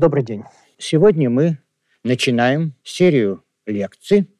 Добрый 0.00 0.24
день. 0.24 0.44
Сегодня 0.78 1.28
мы 1.28 1.58
начинаем 2.04 2.72
серию 2.82 3.44
лекций, 3.66 4.30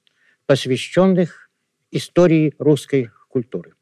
посвященных 0.46 1.50
истории 1.90 2.54
русской 2.58 3.10
культуры. 3.28 3.74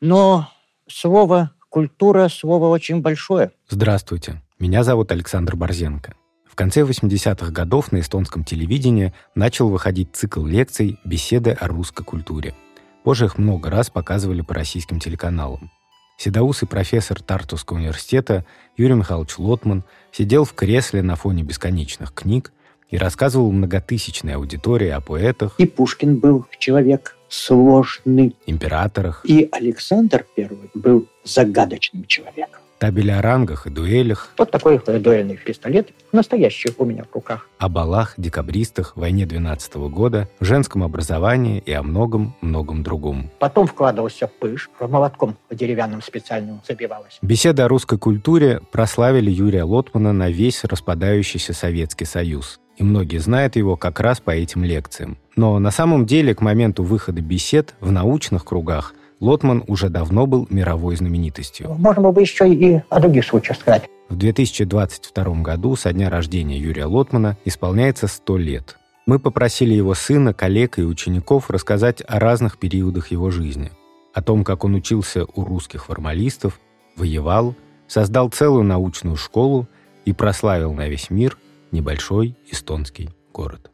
Но 0.00 0.48
слово 0.86 1.50
«культура»– 1.70 2.28
слово 2.30 2.68
очень 2.68 3.00
большое. 3.00 3.50
Здравствуйте. 3.68 4.42
Меня 4.60 4.84
зовут 4.84 5.10
Александр 5.10 5.56
Борзенко. 5.56 6.14
В 6.48 6.54
конце 6.54 6.82
80-х 6.82 7.50
годов 7.50 7.90
на 7.90 7.98
эстонском 7.98 8.44
телевидении 8.44 9.12
начал 9.34 9.68
выходить 9.70 10.10
цикл 10.12 10.46
лекций 10.46 11.00
«Беседы 11.04 11.50
о 11.50 11.66
русской 11.66 12.04
культуре». 12.04 12.54
Позже 13.02 13.24
их 13.24 13.38
много 13.38 13.70
раз 13.70 13.90
показывали 13.90 14.42
по 14.42 14.54
российским 14.54 15.00
телеканалам. 15.00 15.72
Седоусый 16.16 16.68
профессор 16.68 17.20
Тартусского 17.22 17.78
университета 17.78 18.44
Юрий 18.76 18.94
Михайлович 18.94 19.38
Лотман 19.38 19.84
сидел 20.12 20.44
в 20.44 20.54
кресле 20.54 21.02
на 21.02 21.16
фоне 21.16 21.42
бесконечных 21.42 22.14
книг 22.14 22.52
и 22.90 22.96
рассказывал 22.96 23.50
многотысячной 23.50 24.34
аудитории 24.34 24.88
о 24.88 25.00
поэтах. 25.00 25.54
И 25.58 25.66
Пушкин 25.66 26.18
был 26.18 26.46
человек 26.58 27.16
сложный. 27.28 28.36
Императорах. 28.46 29.24
И 29.24 29.48
Александр 29.50 30.26
I 30.36 30.48
был 30.74 31.08
загадочным 31.24 32.04
человеком 32.06 32.63
табеле 32.78 33.14
о 33.14 33.22
рангах 33.22 33.66
и 33.66 33.70
дуэлях. 33.70 34.30
Вот 34.36 34.50
такой 34.50 34.78
дуэльный 34.78 35.36
пистолет, 35.36 35.90
настоящий 36.12 36.72
у 36.76 36.84
меня 36.84 37.04
в 37.04 37.14
руках. 37.14 37.48
О 37.58 37.68
балах, 37.68 38.14
декабристах, 38.16 38.96
войне 38.96 39.26
12 39.26 39.74
года, 39.74 40.28
женском 40.40 40.82
образовании 40.82 41.62
и 41.64 41.72
о 41.72 41.82
многом-многом 41.82 42.82
другом. 42.82 43.30
Потом 43.38 43.66
вкладывался 43.66 44.26
пыш, 44.26 44.70
молотком 44.80 45.36
по 45.48 45.54
деревянным 45.54 46.02
специальным 46.02 46.60
забивалось. 46.66 47.18
Беседы 47.22 47.62
о 47.62 47.68
русской 47.68 47.98
культуре 47.98 48.60
прославили 48.70 49.30
Юрия 49.30 49.64
Лотмана 49.64 50.12
на 50.12 50.30
весь 50.30 50.64
распадающийся 50.64 51.52
Советский 51.52 52.04
Союз. 52.04 52.60
И 52.76 52.82
многие 52.82 53.18
знают 53.18 53.54
его 53.54 53.76
как 53.76 54.00
раз 54.00 54.18
по 54.20 54.32
этим 54.32 54.64
лекциям. 54.64 55.16
Но 55.36 55.58
на 55.60 55.70
самом 55.70 56.06
деле 56.06 56.34
к 56.34 56.40
моменту 56.40 56.82
выхода 56.82 57.20
бесед 57.20 57.74
в 57.80 57.92
научных 57.92 58.44
кругах– 58.44 58.94
Лотман 59.20 59.64
уже 59.66 59.88
давно 59.88 60.26
был 60.26 60.46
мировой 60.50 60.96
знаменитостью. 60.96 61.74
Можно 61.78 62.02
было 62.02 62.12
бы 62.12 62.20
еще 62.20 62.52
и 62.52 62.82
о 62.88 63.00
других 63.00 63.24
случаях 63.24 63.58
сказать. 63.58 63.88
В 64.08 64.16
2022 64.16 65.24
году, 65.42 65.76
со 65.76 65.92
дня 65.92 66.10
рождения 66.10 66.58
Юрия 66.58 66.84
Лотмана, 66.84 67.36
исполняется 67.44 68.06
100 68.06 68.36
лет. 68.38 68.76
Мы 69.06 69.18
попросили 69.18 69.74
его 69.74 69.94
сына, 69.94 70.32
коллег 70.32 70.78
и 70.78 70.82
учеников 70.82 71.50
рассказать 71.50 72.02
о 72.06 72.18
разных 72.18 72.58
периодах 72.58 73.10
его 73.10 73.30
жизни. 73.30 73.70
О 74.12 74.22
том, 74.22 74.44
как 74.44 74.64
он 74.64 74.74
учился 74.74 75.24
у 75.34 75.44
русских 75.44 75.86
формалистов, 75.86 76.60
воевал, 76.96 77.54
создал 77.86 78.30
целую 78.30 78.64
научную 78.64 79.16
школу 79.16 79.66
и 80.04 80.12
прославил 80.12 80.72
на 80.72 80.88
весь 80.88 81.10
мир 81.10 81.36
небольшой 81.70 82.36
эстонский 82.50 83.10
город. 83.32 83.70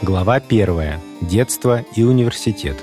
Глава 0.00 0.36
1. 0.36 1.00
Детство 1.22 1.84
и 1.96 2.04
университет. 2.04 2.76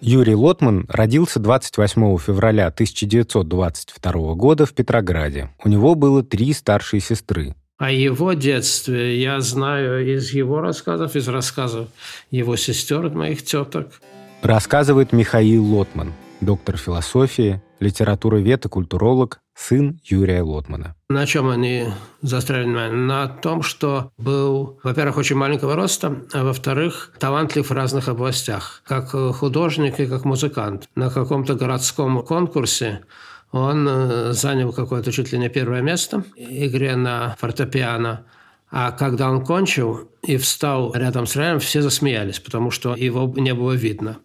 Юрий 0.00 0.34
Лотман 0.34 0.84
родился 0.88 1.38
28 1.38 2.18
февраля 2.18 2.66
1922 2.66 4.34
года 4.34 4.66
в 4.66 4.72
Петрограде. 4.72 5.50
У 5.62 5.68
него 5.68 5.94
было 5.94 6.24
три 6.24 6.52
старшие 6.54 7.00
сестры. 7.00 7.54
О 7.78 7.92
его 7.92 8.32
детстве 8.32 9.22
я 9.22 9.40
знаю 9.40 10.12
из 10.12 10.32
его 10.32 10.60
рассказов, 10.60 11.14
из 11.14 11.28
рассказов 11.28 11.86
его 12.32 12.56
сестер, 12.56 13.08
моих 13.10 13.44
теток. 13.44 14.00
Рассказывает 14.42 15.12
Михаил 15.12 15.64
Лотман, 15.64 16.12
доктор 16.40 16.76
философии, 16.78 17.62
литературовед 17.78 18.66
и 18.66 18.68
культуролог, 18.68 19.38
сын 19.58 20.00
Юрия 20.04 20.42
Лотмана. 20.42 20.94
На 21.08 21.26
чем 21.26 21.48
они 21.48 21.88
застряли? 22.22 22.66
На 22.66 23.28
том, 23.28 23.62
что 23.62 24.12
был, 24.16 24.78
во-первых, 24.82 25.18
очень 25.18 25.36
маленького 25.36 25.74
роста, 25.74 26.22
а 26.32 26.44
во-вторых, 26.44 27.12
талантлив 27.18 27.68
в 27.68 27.72
разных 27.72 28.08
областях, 28.08 28.82
как 28.86 29.10
художник 29.10 30.00
и 30.00 30.06
как 30.06 30.24
музыкант. 30.24 30.88
На 30.94 31.10
каком-то 31.10 31.54
городском 31.54 32.22
конкурсе 32.22 33.04
он 33.50 33.88
э, 33.88 34.32
занял 34.32 34.72
какое-то 34.72 35.10
чуть 35.10 35.32
ли 35.32 35.38
не 35.38 35.48
первое 35.48 35.80
место 35.80 36.24
в 36.36 36.40
игре 36.40 36.96
на 36.96 37.34
фортепиано. 37.38 38.24
А 38.70 38.92
когда 38.92 39.30
он 39.30 39.44
кончил 39.44 40.10
и 40.22 40.36
встал 40.36 40.92
рядом 40.94 41.26
с 41.26 41.34
роялем, 41.36 41.58
все 41.58 41.80
засмеялись, 41.80 42.38
потому 42.38 42.70
что 42.70 42.94
его 42.94 43.32
не 43.36 43.54
было 43.54 43.72
видно. 43.72 44.18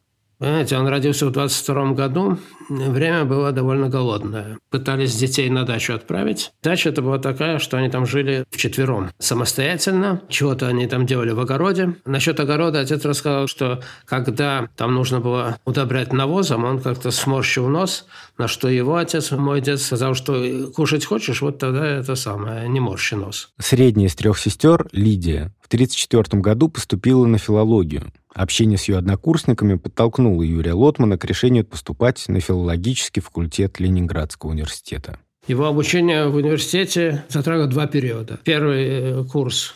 Понимаете, 0.44 0.78
он 0.78 0.88
родился 0.88 1.26
в 1.26 1.32
22 1.32 1.94
году, 1.94 2.38
время 2.70 3.26
было 3.26 3.52
довольно 3.52 3.90
голодное. 3.90 4.58
Пытались 4.70 5.16
детей 5.16 5.50
на 5.50 5.66
дачу 5.66 5.94
отправить. 5.94 6.52
Дача 6.62 6.90
это 6.90 7.02
была 7.02 7.20
такая, 7.20 7.60
что 7.60 7.78
они 7.78 7.90
там 7.90 8.06
жили 8.06 8.46
вчетвером, 8.52 9.10
самостоятельно. 9.20 10.22
Чего-то 10.30 10.68
они 10.68 10.88
там 10.88 11.06
делали 11.06 11.32
в 11.32 11.40
огороде. 11.40 11.96
Насчет 12.06 12.40
огорода 12.40 12.80
отец 12.80 13.04
рассказал, 13.06 13.48
что 13.48 13.82
когда 14.06 14.70
там 14.76 14.94
нужно 14.94 15.20
было 15.20 15.58
удобрять 15.66 16.14
навозом, 16.14 16.64
он 16.64 16.80
как-то 16.80 17.12
сморщил 17.12 17.68
нос, 17.68 18.06
на 18.38 18.48
что 18.48 18.68
его 18.68 18.96
отец, 18.96 19.32
мой 19.32 19.60
отец, 19.60 19.84
сказал, 19.84 20.14
что 20.14 20.72
кушать 20.76 21.06
хочешь, 21.06 21.42
вот 21.42 21.60
тогда 21.60 21.86
это 21.86 22.16
самое, 22.16 22.68
не 22.70 22.80
морщи 22.80 23.16
нос. 23.16 23.50
Средняя 23.60 24.08
из 24.08 24.16
трех 24.16 24.38
сестер, 24.40 24.88
Лидия, 24.92 25.52
в 25.62 25.68
1934 25.68 26.42
году 26.42 26.70
поступила 26.70 27.26
на 27.26 27.38
филологию. 27.38 28.12
Общение 28.34 28.80
с 28.80 28.86
ее 28.86 28.98
однокурсниками 28.98 29.76
подтолкнуло 29.76 30.42
Юрия 30.42 30.74
Лотмана 30.74 31.18
к 31.18 31.26
решению 31.26 31.66
поступать 31.66 32.24
на 32.28 32.40
филологический 32.54 33.22
факультет 33.22 33.80
Ленинградского 33.80 34.52
университета. 34.52 35.18
Его 35.48 35.66
обучение 35.66 36.28
в 36.28 36.36
университете 36.36 37.26
затрагивает 37.30 37.72
два 37.72 37.88
периода. 37.88 38.40
Первый 38.44 38.86
э, 38.86 39.24
курс 39.26 39.74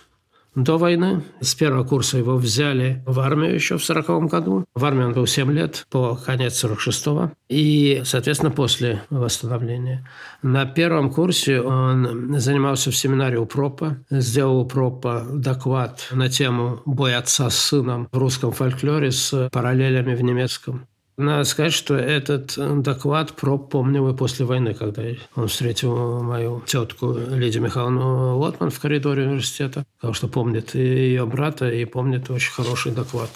до 0.55 0.77
войны. 0.77 1.23
С 1.41 1.55
первого 1.55 1.83
курса 1.83 2.17
его 2.17 2.37
взяли 2.37 3.03
в 3.05 3.19
армию 3.19 3.53
еще 3.53 3.77
в 3.77 3.83
40 3.83 4.29
году. 4.29 4.66
В 4.73 4.85
армии 4.85 5.03
он 5.03 5.13
был 5.13 5.27
7 5.27 5.51
лет, 5.51 5.85
по 5.89 6.16
конец 6.16 6.63
46-го. 6.63 7.31
И, 7.49 8.01
соответственно, 8.05 8.51
после 8.51 9.01
восстановления. 9.09 10.07
На 10.41 10.66
первом 10.66 11.11
курсе 11.11 11.61
он 11.61 12.39
занимался 12.39 12.91
в 12.91 12.95
семинаре 12.95 13.37
у 13.37 13.45
Пропа, 13.45 13.97
сделал 14.09 14.66
Пропа 14.66 15.25
доклад 15.31 16.07
на 16.11 16.29
тему 16.29 16.81
«Бой 16.85 17.16
отца 17.16 17.49
с 17.49 17.57
сыном 17.57 18.07
в 18.11 18.17
русском 18.17 18.51
фольклоре» 18.51 19.11
с 19.11 19.49
параллелями 19.51 20.16
в 20.16 20.21
немецком. 20.23 20.87
Надо 21.17 21.45
сказать, 21.45 21.73
что 21.73 21.95
этот 21.95 22.53
доклад 22.83 23.33
про 23.33 23.57
помнил 23.57 24.07
и 24.09 24.16
после 24.16 24.45
войны, 24.45 24.75
когда 24.75 25.01
он 25.35 25.47
встретил 25.47 26.22
мою 26.22 26.61
тетку 26.67 27.11
Лидию 27.13 27.63
Михайловну 27.63 28.38
Лотман 28.38 28.69
в 28.69 28.79
коридоре 28.79 29.23
университета. 29.23 29.83
Сказал, 29.97 30.13
что 30.13 30.28
помнит 30.28 30.75
и 30.75 30.79
ее 30.79 31.25
брата, 31.25 31.72
и 31.72 31.85
помнит 31.85 32.29
очень 32.29 32.51
хороший 32.51 32.91
доклад. 32.91 33.31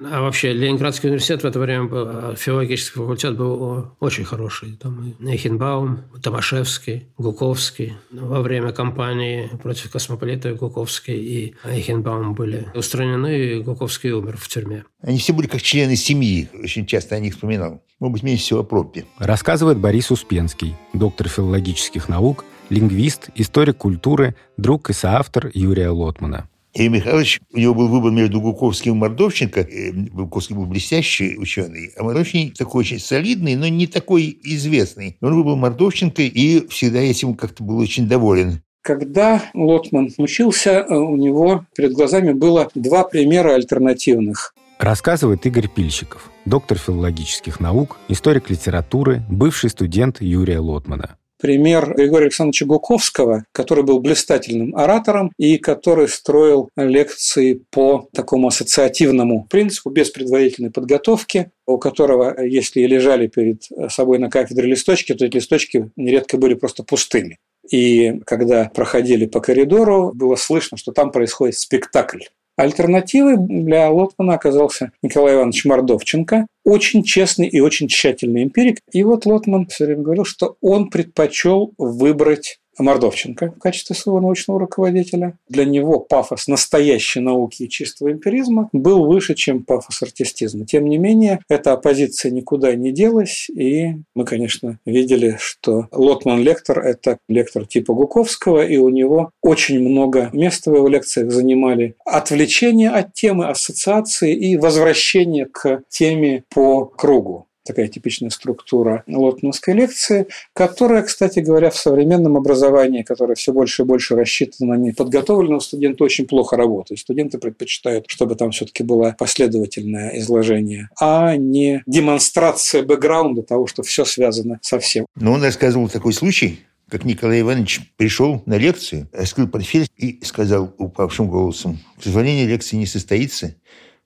А 0.00 0.20
вообще, 0.22 0.52
Ленинградский 0.52 1.08
университет 1.08 1.42
в 1.42 1.46
это 1.46 1.58
время 1.60 1.84
был, 1.84 2.06
а 2.08 2.34
филологический 2.36 3.00
факультет 3.00 3.36
был 3.36 3.92
очень 4.00 4.24
хороший. 4.24 4.76
Там 4.76 5.14
Эйхенбаум, 5.20 6.04
Томашевский, 6.22 7.08
Гуковский. 7.16 7.94
Во 8.10 8.42
время 8.42 8.72
кампании 8.72 9.48
против 9.62 9.92
космополита 9.92 10.52
Гуковский 10.54 11.14
и 11.14 11.54
Эйхенбаум 11.64 12.34
были 12.34 12.68
устранены, 12.74 13.38
и 13.38 13.60
Гуковский 13.60 14.10
умер 14.10 14.36
в 14.36 14.48
тюрьме. 14.48 14.84
Они 15.00 15.18
все 15.18 15.32
были 15.32 15.46
как 15.46 15.62
члены 15.62 15.96
семьи. 15.96 16.48
Очень 16.52 16.86
часто 16.86 17.14
о 17.14 17.20
них 17.20 17.34
вспоминал. 17.34 17.82
Может 18.00 18.12
быть, 18.12 18.22
меньше 18.24 18.42
всего 18.42 18.64
о. 18.64 19.04
Рассказывает 19.18 19.78
Борис 19.78 20.10
Успенский, 20.10 20.74
доктор 20.92 21.28
филологических 21.28 22.08
наук, 22.08 22.44
лингвист, 22.68 23.28
историк 23.36 23.76
культуры, 23.76 24.34
друг 24.56 24.90
и 24.90 24.92
соавтор 24.92 25.50
Юрия 25.54 25.90
Лотмана. 25.90 26.48
Юрий 26.76 26.88
Михайлович, 26.88 27.40
у 27.52 27.58
него 27.58 27.72
был 27.72 27.88
выбор 27.88 28.10
между 28.10 28.40
Гуковским 28.40 28.94
и 28.94 28.96
Мордовченко. 28.96 29.68
Гуковский 30.12 30.56
был 30.56 30.66
блестящий 30.66 31.38
ученый, 31.38 31.92
а 31.96 32.02
Мордовченко 32.02 32.56
такой 32.56 32.80
очень 32.80 32.98
солидный, 32.98 33.54
но 33.54 33.68
не 33.68 33.86
такой 33.86 34.36
известный. 34.42 35.16
Он 35.20 35.36
выбрал 35.36 35.56
Мордовченко 35.56 36.22
и 36.22 36.66
всегда 36.68 36.98
этим 36.98 37.34
как-то 37.34 37.62
был 37.62 37.78
очень 37.78 38.08
доволен. 38.08 38.60
Когда 38.82 39.42
Лотман 39.54 40.10
учился, 40.18 40.70
э, 40.70 40.94
у 40.94 41.16
него 41.16 41.64
перед 41.76 41.92
глазами 41.92 42.32
было 42.32 42.68
два 42.74 43.04
примера 43.04 43.54
альтернативных. 43.54 44.52
Рассказывает 44.78 45.46
Игорь 45.46 45.68
Пильщиков, 45.68 46.30
доктор 46.44 46.76
филологических 46.76 47.60
наук, 47.60 47.96
историк 48.08 48.50
литературы, 48.50 49.22
бывший 49.30 49.70
студент 49.70 50.20
Юрия 50.20 50.58
Лотмана 50.58 51.16
пример 51.44 51.92
Григория 51.94 52.24
Александровича 52.24 52.64
Гуковского, 52.64 53.44
который 53.52 53.84
был 53.84 54.00
блистательным 54.00 54.74
оратором 54.74 55.30
и 55.36 55.58
который 55.58 56.08
строил 56.08 56.70
лекции 56.74 57.60
по 57.70 58.08
такому 58.14 58.48
ассоциативному 58.48 59.46
принципу, 59.50 59.90
без 59.90 60.08
предварительной 60.08 60.70
подготовки, 60.70 61.50
у 61.66 61.76
которого, 61.76 62.42
если 62.42 62.80
и 62.80 62.86
лежали 62.86 63.26
перед 63.26 63.62
собой 63.90 64.18
на 64.18 64.30
кафедре 64.30 64.70
листочки, 64.70 65.12
то 65.12 65.26
эти 65.26 65.34
листочки 65.34 65.90
нередко 65.96 66.38
были 66.38 66.54
просто 66.54 66.82
пустыми. 66.82 67.36
И 67.70 68.20
когда 68.24 68.70
проходили 68.74 69.26
по 69.26 69.40
коридору, 69.40 70.12
было 70.14 70.36
слышно, 70.36 70.78
что 70.78 70.92
там 70.92 71.12
происходит 71.12 71.58
спектакль. 71.58 72.20
Альтернативой 72.56 73.36
для 73.36 73.90
Лотмана 73.90 74.34
оказался 74.34 74.92
Николай 75.02 75.34
Иванович 75.34 75.64
Мордовченко, 75.64 76.46
очень 76.64 77.02
честный 77.02 77.48
и 77.48 77.60
очень 77.60 77.88
тщательный 77.88 78.44
эмпирик. 78.44 78.78
И 78.92 79.02
вот 79.02 79.26
Лотман 79.26 79.66
все 79.66 79.86
время 79.86 80.02
говорил, 80.02 80.24
что 80.24 80.56
он 80.60 80.88
предпочел 80.88 81.72
выбрать 81.78 82.58
Мордовченко 82.78 83.54
в 83.56 83.58
качестве 83.58 83.96
своего 83.96 84.20
научного 84.20 84.60
руководителя. 84.60 85.38
Для 85.48 85.64
него 85.64 86.00
пафос 86.00 86.48
настоящей 86.48 87.20
науки 87.20 87.64
и 87.64 87.68
чистого 87.68 88.12
эмпиризма 88.12 88.68
был 88.72 89.06
выше, 89.06 89.34
чем 89.34 89.64
пафос 89.64 90.02
артистизма. 90.02 90.66
Тем 90.66 90.86
не 90.86 90.98
менее, 90.98 91.40
эта 91.48 91.72
оппозиция 91.72 92.30
никуда 92.30 92.74
не 92.74 92.92
делась, 92.92 93.48
и 93.50 93.94
мы, 94.14 94.24
конечно, 94.24 94.78
видели, 94.84 95.36
что 95.38 95.88
Лотман-лектор– 95.92 96.78
это 96.84 97.18
лектор 97.28 97.66
типа 97.66 97.94
Гуковского, 97.94 98.66
и 98.66 98.76
у 98.76 98.88
него 98.88 99.30
очень 99.42 99.80
много 99.80 100.30
места 100.32 100.70
в 100.70 100.74
его 100.74 100.88
лекциях 100.88 101.30
занимали 101.30 101.96
отвлечение 102.04 102.90
от 102.90 103.14
темы, 103.14 103.46
ассоциации 103.46 104.34
и 104.34 104.56
возвращение 104.56 105.46
к 105.46 105.82
теме 105.88 106.44
по 106.52 106.84
кругу 106.84 107.46
такая 107.64 107.88
типичная 107.88 108.30
структура 108.30 109.02
лотманской 109.06 109.74
лекции, 109.74 110.26
которая, 110.52 111.02
кстати 111.02 111.40
говоря, 111.40 111.70
в 111.70 111.76
современном 111.76 112.36
образовании, 112.36 113.02
которое 113.02 113.34
все 113.34 113.52
больше 113.52 113.82
и 113.82 113.84
больше 113.84 114.14
рассчитано 114.14 114.74
на 114.74 114.80
неподготовленного 114.80 115.60
студента, 115.60 116.04
очень 116.04 116.26
плохо 116.26 116.56
работает. 116.56 117.00
Студенты 117.00 117.38
предпочитают, 117.38 118.04
чтобы 118.08 118.34
там 118.36 118.50
все-таки 118.50 118.82
было 118.82 119.16
последовательное 119.18 120.18
изложение, 120.18 120.88
а 121.00 121.36
не 121.36 121.82
демонстрация 121.86 122.82
бэкграунда 122.82 123.42
того, 123.42 123.66
что 123.66 123.82
все 123.82 124.04
связано 124.04 124.58
со 124.62 124.78
всем. 124.78 125.06
Но 125.16 125.32
он 125.32 125.42
рассказывал 125.42 125.88
такой 125.88 126.12
случай, 126.12 126.60
как 126.88 127.04
Николай 127.04 127.40
Иванович 127.40 127.80
пришел 127.96 128.42
на 128.46 128.58
лекцию, 128.58 129.08
раскрыл 129.12 129.48
портфель 129.48 129.86
и 129.96 130.20
сказал 130.22 130.74
упавшим 130.78 131.28
голосом, 131.28 131.78
к 131.98 132.04
сожалению, 132.04 132.48
лекция 132.48 132.78
не 132.78 132.86
состоится, 132.86 133.56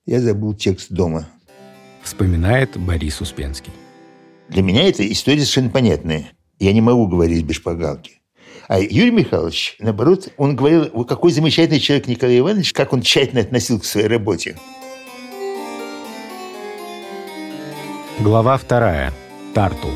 я 0.06 0.20
забыл 0.20 0.54
текст 0.54 0.90
дома 0.90 1.28
вспоминает 2.02 2.76
Борис 2.76 3.20
Успенский. 3.20 3.72
Для 4.48 4.62
меня 4.62 4.88
эта 4.88 5.10
история 5.10 5.40
совершенно 5.40 5.70
понятная. 5.70 6.32
Я 6.58 6.72
не 6.72 6.80
могу 6.80 7.06
говорить 7.06 7.44
без 7.44 7.56
шпаргалки. 7.56 8.20
А 8.68 8.80
Юрий 8.80 9.10
Михайлович, 9.10 9.76
наоборот, 9.78 10.28
он 10.36 10.56
говорил, 10.56 11.04
какой 11.04 11.32
замечательный 11.32 11.80
человек 11.80 12.06
Николай 12.06 12.38
Иванович, 12.38 12.72
как 12.72 12.92
он 12.92 13.02
тщательно 13.02 13.40
относился 13.40 13.82
к 13.82 13.86
своей 13.86 14.08
работе. 14.08 14.56
Глава 18.20 18.56
вторая. 18.58 19.12
Тарту. 19.54 19.88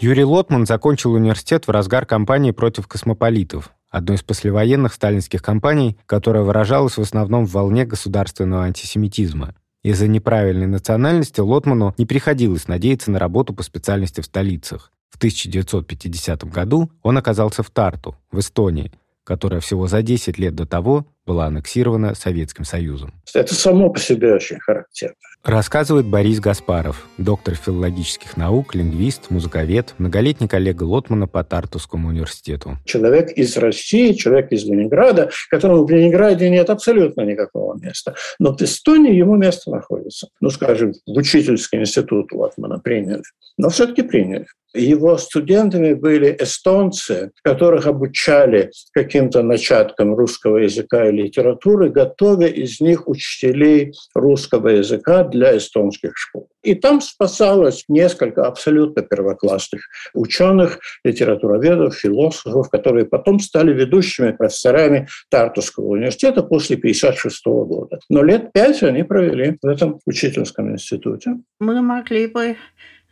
Юрий 0.00 0.24
Лотман 0.24 0.64
закончил 0.64 1.12
университет 1.12 1.66
в 1.66 1.70
разгар 1.70 2.06
кампании 2.06 2.52
против 2.52 2.86
космополитов, 2.86 3.72
одной 3.90 4.16
из 4.16 4.22
послевоенных 4.22 4.92
сталинских 4.92 5.42
кампаний, 5.42 5.98
которая 6.06 6.42
выражалась 6.42 6.96
в 6.96 7.00
основном 7.00 7.46
в 7.46 7.52
волне 7.52 7.84
государственного 7.84 8.64
антисемитизма. 8.64 9.54
Из-за 9.82 10.08
неправильной 10.08 10.66
национальности 10.66 11.40
Лотману 11.40 11.94
не 11.98 12.04
приходилось 12.04 12.68
надеяться 12.68 13.10
на 13.10 13.18
работу 13.18 13.54
по 13.54 13.62
специальности 13.62 14.20
в 14.20 14.26
столицах. 14.26 14.92
В 15.08 15.16
1950 15.16 16.44
году 16.44 16.90
он 17.02 17.16
оказался 17.16 17.62
в 17.62 17.70
Тарту, 17.70 18.16
в 18.30 18.40
Эстонии, 18.40 18.92
которая 19.24 19.60
всего 19.60 19.86
за 19.86 20.02
10 20.02 20.38
лет 20.38 20.54
до 20.54 20.66
того 20.66 21.06
была 21.28 21.46
аннексирована 21.46 22.14
Советским 22.14 22.64
Союзом. 22.64 23.12
Это 23.34 23.54
само 23.54 23.90
по 23.90 24.00
себе 24.00 24.34
очень 24.34 24.58
характерно. 24.58 25.14
Рассказывает 25.44 26.06
Борис 26.06 26.40
Гаспаров, 26.40 27.06
доктор 27.16 27.54
филологических 27.54 28.36
наук, 28.36 28.74
лингвист, 28.74 29.30
музыковед, 29.30 29.94
многолетний 29.98 30.48
коллега 30.48 30.82
Лотмана 30.82 31.28
по 31.28 31.44
Тартускому 31.44 32.08
университету. 32.08 32.76
Человек 32.84 33.30
из 33.30 33.56
России, 33.56 34.14
человек 34.14 34.50
из 34.50 34.64
Ленинграда, 34.64 35.30
которому 35.48 35.84
в 35.84 35.90
Ленинграде 35.90 36.50
нет 36.50 36.70
абсолютно 36.70 37.22
никакого 37.22 37.78
места. 37.78 38.14
Но 38.38 38.56
в 38.56 38.60
Эстонии 38.60 39.14
ему 39.14 39.36
место 39.36 39.70
находится. 39.70 40.28
Ну, 40.40 40.50
скажем, 40.50 40.92
в 41.06 41.16
учительский 41.16 41.78
институт 41.78 42.32
Лотмана 42.32 42.78
приняли. 42.80 43.22
Но 43.58 43.68
все-таки 43.68 44.02
приняли. 44.02 44.46
Его 44.74 45.16
студентами 45.16 45.94
были 45.94 46.36
эстонцы, 46.38 47.30
которых 47.42 47.86
обучали 47.86 48.70
каким-то 48.92 49.42
начаткам 49.42 50.14
русского 50.14 50.58
языка 50.58 51.08
и 51.08 51.12
литературы, 51.22 51.90
готовя 51.90 52.46
из 52.46 52.80
них 52.80 53.08
учителей 53.08 53.92
русского 54.14 54.68
языка 54.68 55.24
для 55.24 55.56
эстонских 55.56 56.12
школ. 56.16 56.48
И 56.62 56.74
там 56.74 57.00
спасалось 57.00 57.84
несколько 57.88 58.46
абсолютно 58.46 59.02
первоклассных 59.02 59.82
ученых, 60.14 60.80
литературоведов, 61.04 61.94
философов, 61.94 62.68
которые 62.68 63.06
потом 63.06 63.40
стали 63.40 63.72
ведущими 63.72 64.32
профессорами 64.32 65.08
Тартусского 65.30 65.86
университета 65.86 66.42
после 66.42 66.76
1956 66.76 67.46
года. 67.46 68.00
Но 68.08 68.22
лет 68.22 68.52
пять 68.52 68.82
они 68.82 69.02
провели 69.02 69.58
в 69.62 69.66
этом 69.66 70.00
учительском 70.06 70.72
институте. 70.72 71.36
Мы 71.60 71.80
могли 71.80 72.26
бы 72.26 72.56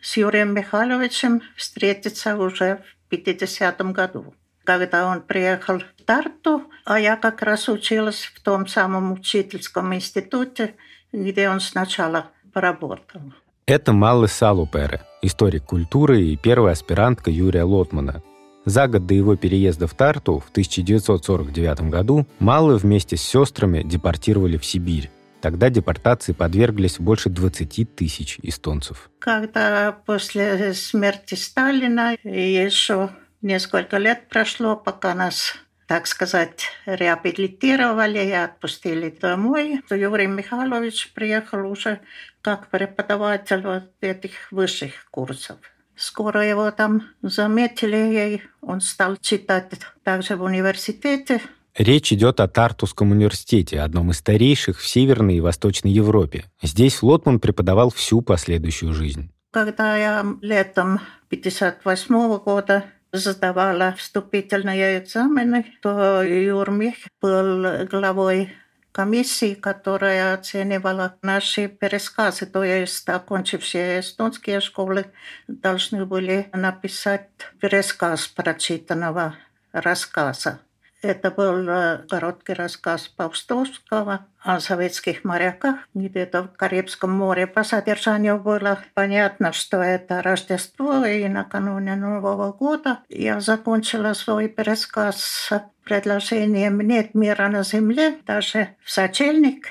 с 0.00 0.16
Юрием 0.16 0.54
Михайловичем 0.54 1.42
встретиться 1.56 2.36
уже 2.36 2.82
в 3.08 3.14
50-м 3.14 3.92
году, 3.92 4.34
когда 4.66 5.06
он 5.06 5.22
приехал 5.22 5.78
в 5.78 6.02
Тарту, 6.04 6.64
а 6.84 7.00
я 7.00 7.16
как 7.16 7.40
раз 7.42 7.68
училась 7.68 8.30
в 8.34 8.42
том 8.42 8.66
самом 8.66 9.12
учительском 9.12 9.94
институте, 9.94 10.74
где 11.12 11.48
он 11.48 11.60
сначала 11.60 12.26
поработал. 12.52 13.22
Это 13.66 13.92
Маллы 13.92 14.28
Салупере, 14.28 15.02
историк 15.22 15.64
культуры 15.64 16.22
и 16.22 16.36
первая 16.36 16.72
аспирантка 16.72 17.30
Юрия 17.30 17.64
Лотмана. 17.64 18.22
За 18.64 18.88
год 18.88 19.06
до 19.06 19.14
его 19.14 19.36
переезда 19.36 19.86
в 19.86 19.94
Тарту 19.94 20.40
в 20.40 20.50
1949 20.50 21.82
году 21.88 22.26
Маллы 22.40 22.76
вместе 22.76 23.16
с 23.16 23.22
сестрами 23.22 23.82
депортировали 23.82 24.56
в 24.56 24.64
Сибирь. 24.64 25.10
Тогда 25.40 25.70
депортации 25.70 26.32
подверглись 26.32 26.98
больше 26.98 27.30
20 27.30 27.94
тысяч 27.94 28.38
эстонцев. 28.42 29.10
Когда 29.20 29.92
после 29.92 30.74
смерти 30.74 31.34
Сталина 31.34 32.16
еще 32.24 33.10
несколько 33.42 33.98
лет 33.98 34.28
прошло, 34.28 34.76
пока 34.76 35.14
нас 35.14 35.56
так 35.86 36.08
сказать, 36.08 36.66
реабилитировали 36.84 38.18
и 38.18 38.32
отпустили 38.32 39.10
домой. 39.10 39.82
Юрий 39.90 40.26
Михайлович 40.26 41.12
приехал 41.14 41.70
уже 41.70 42.00
как 42.40 42.68
преподаватель 42.70 43.62
вот 43.62 43.84
этих 44.00 44.50
высших 44.50 45.06
курсов. 45.10 45.58
Скоро 45.94 46.44
его 46.44 46.70
там 46.72 47.04
заметили, 47.22 48.34
и 48.34 48.42
он 48.60 48.80
стал 48.80 49.16
читать 49.16 49.72
также 50.02 50.36
в 50.36 50.42
университете. 50.42 51.40
Речь 51.74 52.12
идет 52.12 52.40
о 52.40 52.48
Тартусском 52.48 53.12
университете, 53.12 53.80
одном 53.80 54.10
из 54.10 54.18
старейших 54.18 54.80
в 54.80 54.86
Северной 54.86 55.36
и 55.36 55.40
Восточной 55.40 55.92
Европе. 55.92 56.44
Здесь 56.62 57.02
Лотман 57.02 57.38
преподавал 57.38 57.90
всю 57.90 58.22
последующую 58.22 58.92
жизнь. 58.92 59.30
Когда 59.52 59.96
я 59.96 60.26
летом 60.42 61.00
1958 61.30 62.38
года 62.38 62.84
сдавала 63.16 63.94
вступительные 63.96 65.00
экзамены, 65.00 65.64
то 65.82 66.22
Юрмих 66.22 66.96
был 67.20 67.86
главой 67.86 68.52
комиссии, 68.92 69.54
которая 69.54 70.32
оценивала 70.32 71.16
наши 71.20 71.68
пересказы, 71.68 72.46
то 72.46 72.64
есть 72.64 73.06
окончившие 73.08 74.00
эстонские 74.00 74.60
школы 74.60 75.12
должны 75.48 76.06
были 76.06 76.48
написать 76.54 77.28
пересказ 77.60 78.26
прочитанного 78.28 79.34
рассказа. 79.72 80.60
Это 81.06 81.30
был 81.30 81.68
э, 81.68 81.98
короткий 82.08 82.52
рассказ 82.52 83.06
Павстовского 83.06 84.26
о 84.40 84.58
советских 84.58 85.22
моряках 85.22 85.76
где-то 85.94 86.42
в 86.42 86.56
Карибском 86.56 87.12
море. 87.12 87.46
По 87.46 87.62
содержанию 87.62 88.40
было 88.40 88.80
понятно, 88.92 89.52
что 89.52 89.76
это 89.76 90.20
Рождество 90.20 91.04
и 91.06 91.28
накануне 91.28 91.94
Нового 91.94 92.50
года. 92.50 92.98
Я 93.08 93.38
закончила 93.38 94.14
свой 94.14 94.48
пересказ 94.48 95.22
с 95.22 95.62
предложением 95.84 96.80
«Нет 96.80 97.14
мира 97.14 97.46
на 97.46 97.62
земле», 97.62 98.18
даже 98.26 98.70
в 98.82 98.90
сочельник. 98.90 99.68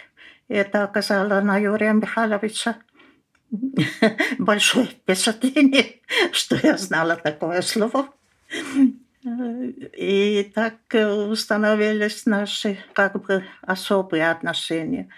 Это 0.47 0.85
оказало 0.85 1.41
на 1.41 1.57
Юрия 1.57 1.91
Михайловича 1.91 2.77
большое 4.39 4.85
впечатление, 4.85 5.99
что 6.31 6.55
я 6.63 6.77
знала 6.77 7.17
такое 7.17 7.61
слово. 7.61 8.07
И 9.25 10.51
так 10.53 10.75
э, 10.93 11.07
установились 11.07 12.27
наши 12.27 12.77
как 12.93 13.25
бы 13.25 13.43
особые 13.61 14.29
отношения. 14.29 15.09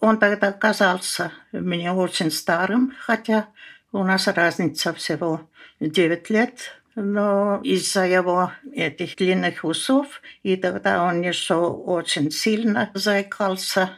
Он 0.00 0.18
тогда 0.18 0.50
казался 0.50 1.30
мне 1.52 1.92
очень 1.92 2.30
старым, 2.30 2.94
хотя 2.98 3.48
у 3.92 4.02
нас 4.02 4.26
разница 4.28 4.94
всего 4.94 5.50
9 5.78 6.30
лет, 6.30 6.80
но 6.94 7.60
из-за 7.62 8.06
его 8.06 8.50
этих 8.72 9.16
длинных 9.16 9.62
усов, 9.64 10.22
и 10.42 10.56
тогда 10.56 11.04
он 11.04 11.20
еще 11.20 11.56
очень 11.56 12.30
сильно 12.30 12.90
заикался. 12.94 13.90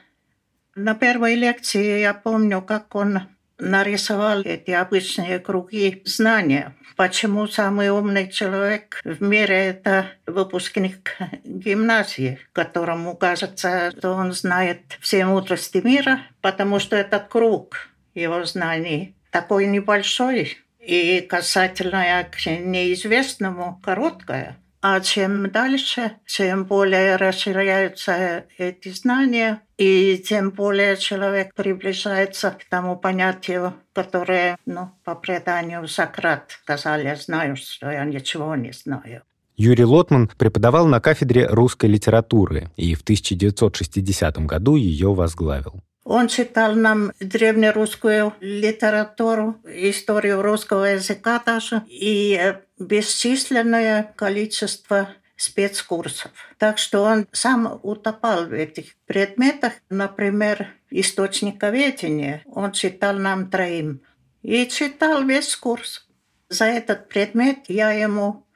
На 0.74 0.94
первой 0.94 1.36
лекции 1.36 2.00
я 2.00 2.14
помню, 2.14 2.62
как 2.62 2.94
он 2.96 3.20
нарисовал 3.58 4.42
эти 4.42 4.70
обычные 4.70 5.38
круги 5.38 6.02
знания. 6.04 6.75
Почему 6.96 7.46
самый 7.46 7.90
умный 7.90 8.30
человек 8.30 9.00
в 9.04 9.22
мире– 9.22 9.56
это 9.68 10.06
выпускник 10.26 11.16
гимназии, 11.44 12.38
которому 12.52 13.16
кажется, 13.16 13.92
что 13.96 14.14
он 14.14 14.32
знает 14.32 14.80
все 15.00 15.26
мудрости 15.26 15.78
мира, 15.78 16.20
потому 16.40 16.78
что 16.78 16.96
этот 16.96 17.28
круг 17.28 17.88
его 18.14 18.44
знаний 18.44 19.14
такой 19.30 19.66
небольшой, 19.66 20.56
и 20.80 21.20
касательное 21.20 22.25
к 22.25 22.46
неизвестному 22.46 23.80
короткое– 23.84 24.56
а 24.88 25.00
чем 25.00 25.50
дальше, 25.50 26.12
чем 26.26 26.64
более 26.64 27.16
расширяются 27.16 28.44
эти 28.56 28.90
знания, 28.90 29.60
и 29.78 30.23
тем 30.26 30.50
более 30.50 30.97
человек 30.97 31.54
приближается 31.54 32.50
к 32.50 32.64
тому 32.68 32.97
понятию, 32.97 33.75
которое, 33.92 34.56
ну, 34.66 34.90
по 35.04 35.14
преданию 35.14 35.87
Сократ 35.87 36.50
сказал, 36.50 37.00
я 37.00 37.16
знаю, 37.16 37.56
что 37.56 37.90
я 37.90 38.04
ничего 38.04 38.54
не 38.56 38.73
знаю. 38.73 39.23
Юрий 39.56 39.85
Лотман 39.85 40.28
преподавал 40.37 40.87
на 40.87 41.00
кафедре 41.00 41.47
русской 41.47 41.87
литературы 41.87 42.71
и 42.76 42.95
в 42.95 43.02
1960 43.02 44.38
году 44.47 44.76
ее 44.76 45.14
возглавил. 45.14 45.83
Он 46.04 46.28
читал 46.28 46.75
нам 46.75 47.11
древнерусскую 47.18 48.33
литературу, 48.40 49.56
историю 49.64 50.40
русского 50.40 50.85
языка 50.85 51.42
даже, 51.45 51.83
и 51.88 52.54
бесчисленное 52.78 54.12
количество 54.14 55.09
спецкурсов. 55.37 56.33
Так 56.59 56.78
что 56.78 57.02
он 57.02 57.26
сам 57.33 57.78
утопал 57.83 58.47
в 58.47 58.52
этих 58.52 58.97
предметах. 59.07 59.75
Например, 59.90 60.69
источниковедение 60.90 62.43
он 62.47 62.73
читал 62.73 63.14
нам 63.16 63.50
троим. 63.50 64.00
И 64.43 64.66
читал 64.66 65.25
весь 65.25 65.55
курс. 65.57 66.09
За 66.49 66.64
этот 66.64 67.09
предмет 67.09 67.59
я 67.69 67.90
ему 67.90 68.47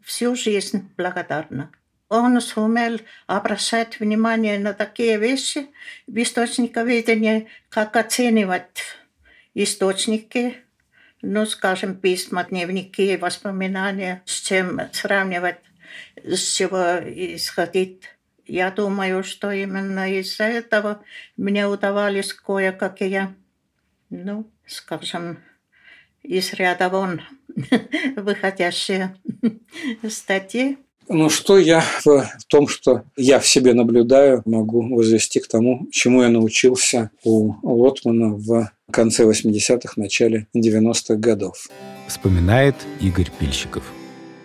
всю 0.00 0.34
жизнь 0.34 0.88
благодарна 0.96 1.70
он 2.10 2.40
сумел 2.40 3.00
обращать 3.28 4.00
внимание 4.00 4.58
на 4.58 4.74
такие 4.74 5.16
вещи 5.16 5.68
в 6.08 6.16
источниковедении, 6.20 7.46
как 7.68 7.96
оценивать 7.96 8.82
источники, 9.54 10.56
ну, 11.22 11.46
скажем, 11.46 11.94
письма, 11.94 12.44
дневники, 12.44 13.16
воспоминания, 13.16 14.22
с 14.26 14.40
чем 14.40 14.80
сравнивать, 14.92 15.60
с 16.24 16.56
чего 16.56 16.98
исходить. 17.04 18.02
Я 18.46 18.70
думаю, 18.70 19.22
что 19.22 19.52
именно 19.52 20.12
из-за 20.18 20.44
этого 20.44 21.02
мне 21.36 21.66
удавались 21.66 22.32
кое-какие, 22.32 23.28
ну, 24.10 24.50
скажем, 24.66 25.38
из 26.22 26.52
ряда 26.54 26.88
вон 26.88 27.22
выходящие 28.16 29.16
статьи. 30.08 30.78
Ну, 31.08 31.28
что 31.28 31.58
я 31.58 31.82
в 32.04 32.28
том, 32.46 32.68
что 32.68 33.02
я 33.16 33.40
в 33.40 33.48
себе 33.48 33.74
наблюдаю, 33.74 34.42
могу 34.44 34.94
возвести 34.94 35.40
к 35.40 35.48
тому, 35.48 35.88
чему 35.90 36.22
я 36.22 36.28
научился 36.28 37.10
у 37.24 37.54
Лотмана 37.62 38.34
в 38.34 38.70
конце 38.92 39.24
80-х, 39.24 39.94
начале 39.96 40.46
90-х 40.56 41.16
годов. 41.16 41.68
Вспоминает 42.06 42.76
Игорь 43.00 43.30
Пильщиков. 43.40 43.82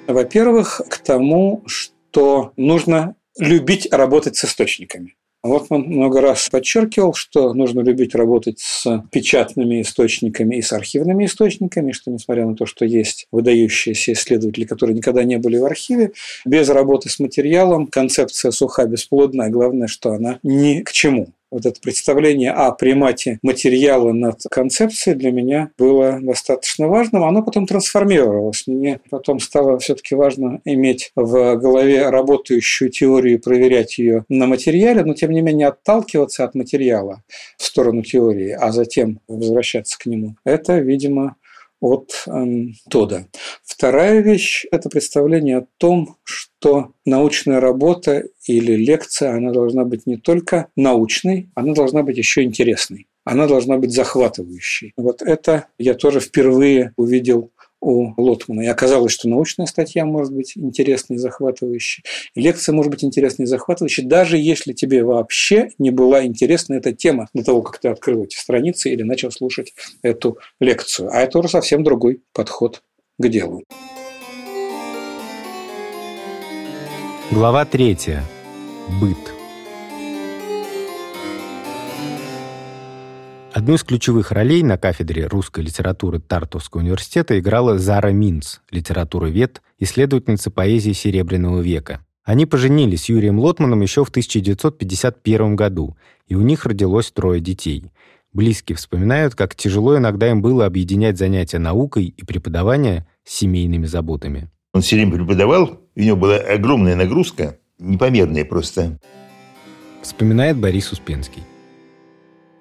Во-первых, 0.07 0.81
к 0.88 0.97
тому, 1.00 1.63
что 1.65 2.51
нужно 2.57 3.15
любить 3.38 3.88
работать 3.91 4.35
с 4.35 4.45
источниками. 4.45 5.15
Вот 5.45 5.67
он 5.69 5.81
много 5.83 6.21
раз 6.21 6.50
подчеркивал, 6.50 7.13
что 7.13 7.53
нужно 7.53 7.81
любить 7.81 8.15
работать 8.15 8.59
с 8.59 9.03
печатными 9.12 9.81
источниками 9.81 10.55
и 10.55 10.63
с 10.63 10.74
архивными 10.74 11.25
источниками, 11.25 11.91
что 11.91 12.09
несмотря 12.09 12.47
на 12.47 12.55
то, 12.55 12.65
что 12.65 12.83
есть 12.83 13.27
выдающиеся 13.31 14.13
исследователи, 14.13 14.65
которые 14.65 14.95
никогда 14.95 15.24
не 15.24 15.38
были 15.38 15.57
в 15.57 15.65
архиве, 15.65 16.13
без 16.45 16.69
работы 16.69 17.09
с 17.09 17.19
материалом 17.19 17.85
концепция 17.85 18.50
суха 18.50 18.85
бесплодна, 18.85 19.45
а 19.45 19.50
главное, 19.50 19.88
что 19.88 20.13
она 20.13 20.39
ни 20.41 20.81
к 20.81 20.91
чему 20.91 21.27
вот 21.52 21.66
это 21.66 21.80
представление 21.80 22.52
о 22.52 22.72
примате 22.72 23.40
материала 23.42 24.12
над 24.12 24.42
концепцией 24.50 25.16
для 25.16 25.32
меня 25.32 25.72
было 25.78 26.20
достаточно 26.22 26.88
важным. 26.88 27.24
Оно 27.24 27.44
потом 27.44 27.66
трансформировалось. 27.66 28.64
Мне 28.68 29.00
потом 29.10 29.40
стало 29.40 29.78
все-таки 29.80 30.16
важно 30.16 30.62
иметь 30.66 31.12
в 31.16 31.56
голове 31.56 32.10
работающую 32.10 32.90
теорию 32.90 33.36
и 33.36 33.42
проверять 33.42 33.98
ее 33.98 34.25
на 34.30 34.48
материале, 34.48 35.04
но 35.04 35.14
тем 35.14 35.32
не 35.32 35.42
менее 35.42 35.68
отталкиваться 35.68 36.44
от 36.44 36.56
материала 36.56 37.24
в 37.58 37.64
сторону 37.64 38.02
теории, 38.02 38.52
а 38.52 38.72
затем 38.72 39.20
возвращаться 39.28 39.98
к 39.98 40.06
нему. 40.06 40.36
Это, 40.44 40.80
видимо, 40.80 41.36
от 41.86 42.24
эм, 42.27 42.74
Тода. 42.89 43.27
Вторая 43.63 44.22
вещь– 44.22 44.65
это 44.72 44.89
представление 44.89 45.58
о 45.58 45.68
том, 45.77 46.18
что 46.24 46.94
научная 47.06 47.60
работа 47.60 48.24
или 48.48 48.74
лекция, 48.74 49.36
она 49.36 49.51
должна 49.51 49.86
быть 49.86 50.08
не 50.08 50.18
только 50.18 50.68
научной, 50.75 51.50
она 51.54 51.74
должна 51.74 52.01
быть 52.01 52.18
еще 52.18 52.44
интересной 52.44 53.08
она 53.25 53.48
должна 53.48 53.77
быть 53.77 53.92
захватывающей. 53.92 54.94
Вот 54.96 55.24
это 55.24 55.68
я 55.80 55.96
тоже 55.96 56.20
впервые 56.20 56.94
увидел 56.96 57.51
у 57.86 58.13
Лотмана. 58.18 58.62
И 58.62 58.65
оказалось, 58.65 59.12
что 59.12 59.30
научная 59.30 59.68
статья 59.68 60.06
может 60.06 60.34
быть 60.34 60.54
интересной 60.58 61.18
и 61.18 61.20
захватывающей, 61.20 62.04
лекция 62.34 62.74
может 62.74 62.92
быть 62.92 63.04
интересной 63.04 63.44
и 63.44 63.48
захватывающей, 63.48 64.04
даже 64.04 64.39
если 64.39 64.74
тебе 64.74 65.04
вообще 65.04 65.70
не 65.77 65.92
была 65.92 66.25
интересна 66.25 66.74
эта 66.74 66.94
тема 66.94 67.30
до 67.36 67.44
того, 67.44 67.62
как 67.62 67.77
ты 67.80 67.89
открыл 67.89 68.24
эти 68.24 68.36
страницы 68.38 68.92
или 68.92 69.04
начал 69.04 69.30
слушать 69.30 69.74
эту 70.01 70.39
лекцию. 70.60 71.10
А 71.13 71.20
это 71.20 71.38
уже 71.38 71.48
совсем 71.48 71.84
другой 71.84 72.24
подход 72.34 72.82
к 73.20 73.27
делу. 73.27 73.63
Глава 77.30 77.65
третья. 77.65 78.24
Быт. 79.00 79.45
Одну 83.55 83.75
из 83.75 83.85
ключевых 83.85 84.33
ролей 84.33 84.63
на 84.63 84.77
кафедре 84.77 85.27
русской 85.27 85.63
литературы 85.63 86.19
Тартовского 86.19 86.81
университета 86.81 87.39
играла 87.39 87.79
Зара 87.79 88.09
Минц, 88.09 88.57
литературовед, 88.69 89.62
исследовательница 89.79 90.51
поэзии 90.51 90.91
Серебряного 90.91 91.62
века. 91.62 92.05
Они 92.25 92.45
поженились 92.45 93.03
с 93.03 93.09
Юрием 93.09 93.39
Лотманом 93.39 93.79
еще 93.79 94.03
в 94.03 94.09
1951 94.09 95.55
году, 95.55 95.95
и 96.27 96.35
у 96.35 96.41
них 96.41 96.65
родилось 96.65 97.12
трое 97.12 97.39
детей. 97.39 97.93
Близкие 98.33 98.75
вспоминают, 98.75 99.35
как 99.35 99.55
тяжело 99.55 99.97
иногда 99.97 100.29
им 100.29 100.41
было 100.41 100.65
объединять 100.65 101.17
занятия 101.17 101.57
наукой 101.57 102.07
и 102.07 102.25
преподавание 102.25 103.07
с 103.24 103.35
семейными 103.35 103.85
заботами. 103.85 104.50
Он 104.74 104.81
все 104.81 104.97
время 104.97 105.13
преподавал, 105.13 105.79
у 105.95 106.00
него 106.01 106.17
была 106.17 106.35
огромная 106.35 106.97
нагрузка, 106.97 107.57
непомерная 107.79 108.43
просто. 108.43 109.00
Вспоминает 110.01 110.57
Борис 110.57 110.91
Успенский 110.91 111.43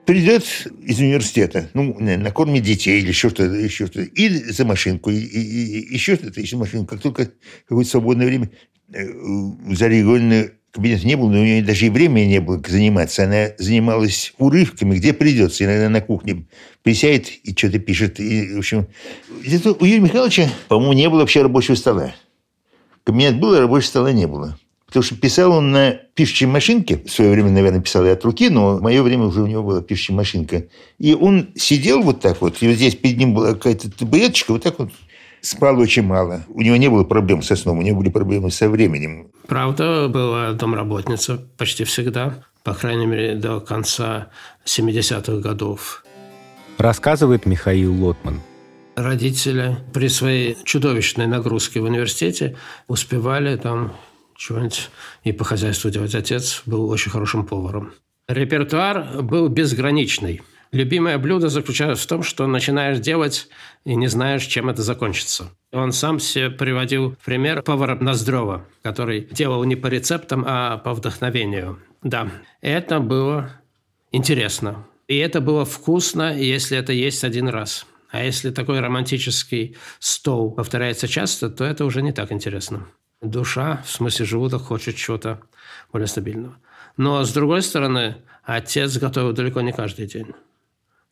придет 0.05 0.45
из 0.83 0.99
университета, 0.99 1.71
ну, 1.75 1.97
накормит 1.99 2.63
детей 2.63 3.01
или 3.01 3.09
еще 3.09 3.31
что-то, 3.31 3.55
еще 3.55 3.87
что-то, 3.87 4.03
и 4.03 4.29
за 4.29 4.65
машинку, 4.65 5.11
и, 5.11 5.17
и, 5.17 5.81
и 5.81 5.95
еще 5.95 6.17
что-то, 6.17 6.41
еще 6.41 6.57
машинку. 6.57 6.87
Как 6.87 7.01
только 7.01 7.31
какое-то 7.69 7.91
свободное 7.91 8.27
время, 8.27 8.51
э, 8.93 9.07
Заря 9.73 9.97
Егоровна 9.97 10.51
кабинет 10.75 11.05
не 11.05 11.17
было, 11.17 11.31
но 11.31 11.41
у 11.41 11.45
нее 11.45 11.63
даже 11.63 11.87
и 11.87 11.91
времени 11.91 12.27
не 12.27 12.41
было 12.41 12.61
заниматься. 12.67 13.25
Она 13.25 13.51
занималась 13.59 14.35
урывками, 14.39 14.97
где 14.97 15.13
придется. 15.13 15.65
Иногда 15.65 15.89
на 15.89 16.01
кухне 16.01 16.47
присядет 16.83 17.29
и 17.45 17.57
что-то 17.57 17.79
пишет. 17.79 18.19
И, 18.19 18.55
в 18.55 18.59
общем, 18.59 18.89
у 19.31 19.85
Юрия 19.85 20.01
Михайловича, 20.01 20.49
по-моему, 20.69 20.93
не 20.95 21.09
было 21.09 21.21
вообще 21.21 21.43
рабочего 21.43 21.77
стола. 21.77 22.15
Кабинет 23.05 23.39
был, 23.39 23.55
а 23.55 23.61
рабочего 23.61 23.89
стола 23.89 24.13
не 24.13 24.27
было. 24.27 24.59
Потому 24.95 25.07
что 25.07 25.17
писал 25.17 25.51
он 25.51 25.73
на 25.73 25.91
пишущей 26.15 26.47
машинке. 26.47 27.03
В 27.05 27.11
свое 27.11 27.33
время, 27.33 27.51
наверное, 27.51 27.81
писал 27.81 28.05
и 28.05 28.11
от 28.11 28.25
руки, 28.25 28.49
но 28.49 28.77
в 28.77 28.81
мое 28.81 29.03
время 29.03 29.25
уже 29.25 29.43
у 29.43 29.47
него 29.49 29.65
была 29.65 29.83
пишущая 29.83 30.17
машинка. 30.17 30.67
И 31.01 31.15
он 31.15 31.49
сидел 31.57 32.01
вот 32.01 32.21
так 32.21 32.41
вот, 32.41 32.63
и 32.63 32.69
вот 32.69 32.77
здесь 32.77 32.95
перед 32.95 33.17
ним 33.17 33.35
была 33.35 33.55
какая-то 33.55 33.91
табуреточка, 33.91 34.53
вот 34.53 34.63
так 34.63 34.79
вот 34.79 34.93
спал 35.41 35.81
очень 35.81 36.05
мало. 36.05 36.45
У 36.49 36.61
него 36.61 36.77
не 36.77 36.89
было 36.89 37.03
проблем 37.03 37.43
со 37.43 37.57
сном, 37.57 37.81
у 37.81 37.83
него 37.83 37.99
были 37.99 38.09
проблемы 38.09 38.53
со 38.53 38.69
временем. 38.69 39.33
Правда, 39.49 40.07
была 40.07 40.53
домработница 40.53 41.45
почти 41.59 41.83
всегда, 41.83 42.45
по 42.63 42.73
крайней 42.73 43.07
мере, 43.07 43.35
до 43.35 43.59
конца 43.59 44.29
70-х 44.65 45.41
годов. 45.41 46.05
Рассказывает 46.79 47.47
Михаил 47.47 47.93
Лотман. 48.01 48.41
Родители 48.95 49.77
при 49.93 50.07
своей 50.07 50.57
чудовищной 50.63 51.27
нагрузке 51.27 51.81
в 51.81 51.85
университете 51.85 52.57
успевали 52.87 53.57
там 53.57 53.93
чего-нибудь 54.37 54.91
и 55.23 55.33
по 55.33 55.45
хозяйству 55.45 55.91
делать. 55.91 56.15
Отец 56.15 56.63
был 56.67 56.89
очень 56.89 57.11
хорошим 57.11 57.47
поваром. 57.47 57.93
Репертуар 58.29 59.23
был 59.23 59.49
безграничный. 59.49 60.43
Любимое 60.73 61.19
блюдо 61.19 61.49
заключалось 61.49 62.01
в 62.01 62.07
том, 62.07 62.25
что 62.25 62.47
начинаешь 62.49 62.99
делать 62.99 63.49
и 63.85 63.95
не 63.95 64.09
знаешь, 64.09 64.45
чем 64.45 64.69
это 64.69 64.83
закончится. 64.83 65.51
Он 65.73 65.93
сам 65.93 66.19
себе 66.19 66.51
приводил 66.51 67.17
пример 67.25 67.63
повара 67.63 67.95
Ноздрова, 67.95 68.67
который 68.83 69.29
делал 69.31 69.63
не 69.65 69.77
по 69.77 69.87
рецептам, 69.87 70.45
а 70.47 70.79
по 70.79 70.95
вдохновению. 70.95 71.79
Да, 72.03 72.29
это 72.61 72.99
было 72.99 73.53
интересно. 74.11 74.85
И 75.07 75.17
это 75.17 75.41
было 75.41 75.65
вкусно, 75.65 76.37
если 76.37 76.77
это 76.77 76.93
есть 76.93 77.23
один 77.23 77.49
раз. 77.49 77.87
А 78.11 78.25
если 78.25 78.51
такой 78.51 78.81
романтический 78.81 79.77
стол 79.99 80.51
повторяется 80.53 81.07
часто, 81.07 81.51
то 81.51 81.65
это 81.65 81.85
уже 81.85 82.03
не 82.03 82.13
так 82.13 82.33
интересно. 82.33 82.89
Душа, 83.25 83.83
в 83.85 83.91
смысле 83.91 84.27
желудок, 84.27 84.63
хочет 84.63 84.97
чего-то 84.97 85.41
более 85.93 86.07
стабильного. 86.07 86.57
Но, 86.97 87.25
с 87.25 87.33
другой 87.33 87.63
стороны, 87.63 88.17
отец 88.45 88.97
готовил 88.99 89.33
далеко 89.33 89.61
не 89.61 89.73
каждый 89.73 90.07
день. 90.07 90.29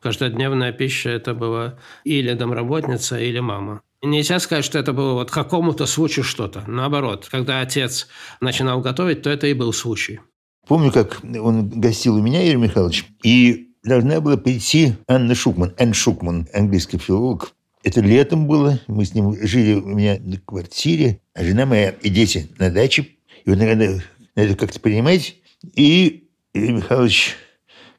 Каждодневная 0.00 0.72
пища– 0.72 1.10
это 1.10 1.32
была 1.32 1.78
или 2.04 2.34
домработница, 2.34 3.18
или 3.18 3.38
мама. 3.38 3.82
Нельзя 4.02 4.40
сказать, 4.40 4.64
что 4.64 4.78
это 4.78 4.92
было 4.92 5.12
вот 5.12 5.30
какому-то 5.30 5.86
случаю 5.86 6.24
что-то. 6.24 6.64
Наоборот, 6.66 7.28
когда 7.30 7.60
отец 7.60 8.08
начинал 8.40 8.80
готовить, 8.80 9.22
то 9.22 9.30
это 9.30 9.46
и 9.46 9.54
был 9.54 9.72
случай. 9.72 10.20
Помню, 10.66 10.90
как 10.90 11.20
он 11.22 11.68
гостил 11.68 12.16
у 12.16 12.22
меня, 12.22 12.44
Юрий 12.44 12.56
Михайлович, 12.56 13.06
и 13.22 13.68
должна 13.84 14.20
была 14.20 14.36
прийти 14.36 14.94
Анна 15.06 15.34
Шукман, 15.34 15.74
Энн 15.76 15.94
Шукман, 15.94 16.48
английский 16.52 16.98
филолог. 16.98 17.52
Это 17.82 18.00
летом 18.00 18.46
было, 18.46 18.80
мы 18.86 19.04
с 19.04 19.14
ним 19.14 19.36
жили 19.44 19.74
у 19.74 19.88
меня 19.88 20.18
на 20.20 20.38
квартире, 20.38 21.20
а 21.34 21.42
жена 21.42 21.66
моя 21.66 21.90
и 21.90 22.10
дети 22.10 22.48
на 22.58 22.70
даче. 22.70 23.08
И 23.44 23.50
вот 23.50 23.58
надо, 23.58 24.02
надо 24.36 24.54
как-то 24.54 24.78
понимать. 24.78 25.36
И 25.74 26.28
Юрий 26.54 26.74
Михайлович, 26.74 27.34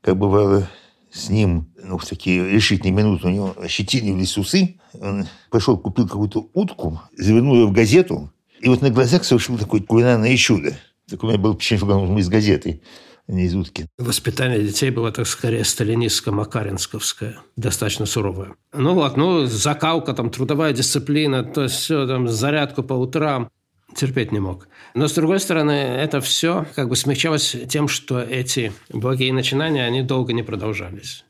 как 0.02 0.18
бывало, 0.18 0.70
с 1.12 1.30
ним 1.30 1.68
ну, 1.84 1.98
в 1.98 2.06
такие 2.06 2.50
решительные 2.50 2.94
минуты 2.94 3.28
у 3.28 3.30
него 3.30 3.56
ощетинились 3.60 4.38
усы. 4.38 4.76
Он 5.00 5.28
пошел, 5.50 5.78
купил 5.78 6.08
какую-то 6.08 6.50
утку, 6.54 7.02
завернул 7.18 7.56
ее 7.56 7.68
в 7.68 7.74
газету, 7.74 8.32
и 8.62 8.70
вот 8.70 8.82
на 8.82 8.90
глазах 8.90 9.26
совершил 9.26 9.58
такое 9.58 9.82
кулинарное 9.82 10.36
чудо. 10.38 10.74
Такое 11.10 11.32
у 11.32 11.34
меня 11.34 11.44
было 11.44 11.54
впечатление, 11.54 12.06
что 12.06 12.18
из 12.18 12.30
газеты, 12.30 12.82
не. 13.28 13.88
Воспитание 13.98 14.62
детей 14.62 14.90
было, 14.90 15.12
так 15.12 15.28
скорее, 15.28 15.62
сталинистско-макаринсковское, 15.62 17.36
достаточно 17.56 18.06
суровое. 18.06 18.56
Ну 18.74 18.94
вот, 18.94 19.18
ну, 19.18 19.46
закалка, 19.46 20.14
там, 20.14 20.30
трудовая 20.30 20.74
дисциплина, 20.74 21.44
то 21.44 21.64
есть 21.64 21.76
все, 21.76 22.06
там, 22.06 22.28
зарядку 22.28 22.84
по 22.84 22.94
утрам 22.94 23.50
терпеть 23.96 24.32
не 24.32 24.40
мог. 24.40 24.68
Но, 24.94 25.08
с 25.08 25.14
другой 25.14 25.40
стороны, 25.40 25.72
это 25.72 26.20
все 26.22 26.66
как 26.76 26.90
бы 26.90 26.96
смягчалось 26.96 27.56
тем, 27.70 27.88
что 27.88 28.20
эти 28.20 28.74
благие 28.90 29.34
начинания, 29.34 29.86
они 29.86 30.02
долго 30.02 30.34
не 30.34 30.44
продолжались. 30.44 31.26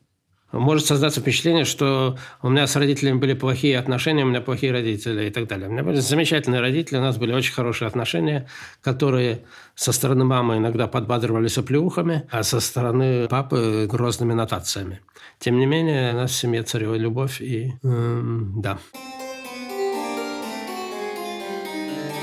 Может 0.58 0.86
создаться 0.86 1.20
впечатление, 1.20 1.64
что 1.64 2.16
у 2.40 2.48
меня 2.48 2.66
с 2.66 2.76
родителями 2.76 3.18
были 3.18 3.34
плохие 3.34 3.78
отношения, 3.78 4.24
у 4.24 4.28
меня 4.28 4.40
плохие 4.40 4.72
родители 4.72 5.26
и 5.26 5.30
так 5.30 5.48
далее. 5.48 5.68
У 5.68 5.72
меня 5.72 5.82
были 5.82 5.96
замечательные 5.96 6.60
родители, 6.60 6.98
у 6.98 7.00
нас 7.00 7.16
были 7.16 7.32
очень 7.32 7.52
хорошие 7.52 7.88
отношения, 7.88 8.46
которые 8.80 9.40
со 9.74 9.92
стороны 9.92 10.24
мамы 10.24 10.58
иногда 10.58 10.86
подбадривали 10.86 11.48
соплеухами, 11.48 12.26
а 12.30 12.44
со 12.44 12.60
стороны 12.60 13.26
папы 13.26 13.88
грозными 13.90 14.32
нотациями. 14.32 15.00
Тем 15.40 15.58
не 15.58 15.66
менее, 15.66 16.12
у 16.12 16.16
нас 16.16 16.30
в 16.30 16.34
семье 16.34 16.62
царила 16.62 16.94
любовь 16.94 17.40
и 17.40 17.74
эм, 17.82 18.60
да. 18.62 18.78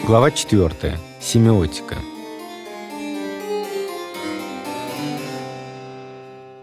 Глава 0.05 0.31
4. 0.31 0.97
Семиотика. 1.19 1.97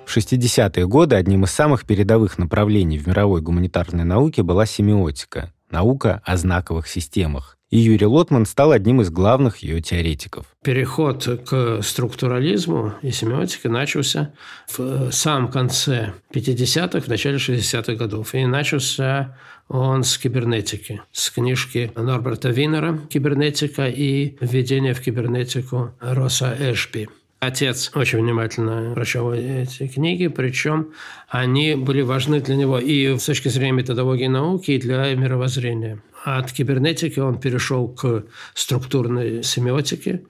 В 0.09 0.17
60-е 0.17 0.87
годы 0.87 1.17
одним 1.17 1.45
из 1.45 1.51
самых 1.51 1.85
передовых 1.85 2.39
направлений 2.39 2.97
в 2.97 3.07
мировой 3.07 3.43
гуманитарной 3.43 4.05
науке 4.05 4.43
была 4.43 4.65
семиотика– 4.65 5.53
наука 5.71 6.23
о 6.25 6.39
знаковых 6.39 6.89
системах. 6.89 7.59
И 7.69 7.77
Юрий 7.77 8.07
Лотман 8.07 8.47
стал 8.47 8.73
одним 8.73 9.03
из 9.03 9.11
главных 9.11 9.59
ее 9.59 9.83
теоретиков. 9.83 10.47
Переход 10.65 11.29
к 11.47 11.83
структурализму 11.83 12.95
и 13.03 13.11
семиотике 13.11 13.69
начался 13.69 14.33
в 14.67 15.11
самом 15.13 15.51
конце 15.51 16.15
50-х, 16.33 17.01
в 17.01 17.09
начале 17.09 17.37
60-х 17.37 17.95
годов. 17.97 18.35
И 18.35 18.47
начался 18.47 19.37
он 19.69 20.05
с 20.05 20.17
кибернетики, 20.17 21.03
с 21.13 21.29
книжки 21.29 21.93
Норберта 21.95 22.49
Винера 22.49 22.99
«Кибернетика» 23.11 23.87
и 23.87 24.39
«Введение 24.41 24.95
в 24.95 25.03
кибернетику» 25.03 25.91
Роса 26.01 26.55
Эшби. 26.59 27.11
Отец 27.41 27.93
очень 27.95 28.19
внимательно 28.19 28.93
прочел 28.95 29.33
эти 29.33 29.87
книги, 29.87 30.27
причем 30.27 30.93
они 31.29 31.77
были 31.77 32.03
важны 32.03 32.41
для 32.41 32.57
него 32.57 32.79
и 32.81 33.17
с 33.17 33.25
точки 33.25 33.49
зрения 33.49 33.73
методологии 33.73 34.27
науки, 34.27 34.73
и 34.73 34.81
для 34.81 35.15
мировоззрения. 35.15 36.03
От 36.25 36.51
кибернетики 36.51 37.21
он 37.21 37.39
перешел 37.39 37.89
к 37.89 38.25
структурной 38.55 39.45
семиотике, 39.45 40.23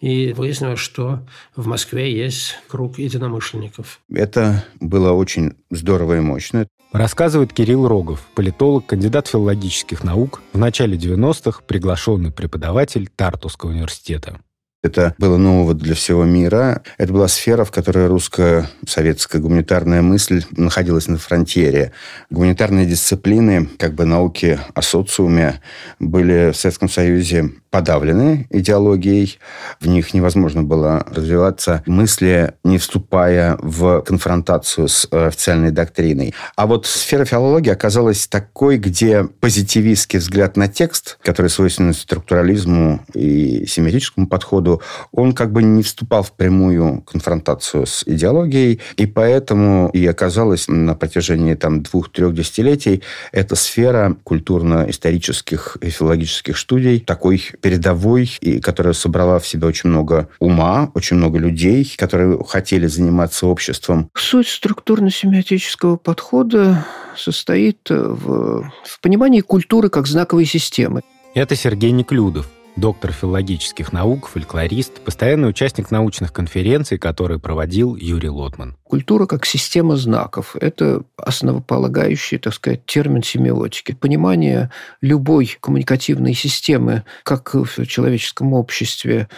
и 0.00 0.32
выяснилось, 0.32 0.80
что 0.80 1.20
в 1.56 1.66
Москве 1.66 2.14
есть 2.14 2.56
круг 2.68 2.98
единомышленников. 2.98 4.00
Это 4.12 4.64
было 4.80 5.12
очень 5.12 5.54
здорово 5.70 6.18
и 6.18 6.20
мощно. 6.20 6.66
Рассказывает 6.92 7.52
Кирилл 7.52 7.88
Рогов, 7.88 8.20
политолог, 8.34 8.86
кандидат 8.86 9.28
филологических 9.28 10.04
наук, 10.04 10.42
в 10.52 10.58
начале 10.58 10.96
90-х 10.96 11.62
приглашенный 11.66 12.32
преподаватель 12.32 13.08
Тартусского 13.08 13.70
университета. 13.70 14.40
Это 14.84 15.14
было 15.16 15.38
нового 15.38 15.72
для 15.72 15.94
всего 15.94 16.24
мира. 16.24 16.82
Это 16.98 17.10
была 17.10 17.26
сфера, 17.26 17.64
в 17.64 17.70
которой 17.70 18.06
русская 18.06 18.68
советская 18.86 19.40
гуманитарная 19.40 20.02
мысль 20.02 20.44
находилась 20.50 21.08
на 21.08 21.16
фронтире. 21.16 21.92
Гуманитарные 22.28 22.84
дисциплины, 22.84 23.66
как 23.78 23.94
бы 23.94 24.04
науки 24.04 24.60
о 24.74 24.82
социуме, 24.82 25.62
были 26.00 26.50
в 26.52 26.56
Советском 26.56 26.90
Союзе 26.90 27.52
подавлены 27.74 28.46
идеологией, 28.50 29.40
в 29.80 29.88
них 29.88 30.14
невозможно 30.14 30.62
было 30.62 31.04
развиваться 31.10 31.82
мысли, 31.86 32.54
не 32.62 32.78
вступая 32.78 33.58
в 33.60 34.00
конфронтацию 34.02 34.86
с 34.86 35.08
э, 35.10 35.26
официальной 35.26 35.72
доктриной. 35.72 36.34
А 36.54 36.68
вот 36.68 36.86
сфера 36.86 37.24
филологии 37.24 37.70
оказалась 37.70 38.28
такой, 38.28 38.76
где 38.78 39.24
позитивистский 39.24 40.20
взгляд 40.20 40.56
на 40.56 40.68
текст, 40.68 41.18
который 41.20 41.48
свойственен 41.48 41.94
структурализму 41.94 43.00
и 43.12 43.66
семиотическому 43.66 44.28
подходу, 44.28 44.80
он 45.10 45.32
как 45.32 45.50
бы 45.50 45.64
не 45.64 45.82
вступал 45.82 46.22
в 46.22 46.30
прямую 46.30 47.00
конфронтацию 47.00 47.86
с 47.86 48.04
идеологией, 48.06 48.80
и 48.96 49.06
поэтому 49.06 49.90
и 49.92 50.06
оказалась 50.06 50.68
на 50.68 50.94
протяжении 50.94 51.54
там 51.54 51.82
двух-трех 51.82 52.34
десятилетий 52.34 53.02
эта 53.32 53.56
сфера 53.56 54.16
культурно-исторических 54.22 55.78
и 55.80 55.90
филологических 55.90 56.56
студий 56.56 57.00
такой 57.00 57.42
передовой, 57.64 58.30
и 58.42 58.60
которая 58.60 58.92
собрала 58.92 59.38
в 59.38 59.48
себе 59.48 59.66
очень 59.66 59.88
много 59.88 60.28
ума, 60.38 60.90
очень 60.92 61.16
много 61.16 61.38
людей, 61.38 61.90
которые 61.96 62.38
хотели 62.44 62.86
заниматься 62.86 63.46
обществом. 63.46 64.10
Суть 64.14 64.48
структурно-семиотического 64.48 65.96
подхода 65.96 66.84
состоит 67.16 67.88
в, 67.88 68.70
в 68.84 69.00
понимании 69.00 69.40
культуры 69.40 69.88
как 69.88 70.06
знаковой 70.06 70.44
системы. 70.44 71.00
Это 71.34 71.56
Сергей 71.56 71.92
Неклюдов, 71.92 72.46
доктор 72.76 73.12
филологических 73.12 73.92
наук, 73.92 74.28
фольклорист, 74.28 75.00
постоянный 75.00 75.48
участник 75.48 75.90
научных 75.90 76.32
конференций, 76.32 76.98
которые 76.98 77.38
проводил 77.38 77.96
Юрий 77.96 78.28
Лотман. 78.28 78.76
Культура 78.84 79.26
как 79.26 79.46
система 79.46 79.96
знаков– 79.96 80.56
это 80.60 81.02
основополагающий, 81.16 82.38
так 82.38 82.54
сказать, 82.54 82.84
термин 82.86 83.22
семиотики. 83.22 83.92
Понимание 83.92 84.70
любой 85.00 85.56
коммуникативной 85.60 86.34
системы 86.34 87.04
как 87.22 87.54
в 87.54 87.86
человеческом 87.86 88.52
обществе, 88.52 89.28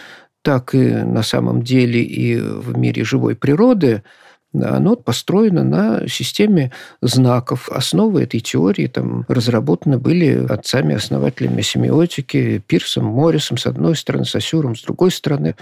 так 0.41 0.73
и 0.73 0.89
на 0.89 1.23
самом 1.23 1.61
деле 1.61 2.01
и 2.01 2.39
в 2.39 2.77
мире 2.77 3.03
живой 3.03 3.35
природы– 3.35 4.03
оно 4.53 4.95
построено 4.95 5.63
на 5.63 6.07
системе 6.07 6.71
знаков. 7.01 7.69
Основы 7.69 8.23
этой 8.23 8.39
теории 8.39 8.87
там 8.87 9.25
разработаны 9.27 9.97
были 9.97 10.45
отцами-основателями 10.47 11.61
семиотики, 11.61 12.63
Пирсом, 12.65 13.05
Моррисом, 13.05 13.57
с 13.57 13.65
одной 13.65 13.95
стороны, 13.95 14.25
Сосюром, 14.25 14.75
с 14.75 14.83
другой 14.83 15.11
стороны. 15.11 15.55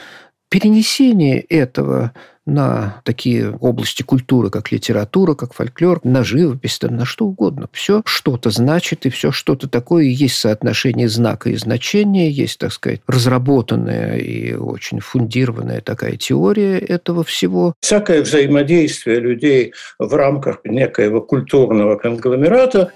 Перенесение 0.49 1.39
этого 1.39 2.13
на 2.45 3.01
такие 3.03 3.51
области 3.51 4.03
культуры, 4.03 4.49
как 4.49 4.71
литература, 4.71 5.33
как 5.35 5.53
фольклор, 5.53 5.99
на 6.03 6.23
живопись, 6.23 6.79
там, 6.79 6.95
на 6.95 7.05
что 7.05 7.25
угодно. 7.25 7.67
Все 7.71 8.01
что-то 8.05 8.49
значит, 8.49 9.05
и 9.05 9.09
все 9.09 9.31
что-то 9.31 9.67
такое. 9.67 10.05
Есть 10.05 10.37
соотношение 10.37 11.09
знака 11.09 11.49
и 11.49 11.55
значения, 11.55 12.29
есть, 12.29 12.59
так 12.59 12.71
сказать, 12.71 13.01
разработанная 13.07 14.17
и 14.17 14.53
очень 14.53 14.99
фундированная 14.99 15.81
такая 15.81 16.17
теория 16.17 16.77
этого 16.77 17.23
всего. 17.23 17.73
Всякое 17.79 18.21
взаимодействие 18.21 19.19
людей 19.19 19.73
в 19.99 20.13
рамках 20.13 20.59
некоего 20.63 21.21
культурного 21.21 21.97
конгломерата 21.97 22.91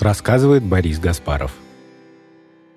рассказывает 0.00 0.62
Борис 0.62 0.98
Гаспаров 0.98 1.52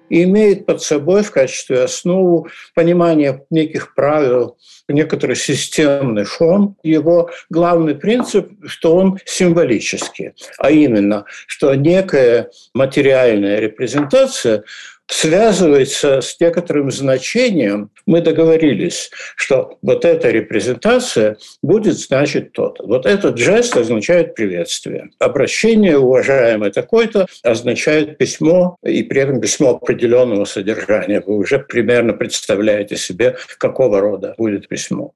имеет 0.09 0.65
под 0.65 0.81
собой 0.81 1.23
в 1.23 1.31
качестве 1.31 1.83
основу 1.83 2.47
понимание 2.73 3.45
неких 3.49 3.93
правил, 3.95 4.57
некоторый 4.87 5.35
системный 5.35 6.25
фон. 6.25 6.75
Его 6.83 7.29
главный 7.49 7.95
принцип, 7.95 8.51
что 8.65 8.95
он 8.95 9.19
символический, 9.25 10.33
а 10.57 10.71
именно, 10.71 11.25
что 11.47 11.73
некая 11.75 12.49
материальная 12.73 13.59
репрезентация 13.59 14.63
связывается 15.07 16.21
с 16.21 16.39
некоторым 16.39 16.91
значением. 16.91 17.89
Мы 18.05 18.21
договорились, 18.21 19.11
что 19.35 19.77
вот 19.81 20.05
эта 20.05 20.29
репрезентация 20.29 21.37
будет 21.61 21.97
значить 21.97 22.53
то-то. 22.53 22.85
Вот 22.85 23.05
этот 23.05 23.37
жест 23.37 23.75
означает 23.77 24.35
приветствие. 24.35 25.09
Обращение, 25.19 25.97
уважаемый 25.97 26.71
такой-то, 26.71 27.27
означает 27.43 28.17
письмо, 28.17 28.77
и 28.83 29.03
при 29.03 29.21
этом 29.21 29.41
письмо 29.41 29.71
определенного 29.71 30.45
содержания. 30.45 31.21
Вы 31.25 31.37
уже 31.37 31.59
примерно 31.59 32.13
представляете 32.13 32.97
себе, 32.97 33.37
какого 33.57 34.01
рода 34.01 34.35
будет 34.37 34.67
письмо. 34.67 35.13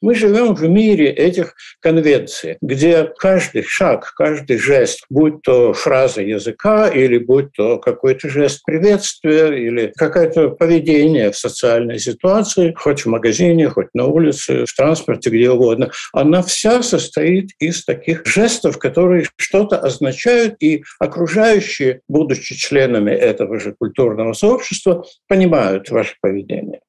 Мы 0.00 0.14
живем 0.14 0.54
в 0.54 0.62
мире 0.68 1.10
этих 1.10 1.54
конвенций, 1.80 2.56
где 2.60 3.10
каждый 3.18 3.64
шаг, 3.64 4.12
каждый 4.16 4.56
жест, 4.58 5.04
будь 5.10 5.42
то 5.42 5.72
фраза 5.72 6.22
языка 6.22 6.88
или 6.88 7.18
будь 7.18 7.52
то 7.52 7.78
какой-то 7.78 8.28
жест 8.28 8.62
приветствия 8.64 9.48
или 9.48 9.92
какое-то 9.96 10.50
поведение 10.50 11.32
в 11.32 11.36
социальной 11.36 11.98
ситуации, 11.98 12.72
хоть 12.76 13.00
в 13.00 13.06
магазине, 13.06 13.68
хоть 13.68 13.88
на 13.92 14.06
улице, 14.06 14.66
в 14.66 14.74
транспорте, 14.74 15.30
где 15.30 15.50
угодно, 15.50 15.90
она 16.12 16.42
вся 16.42 16.82
состоит 16.82 17.50
из 17.58 17.84
таких 17.84 18.24
жестов, 18.24 18.78
которые 18.78 19.26
что-то 19.36 19.78
означают, 19.78 20.54
и 20.60 20.84
окружающие, 21.00 22.02
будучи 22.08 22.54
членами 22.54 23.10
этого 23.10 23.58
же 23.58 23.74
культурного 23.76 24.32
сообщества, 24.32 25.04
понимают 25.26 25.90
ваше 25.90 26.14
поведение. 26.20 26.80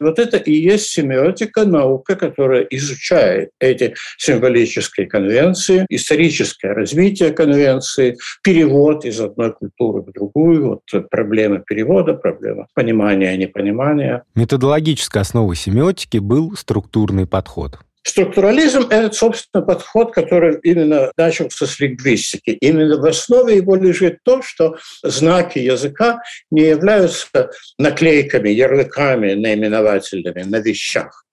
Вот 0.00 0.18
это 0.18 0.38
и 0.38 0.52
есть 0.52 0.86
семиотика, 0.86 1.64
наука, 1.66 2.16
которая 2.16 2.62
изучает 2.62 3.50
эти 3.60 3.94
символические 4.16 5.06
конвенции, 5.06 5.84
историческое 5.90 6.72
развитие 6.72 7.32
конвенции, 7.32 8.16
перевод 8.42 9.04
из 9.04 9.20
одной 9.20 9.52
культуры 9.52 10.02
в 10.02 10.12
другую, 10.12 10.68
вот 10.68 11.10
проблема 11.10 11.58
перевода, 11.58 12.14
проблема 12.14 12.66
понимания 12.74 13.34
и 13.34 13.38
непонимания. 13.38 14.24
Методологической 14.34 15.20
основой 15.20 15.56
семиотики 15.56 16.18
был 16.18 16.56
структурный 16.56 17.26
подход– 17.26 17.78
Структурализм– 18.02 18.86
это, 18.90 19.14
собственно, 19.14 19.62
подход, 19.62 20.14
который 20.14 20.58
именно 20.62 21.12
начался 21.16 21.66
с 21.66 21.78
лингвистики. 21.80 22.50
Именно 22.50 22.98
в 22.98 23.04
основе 23.04 23.56
его 23.56 23.76
лежит 23.76 24.18
то, 24.24 24.40
что 24.42 24.76
знаки 25.02 25.58
языка 25.58 26.20
не 26.50 26.62
являются 26.62 27.50
наклейками, 27.78 28.48
ярлыками, 28.48 29.34
наименовательными 29.34 30.42
на 30.42 30.60
вещах. 30.60 31.24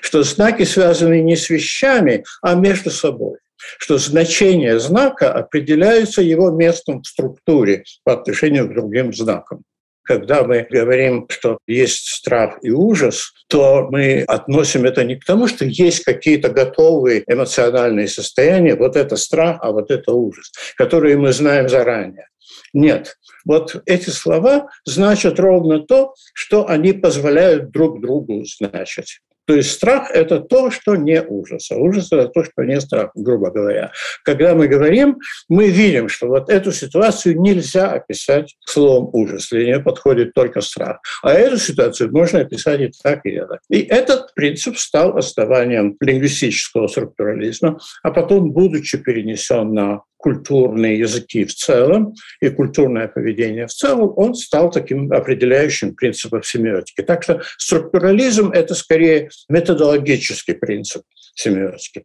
Что 0.00 0.22
знаки 0.24 0.64
связаны 0.64 1.20
не 1.20 1.36
с 1.36 1.48
вещами, 1.48 2.24
а 2.42 2.54
между 2.54 2.90
собой 2.90 3.38
что 3.78 3.98
значение 3.98 4.78
знака 4.78 5.32
определяется 5.32 6.22
его 6.22 6.50
местом 6.50 7.02
в 7.02 7.06
структуре 7.06 7.84
по 8.04 8.12
отношению 8.12 8.68
к 8.68 8.74
другим 8.74 9.12
знакам 9.12 9.64
когда 10.06 10.44
мы 10.44 10.66
говорим, 10.68 11.26
что 11.28 11.58
есть 11.66 12.08
страх 12.08 12.58
и 12.62 12.70
ужас, 12.70 13.32
то 13.48 13.88
мы 13.90 14.22
относим 14.22 14.84
это 14.84 15.04
не 15.04 15.16
к 15.16 15.24
тому, 15.24 15.48
что 15.48 15.64
есть 15.64 16.04
какие-то 16.04 16.48
готовые 16.48 17.24
эмоциональные 17.26 18.08
состояния, 18.08 18.74
вот 18.74 18.96
это 18.96 19.16
страх, 19.16 19.58
а 19.60 19.72
вот 19.72 19.90
это 19.90 20.12
ужас, 20.12 20.52
которые 20.76 21.16
мы 21.16 21.32
знаем 21.32 21.68
заранее. 21.68 22.28
Нет. 22.72 23.16
Вот 23.44 23.82
эти 23.86 24.10
слова 24.10 24.68
значат 24.84 25.38
ровно 25.38 25.80
то, 25.80 26.14
что 26.34 26.68
они 26.68 26.92
позволяют 26.92 27.70
друг 27.70 28.00
другу 28.00 28.44
значить. 28.44 29.20
То 29.46 29.54
есть 29.54 29.70
страх– 29.70 30.10
это 30.12 30.40
то, 30.40 30.70
что 30.70 30.96
не 30.96 31.22
ужас, 31.22 31.70
а 31.70 31.76
ужас– 31.76 32.08
это 32.12 32.28
то, 32.28 32.44
что 32.44 32.64
не 32.64 32.80
страх, 32.80 33.10
грубо 33.14 33.50
говоря. 33.50 33.92
Когда 34.24 34.54
мы 34.54 34.66
говорим, 34.66 35.18
мы 35.48 35.68
видим, 35.68 36.08
что 36.08 36.26
вот 36.26 36.50
эту 36.50 36.72
ситуацию 36.72 37.40
нельзя 37.40 37.92
описать 37.92 38.56
словом 38.66 39.10
ужас, 39.12 39.48
для 39.50 39.64
нее 39.64 39.80
подходит 39.80 40.34
только 40.34 40.60
страх. 40.60 40.98
А 41.22 41.32
эту 41.32 41.58
ситуацию 41.58 42.10
можно 42.12 42.40
описать 42.40 42.80
и 42.80 42.90
так, 43.02 43.20
и 43.24 43.38
так. 43.38 43.60
И 43.70 43.80
этот 43.82 44.34
принцип 44.34 44.76
стал 44.76 45.16
основанием 45.16 45.96
лингвистического 46.00 46.88
структурализма, 46.88 47.78
а 48.02 48.10
потом, 48.10 48.50
будучи 48.50 48.98
перенесен 48.98 49.72
на 49.72 50.02
культурные 50.26 50.98
языки 50.98 51.44
в 51.44 51.54
целом 51.54 52.14
и 52.40 52.48
культурное 52.48 53.06
поведение 53.06 53.68
в 53.68 53.72
целом, 53.72 54.12
он 54.16 54.34
стал 54.34 54.72
таким 54.72 55.12
определяющим 55.12 55.94
принципом 55.94 56.42
семиотики. 56.42 57.02
Так 57.02 57.22
что 57.22 57.42
структурализм– 57.58 58.50
это 58.52 58.74
скорее 58.74 59.30
методологический 59.48 60.54
принцип 60.54 61.02
семиотики. 61.36 62.02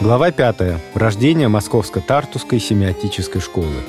Глава 0.00 0.32
5. 0.32 0.56
Рождение 0.94 1.46
Московско-Тартусской 1.46 2.58
семиотической 2.58 3.40
школы. 3.40 3.84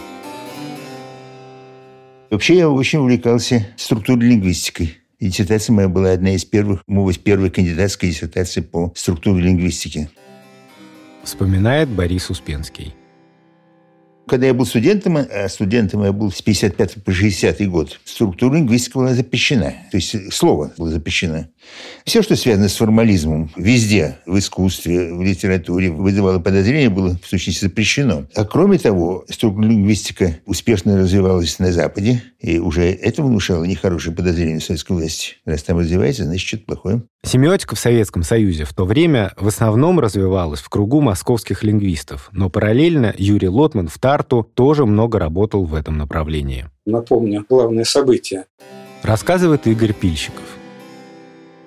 Вообще 2.29 2.58
я 2.58 2.69
очень 2.69 2.99
увлекался 2.99 3.65
структурной 3.77 4.27
лингвистикой. 4.27 4.99
Диссертация 5.19 5.73
моя 5.73 5.89
была 5.89 6.12
одна 6.12 6.36
из 6.36 6.45
первых, 6.45 6.84
может 6.86 7.17
быть, 7.17 7.23
первой 7.23 7.49
кандидатской 7.49 8.10
диссертации 8.10 8.62
по 8.62 8.93
структуре 8.95 9.41
лингвистики 9.41 10.08
вспоминает 11.25 11.89
Борис 11.89 12.29
Успенский. 12.29 12.93
Когда 14.27 14.47
я 14.47 14.53
был 14.53 14.65
студентом, 14.65 15.17
а 15.17 15.47
студентом 15.49 16.03
я 16.03 16.11
был 16.11 16.31
с 16.31 16.41
55 16.41 17.03
по 17.03 17.11
60 17.11 17.67
год, 17.69 17.99
структура 18.05 18.55
лингвистика 18.55 18.99
была 18.99 19.13
запрещена. 19.13 19.73
То 19.91 19.97
есть 19.97 20.33
слово 20.33 20.73
было 20.77 20.89
запрещено. 20.89 21.45
Все, 22.05 22.21
что 22.21 22.35
связано 22.35 22.69
с 22.69 22.75
формализмом, 22.75 23.51
везде, 23.55 24.17
в 24.25 24.38
искусстве, 24.38 25.13
в 25.13 25.21
литературе, 25.21 25.91
вызывало 25.91 26.39
подозрение, 26.39 26.89
было 26.89 27.17
в 27.21 27.27
сущности 27.27 27.65
запрещено. 27.65 28.25
А 28.35 28.45
кроме 28.45 28.77
того, 28.77 29.25
структурная 29.29 29.71
лингвистика 29.71 30.38
успешно 30.45 30.97
развивалась 30.97 31.59
на 31.59 31.71
Западе, 31.71 32.21
и 32.39 32.59
уже 32.59 32.91
это 32.91 33.23
внушало 33.23 33.63
нехорошее 33.63 34.15
подозрение 34.15 34.59
советской 34.59 34.93
власти. 34.93 35.35
Раз 35.45 35.63
там 35.63 35.79
развивается, 35.79 36.25
значит, 36.25 36.47
что-то 36.47 36.65
плохое. 36.65 37.03
Семиотика 37.25 37.75
в 37.75 37.79
Советском 37.79 38.21
Союзе 38.21 38.65
в 38.65 38.73
то 38.73 38.85
время 38.85 39.33
в 39.35 39.47
основном 39.47 39.99
развивалась 39.99 40.59
в 40.59 40.69
кругу 40.69 41.01
московских 41.01 41.63
лингвистов, 41.63 42.29
но 42.31 42.51
параллельно 42.51 43.15
Юрий 43.17 43.49
Лотман 43.49 43.88
в 43.88 43.97
Тарту 44.15 44.49
тоже 44.54 44.86
много 44.86 45.19
работал 45.19 45.65
в 45.65 45.75
этом 45.75 45.97
направлении. 45.97 46.67
Напомню, 46.86 47.45
главное 47.49 47.84
событие. 47.84 48.45
Рассказывает 49.04 49.67
Игорь 49.67 49.91
Пильщиков. 49.91 50.45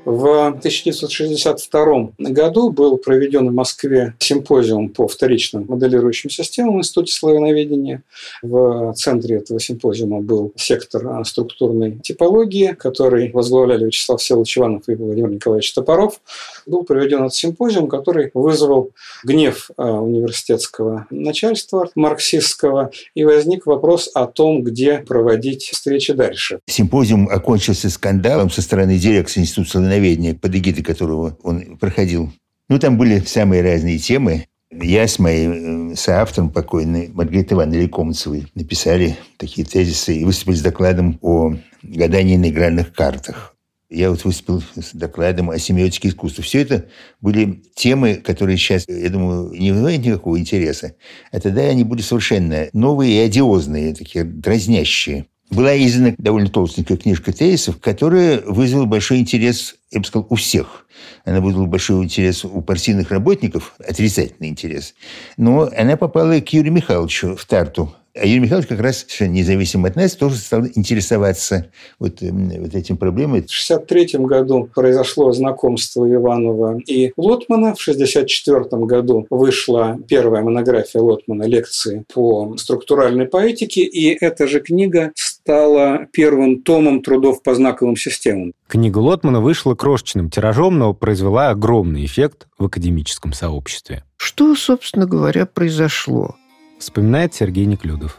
В 0.09 0.47
1962 0.47 2.13
году 2.19 2.71
был 2.71 2.97
проведен 2.97 3.51
в 3.51 3.53
Москве 3.53 4.15
симпозиум 4.19 4.89
по 4.89 5.07
вторичным 5.07 5.67
моделирующим 5.69 6.31
системам 6.31 6.77
в 6.77 6.79
Институте 6.79 7.13
славяноведения. 7.13 8.03
В 8.41 8.95
центре 8.95 9.37
этого 9.37 9.61
симпозиума 9.61 10.23
был 10.23 10.55
сектор 10.57 11.23
структурной 11.27 11.99
типологии, 11.99 12.69
который 12.69 13.31
возглавляли 13.33 13.85
Вячеслав 13.85 14.23
Всеволодович 14.23 14.57
Иванов 14.57 14.89
и 14.89 14.95
Владимир 14.95 15.29
Николаевич 15.29 15.75
Топоров. 15.75 16.23
Был 16.65 16.85
проведен 16.85 17.19
этот 17.19 17.35
симпозиум, 17.35 17.87
который 17.89 18.31
вызвал 18.33 18.93
гнев 19.25 19.71
а, 19.77 20.01
университетского 20.01 21.07
начальства 21.11 21.91
марксистского, 21.95 22.93
и 23.15 23.27
возник 23.27 23.67
вопрос 23.67 24.11
о 24.15 24.27
том, 24.27 24.63
где 24.63 25.05
проводить 25.07 25.65
встречи 25.65 26.15
дальше. 26.15 26.61
Симпозиум 26.65 27.29
окончился 27.29 27.91
скандалом 27.91 28.49
со 28.49 28.63
стороны 28.63 28.97
дирекции 28.97 29.41
Института 29.41 29.73
славяноведения 29.73 29.98
мгновение, 29.99 30.35
под 30.35 30.55
эгидой 30.55 30.83
которого 30.83 31.37
он 31.43 31.77
проходил. 31.77 32.33
Ну, 32.69 32.79
там 32.79 32.99
были 32.99 33.21
самые 33.21 33.63
разные 33.63 33.99
темы. 33.99 34.47
Я 34.71 35.09
с 35.09 35.19
моим 35.19 35.93
э, 35.93 35.97
соавтором 35.97 36.51
покойной 36.51 37.09
Маргаритой 37.13 37.57
Ивановной 37.57 37.83
Лекомцевой 37.85 38.47
написали 38.55 39.17
такие 39.39 39.67
тезисы 39.67 40.15
и 40.15 40.25
выступили 40.25 40.57
с 40.57 40.63
докладом 40.63 41.19
о 41.23 41.57
гадании 41.83 42.37
на 42.37 42.51
игральных 42.51 42.93
картах. 42.93 43.55
Я 43.91 44.11
вот 44.11 44.23
выступил 44.25 44.63
с 44.77 44.93
докладом 44.93 45.49
о 45.49 45.59
семиотике 45.59 46.09
искусства. 46.09 46.45
Все 46.45 46.61
это 46.61 46.85
были 47.23 47.63
темы, 47.75 48.17
которые 48.17 48.59
сейчас, 48.59 48.85
я 48.87 49.09
думаю, 49.09 49.51
не 49.59 49.73
вызывают 49.73 50.05
никакого 50.05 50.39
интереса. 50.39 50.95
А 51.33 51.41
тогда 51.41 51.63
они 51.63 51.85
были 51.85 52.03
совершенно 52.03 52.69
новые 52.75 53.15
и 53.15 53.25
одиозные, 53.25 53.95
такие 53.95 54.25
дразнящие. 54.25 55.25
Была 55.51 55.75
издана 55.75 56.15
довольно 56.19 56.51
толстенькая 56.51 56.99
книжка 56.99 57.33
тезисов, 57.33 57.81
которая 57.81 58.43
вызвала 58.43 58.85
большой 58.85 59.21
интерес, 59.21 59.77
я 59.91 60.01
бы 60.01 60.07
сказал, 60.07 60.27
у 60.29 60.35
всех. 60.35 60.87
Она 61.25 61.41
вызвала 61.41 61.67
большой 61.67 62.05
интерес 62.05 62.45
у 62.45 62.61
партийных 62.61 63.11
работников, 63.11 63.75
отрицательный 63.79 64.49
интерес. 64.49 64.95
Но 65.37 65.71
она 65.77 65.97
попала 65.97 66.41
к 66.41 66.53
Юрию 66.53 66.73
Михайловичу 66.73 67.37
в 67.37 67.45
Тарту, 67.47 67.95
а 68.21 68.27
Юрий 68.27 68.41
Михайлович 68.41 68.69
как 68.69 68.81
раз 68.81 68.99
совершенно 68.99 69.33
независимо 69.33 69.89
от 69.89 69.97
нас 69.97 70.15
тоже 70.15 70.37
стал 70.37 70.67
интересоваться 70.67 71.71
вот, 71.99 72.23
эм, 72.23 72.51
вот 72.61 72.75
этим 72.75 72.97
проблемой. 72.97 73.43
В 73.43 73.51
1963 73.51 74.27
году 74.27 74.69
произошло 74.75 75.33
знакомство 75.33 76.11
Иванова 76.13 76.79
и 76.87 77.13
Лотмана. 77.17 77.75
В 77.75 77.81
1964 77.81 78.85
году 78.87 79.27
вышла 79.31 79.99
первая 80.09 80.43
монография 80.43 81.01
Лотмана 81.01 81.45
лекции 81.45 82.05
по 82.13 82.57
структуральной 82.57 83.27
поэтике, 83.27 83.83
и 83.83 84.17
эта 84.21 84.47
же 84.47 84.61
книга 84.61 85.13
стала 85.15 86.07
первым 86.13 86.63
томом 86.63 87.03
трудов 87.03 87.43
по 87.43 87.55
знаковым 87.55 87.97
системам. 87.97 88.53
Книга 88.67 88.99
Лотмана 88.99 89.41
вышла 89.41 89.75
крошечным 89.75 90.31
тиражом, 90.31 90.79
но 90.79 90.93
произвела 90.93 91.51
огромный 91.51 92.05
эффект 92.05 92.49
в 92.59 92.65
академическом 92.67 93.33
сообществе. 93.33 94.05
Что, 94.17 94.55
собственно 94.55 95.07
говоря, 95.07 95.47
произошло? 95.47 96.37
Вспоминает 96.79 97.35
Сергей 97.35 97.67
Неклюдов. 97.67 98.19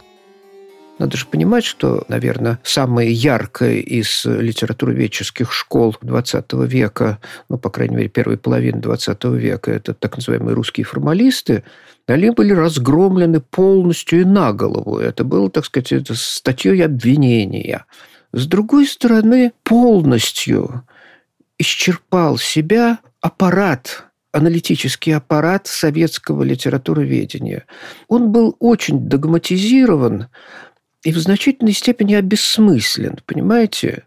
Надо 0.99 1.15
же 1.15 1.25
понимать, 1.25 1.63
что, 1.63 2.03
наверное, 2.09 2.59
самая 2.61 3.07
яркая 3.07 3.77
из 3.77 4.25
литературоведческих 4.25 5.53
школ 5.53 5.95
XX 6.01 6.67
века, 6.67 7.19
ну, 7.47 7.57
по 7.57 7.69
крайней 7.69 7.95
мере, 7.95 8.09
первой 8.09 8.37
половины 8.37 8.79
XX 8.79 9.37
века, 9.37 9.71
это 9.71 9.93
так 9.93 10.17
называемые 10.17 10.55
русские 10.55 10.83
формалисты, 10.83 11.63
они 12.05 12.31
были 12.31 12.51
разгромлены 12.51 13.39
полностью 13.39 14.21
и 14.21 14.25
на 14.25 14.51
голову. 14.51 14.97
Это 14.97 15.23
было, 15.23 15.49
так 15.49 15.65
сказать, 15.65 16.05
статьей 16.17 16.83
обвинения. 16.83 17.85
С 18.33 18.45
другой 18.45 18.85
стороны, 18.85 19.53
полностью 19.63 20.83
исчерпал 21.57 22.37
себя 22.37 22.99
аппарат 23.21 24.08
аналитический 24.31 25.15
аппарат 25.15 25.67
советского 25.67 26.43
литературоведения. 26.43 27.65
Он 28.07 28.31
был 28.31 28.55
очень 28.59 29.07
догматизирован 29.07 30.27
и 31.03 31.11
в 31.11 31.17
значительной 31.17 31.73
степени 31.73 32.13
обессмыслен, 32.13 33.19
понимаете? 33.25 34.03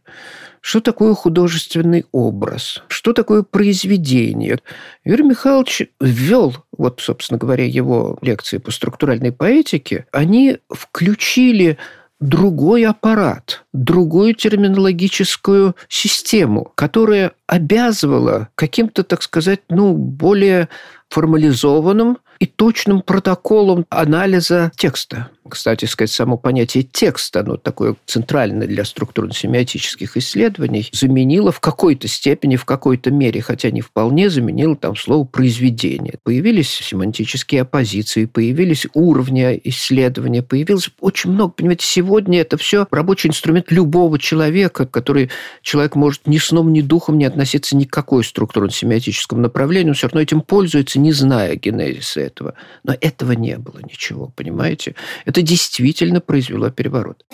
Что 0.61 0.81
такое 0.81 1.15
художественный 1.15 2.07
образ? 2.13 2.83
Что 2.87 3.13
такое 3.13 3.43
произведение? 3.43 4.61
Юрий 5.05 5.25
Михайлович 5.25 5.89
ввел, 6.01 6.55
вот, 6.71 7.01
собственно 7.01 7.39
говоря, 7.39 7.65
его 7.65 8.17
лекции 8.23 8.59
по 8.59 8.71
структуральной 8.71 9.33
поэтике, 9.33 10.07
они 10.13 10.59
включили 10.71 11.79
другой 12.21 12.85
аппарат, 12.85 13.62
другую 13.73 14.35
терминологическую 14.35 15.75
систему, 15.89 16.73
которая 16.75 17.33
обязывала 17.47 18.49
каким-то, 18.55 19.03
так 19.03 19.23
сказать, 19.23 19.61
ну, 19.69 19.95
более 19.95 20.69
формализованным 21.09 22.19
и 22.43 22.47
точным 22.47 23.03
протоколом 23.03 23.87
анализа 23.89 24.73
текста. 24.77 25.29
Кстати 25.49 25.85
сказать, 25.85 26.11
само 26.11 26.37
понятие 26.37 26.83
текста, 26.83 27.41
оно 27.41 27.57
такое 27.57 27.95
центральное 28.07 28.67
для 28.67 28.85
структурно-семиотических 28.85 30.17
исследований, 30.17 30.89
заменило 30.93 31.53
в 31.53 31.61
какой-то 31.61 32.09
степени, 32.09 32.57
в 32.57 32.65
какой-то 32.65 33.13
мере, 33.13 33.43
хотя 33.43 33.71
не 33.71 33.81
вполне, 33.81 34.31
заменило 34.31 34.75
там 34.75 34.97
слово 34.97 35.25
«произведение». 35.25 36.15
Появились 36.25 36.71
семантические 36.71 37.63
оппозиции, 37.63 38.25
появились 38.25 38.87
уровни 38.95 39.61
исследования, 39.65 40.43
появилось 40.43 40.91
очень 41.01 41.31
много. 41.31 41.53
Понимаете, 41.53 41.87
сегодня 41.87 42.41
это 42.41 42.57
все 42.57 42.89
рабочий 42.91 43.29
инструмент 43.29 43.62
любого 43.71 44.19
человека, 44.19 44.87
который 44.87 45.31
человек 45.63 45.95
может 45.95 46.27
ни 46.27 46.39
сном, 46.39 46.73
ни 46.73 46.81
духом 46.81 47.19
не 47.19 47.25
относиться 47.25 47.77
ни 47.77 47.85
к 47.85 47.93
какой 47.93 48.25
структурно-семиотическому 48.25 49.41
направлению, 49.41 49.91
он 49.91 49.95
все 49.95 50.09
равно 50.09 50.21
этим 50.21 50.41
пользуется, 50.41 50.99
не 50.99 51.13
зная 51.13 51.57
генезиса 51.57 52.21
этого. 52.21 52.55
Но 52.83 52.95
этого 53.01 53.33
не 53.33 53.59
было 53.59 53.79
ничего, 53.79 54.33
понимаете? 54.35 54.95
Это 55.25 55.43
действительно 55.43 56.21
произвело 56.21 56.71
переворот. 56.71 57.25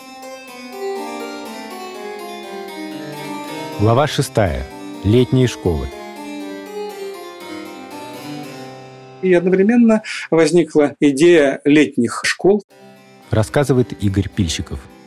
Глава 3.80 4.06
шестая. 4.06 4.66
Летние 5.04 5.46
школы. 5.46 5.86
И 9.22 9.32
одновременно 9.32 10.02
возникла 10.30 10.94
идея 11.00 11.60
летних 11.64 12.20
школ. 12.24 12.64
Рассказывает 13.30 13.92
Игорь 14.02 14.28
Пильщиков– 14.28 14.80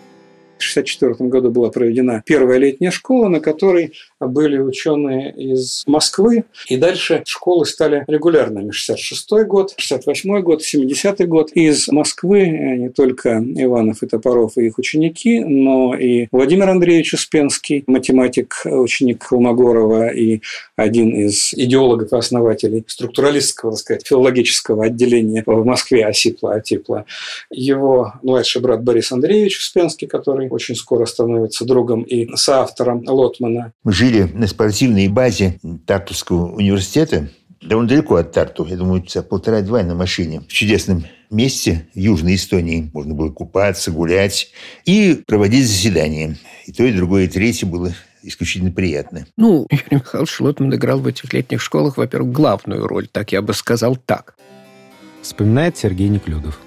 1964 0.61 1.29
году 1.29 1.51
была 1.51 1.69
проведена 1.69 2.23
первая 2.25 2.57
летняя 2.59 2.91
школа, 2.91 3.27
на 3.27 3.39
которой 3.39 3.93
были 4.27 4.57
ученые 4.59 5.31
из 5.31 5.83
Москвы. 5.87 6.45
И 6.67 6.77
дальше 6.77 7.23
школы 7.25 7.65
стали 7.65 8.03
регулярными. 8.07 8.71
66 8.71 9.45
год, 9.47 9.73
68 9.77 10.41
год, 10.41 10.63
70 10.63 11.27
год. 11.27 11.51
Из 11.51 11.87
Москвы 11.89 12.47
не 12.47 12.89
только 12.89 13.39
Иванов 13.39 14.03
и 14.03 14.07
Топоров 14.07 14.57
и 14.57 14.67
их 14.67 14.77
ученики, 14.77 15.39
но 15.39 15.95
и 15.95 16.27
Владимир 16.31 16.69
Андреевич 16.69 17.13
Успенский, 17.13 17.83
математик, 17.87 18.61
ученик 18.65 19.23
Холмогорова 19.23 20.09
и 20.09 20.41
один 20.75 21.09
из 21.09 21.53
идеологов 21.53 22.13
и 22.13 22.15
основателей 22.17 22.83
структуралистского, 22.87 23.71
так 23.71 23.79
сказать, 23.79 24.07
филологического 24.07 24.85
отделения 24.85 25.43
в 25.45 25.65
Москве 25.65 26.05
Осипла 26.05 26.55
Атипла. 26.55 27.05
Его 27.49 28.13
младший 28.23 28.61
брат 28.61 28.83
Борис 28.83 29.11
Андреевич 29.11 29.57
Успенский, 29.57 30.07
который 30.07 30.49
очень 30.49 30.75
скоро 30.75 31.05
становится 31.05 31.65
другом 31.65 32.03
и 32.03 32.35
соавтором 32.35 33.03
Лотмана. 33.07 33.73
Мы 33.83 33.91
жили 34.11 34.29
на 34.33 34.47
спортивной 34.47 35.07
базе 35.07 35.59
Тартусского 35.85 36.51
университета, 36.53 37.29
довольно 37.61 37.89
далеко 37.89 38.15
от 38.15 38.31
Тарту, 38.31 38.65
я 38.65 38.75
думаю, 38.75 39.03
часа 39.03 39.21
полтора-два 39.21 39.83
на 39.83 39.95
машине, 39.95 40.41
в 40.41 40.47
чудесном 40.47 41.05
месте 41.29 41.87
в 41.93 41.97
Южной 41.97 42.35
Эстонии. 42.35 42.89
Можно 42.93 43.13
было 43.13 43.31
купаться, 43.31 43.91
гулять 43.91 44.51
и 44.85 45.21
проводить 45.25 45.67
заседания. 45.67 46.37
И 46.65 46.73
то, 46.73 46.83
и 46.83 46.91
другое, 46.91 47.25
и 47.25 47.27
третье 47.27 47.65
было 47.65 47.93
исключительно 48.23 48.71
приятно. 48.71 49.25
Ну, 49.37 49.67
Юрий 49.69 49.85
Михайлович 49.91 50.39
Лотман 50.39 50.75
играл 50.75 50.99
в 50.99 51.07
этих 51.07 51.33
летних 51.33 51.61
школах, 51.61 51.97
во-первых, 51.97 52.31
главную 52.31 52.85
роль, 52.87 53.07
так 53.07 53.31
я 53.31 53.41
бы 53.41 53.53
сказал 53.53 53.95
так. 53.95 54.35
Вспоминает 55.21 55.77
Сергей 55.77 56.09
Неклюдов. 56.09 56.59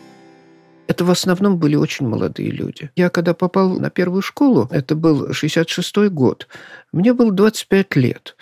Это 0.86 1.04
в 1.04 1.10
основном 1.10 1.58
были 1.58 1.76
очень 1.76 2.06
молодые 2.06 2.50
люди. 2.50 2.90
Я 2.96 3.08
когда 3.08 3.34
попал 3.34 3.78
на 3.78 3.90
первую 3.90 4.22
школу, 4.22 4.68
это 4.70 4.94
был 4.94 5.32
66 5.32 5.96
год, 6.10 6.46
мне 6.92 7.14
было 7.14 7.32
25 7.32 7.96
лет. 7.96 8.36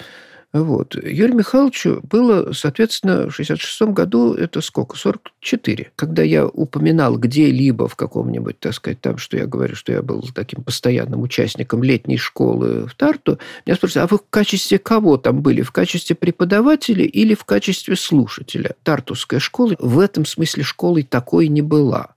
Вот. 0.52 0.96
Юрию 0.96 1.36
Михайловичу 1.36 2.00
было, 2.02 2.52
соответственно, 2.52 3.30
в 3.30 3.34
66 3.34 3.82
году, 3.92 4.34
это 4.34 4.60
сколько? 4.60 4.98
44. 4.98 5.92
Когда 5.96 6.22
я 6.22 6.46
упоминал 6.46 7.16
где-либо 7.16 7.88
в 7.88 7.96
каком-нибудь, 7.96 8.60
так 8.60 8.74
сказать, 8.74 9.00
там, 9.00 9.16
что 9.16 9.38
я 9.38 9.46
говорю, 9.46 9.74
что 9.74 9.92
я 9.92 10.02
был 10.02 10.22
таким 10.34 10.62
постоянным 10.62 11.22
участником 11.22 11.82
летней 11.82 12.18
школы 12.18 12.86
в 12.86 12.94
Тарту, 12.94 13.38
меня 13.64 13.76
спрашивают, 13.76 14.10
а 14.10 14.14
вы 14.14 14.18
в 14.18 14.24
качестве 14.28 14.78
кого 14.78 15.16
там 15.16 15.40
были? 15.40 15.62
В 15.62 15.72
качестве 15.72 16.14
преподавателя 16.14 17.04
или 17.04 17.34
в 17.34 17.44
качестве 17.44 17.96
слушателя? 17.96 18.74
Тартусская 18.82 19.40
школа 19.40 19.74
в 19.78 19.98
этом 19.98 20.26
смысле 20.26 20.64
школой 20.64 21.02
такой 21.02 21.48
не 21.48 21.62
была. 21.62 22.14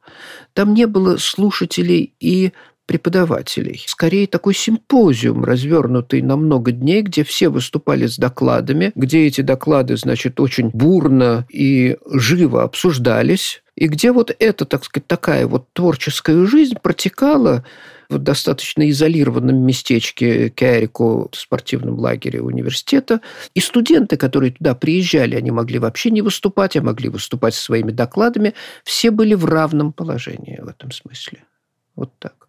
Там 0.54 0.74
не 0.74 0.88
было 0.88 1.15
слушателей 1.17 2.13
и 2.19 2.52
преподавателей. 2.86 3.84
Скорее, 3.88 4.28
такой 4.28 4.54
симпозиум, 4.54 5.43
развернутый 5.43 6.21
на 6.21 6.36
много 6.36 6.71
дней, 6.71 7.02
где 7.02 7.24
все 7.24 7.50
выступали 7.50 8.06
с 8.08 8.17
докладами, 8.17 8.91
где 8.95 9.26
эти 9.26 9.41
доклады, 9.41 9.98
значит, 9.98 10.39
очень 10.39 10.69
бурно 10.69 11.45
и 11.50 11.98
живо 12.12 12.63
обсуждались, 12.63 13.63
и 13.76 13.88
где 13.88 14.12
вот 14.12 14.36
эта, 14.39 14.65
так 14.65 14.86
сказать, 14.86 15.08
такая 15.08 15.48
вот 15.48 15.67
творческая 15.74 16.45
жизнь 16.45 16.76
протекала 16.82 17.65
в 18.10 18.19
достаточно 18.19 18.89
изолированном 18.89 19.58
местечке 19.65 20.50
Кярико, 20.50 21.28
в 21.32 21.36
спортивном 21.36 22.00
лагере 22.00 22.41
университета. 22.41 23.21
И 23.54 23.60
студенты, 23.60 24.15
которые 24.17 24.52
туда 24.52 24.76
приезжали, 24.76 25.36
они 25.36 25.52
могли 25.52 25.80
вообще 25.80 26.12
не 26.12 26.21
выступать, 26.21 26.78
а 26.78 26.82
могли 26.82 27.10
выступать 27.10 27.56
со 27.56 27.63
своими 27.63 27.91
докладами. 27.91 28.54
Все 28.84 29.12
были 29.12 29.34
в 29.34 29.45
равном 29.45 29.91
положении 29.91 30.60
в 30.62 30.67
этом 30.67 30.91
смысле. 30.91 31.43
Вот 31.95 32.12
так. 32.19 32.45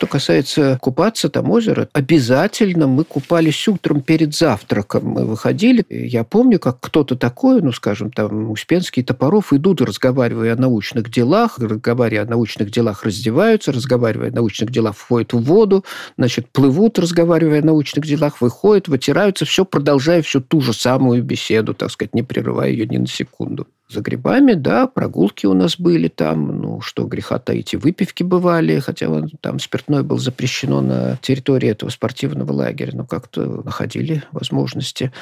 Что 0.00 0.06
касается 0.06 0.78
купаться 0.80 1.28
там 1.28 1.50
озеро, 1.50 1.90
обязательно 1.92 2.86
мы 2.86 3.04
купались 3.04 3.68
утром 3.68 4.00
перед 4.00 4.34
завтраком. 4.34 5.04
Мы 5.04 5.26
выходили. 5.26 5.84
Я 5.90 6.24
помню, 6.24 6.58
как 6.58 6.80
кто-то 6.80 7.16
такой, 7.16 7.60
ну, 7.60 7.70
скажем, 7.70 8.10
там, 8.10 8.50
Успенский, 8.50 9.02
Топоров, 9.02 9.52
идут, 9.52 9.82
разговаривая 9.82 10.54
о 10.54 10.56
научных 10.56 11.10
делах, 11.10 11.58
разговаривая 11.58 12.24
о 12.24 12.30
научных 12.30 12.70
делах, 12.70 13.04
раздеваются, 13.04 13.72
разговаривая 13.72 14.30
о 14.30 14.34
научных 14.34 14.70
делах, 14.70 14.96
входят 14.96 15.34
в 15.34 15.42
воду, 15.42 15.84
значит, 16.16 16.48
плывут, 16.48 16.98
разговаривая 16.98 17.60
о 17.60 17.66
научных 17.66 18.06
делах, 18.06 18.40
выходят, 18.40 18.88
вытираются, 18.88 19.44
все 19.44 19.66
продолжая 19.66 20.22
всю 20.22 20.40
ту 20.40 20.62
же 20.62 20.72
самую 20.72 21.22
беседу, 21.22 21.74
так 21.74 21.90
сказать, 21.90 22.14
не 22.14 22.22
прерывая 22.22 22.70
ее 22.70 22.86
ни 22.86 22.96
на 22.96 23.06
секунду 23.06 23.66
за 23.90 24.00
грибами, 24.00 24.52
да, 24.52 24.86
прогулки 24.86 25.46
у 25.46 25.54
нас 25.54 25.78
были 25.78 26.08
там, 26.08 26.60
ну, 26.60 26.80
что 26.80 27.04
греха 27.04 27.38
таить, 27.38 27.74
и 27.74 27.76
выпивки 27.76 28.22
бывали, 28.22 28.78
хотя 28.78 29.08
там 29.40 29.58
спиртное 29.58 30.02
было 30.02 30.18
запрещено 30.18 30.80
на 30.80 31.18
территории 31.22 31.68
этого 31.68 31.90
спортивного 31.90 32.52
лагеря, 32.52 32.92
но 32.94 33.06
как-то 33.06 33.62
находили 33.64 34.22
возможности. 34.32 35.12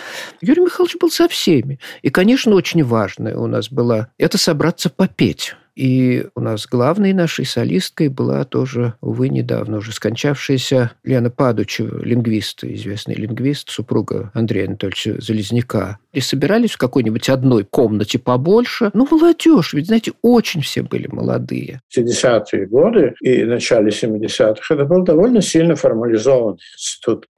Юрий 0.40 0.62
Михайлович 0.62 0.96
был 1.00 1.10
со 1.10 1.28
всеми. 1.28 1.78
И, 2.02 2.10
конечно, 2.10 2.54
очень 2.54 2.84
важное 2.84 3.36
у 3.36 3.46
нас 3.46 3.70
было– 3.70 4.08
это 4.18 4.38
собраться 4.38 4.90
попеть. 4.90 5.54
И 5.78 6.26
у 6.34 6.40
нас 6.40 6.66
главной 6.66 7.12
нашей 7.12 7.44
солисткой 7.44 8.08
была 8.08 8.44
тоже, 8.44 8.94
увы, 9.00 9.28
недавно 9.28 9.76
уже 9.76 9.92
скончавшаяся 9.92 10.90
Лена 11.04 11.30
Падучева, 11.30 12.04
лингвист, 12.04 12.64
известный 12.64 13.14
лингвист, 13.14 13.70
супруга 13.70 14.32
Андрея 14.34 14.66
Анатольевича 14.66 15.20
Залезняка. 15.20 16.00
И 16.12 16.18
собирались 16.18 16.72
в 16.72 16.78
какой-нибудь 16.78 17.28
одной 17.28 17.62
комнате 17.62 18.18
побольше. 18.18 18.90
Ну, 18.92 19.06
молодежь, 19.08 19.72
ведь, 19.72 19.86
знаете, 19.86 20.14
очень 20.20 20.62
все 20.62 20.82
были 20.82 21.06
молодые. 21.06 21.80
70-е 21.96 22.66
годы 22.66 23.14
и 23.20 23.44
начале 23.44 23.90
70-х 23.90 24.74
это 24.74 24.84
был 24.84 25.04
довольно 25.04 25.40
сильно 25.40 25.76
формализованный 25.76 26.58
институт. 26.76 27.28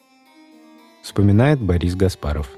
Вспоминает 1.02 1.60
Борис 1.60 1.94
Гаспаров. 1.94 2.48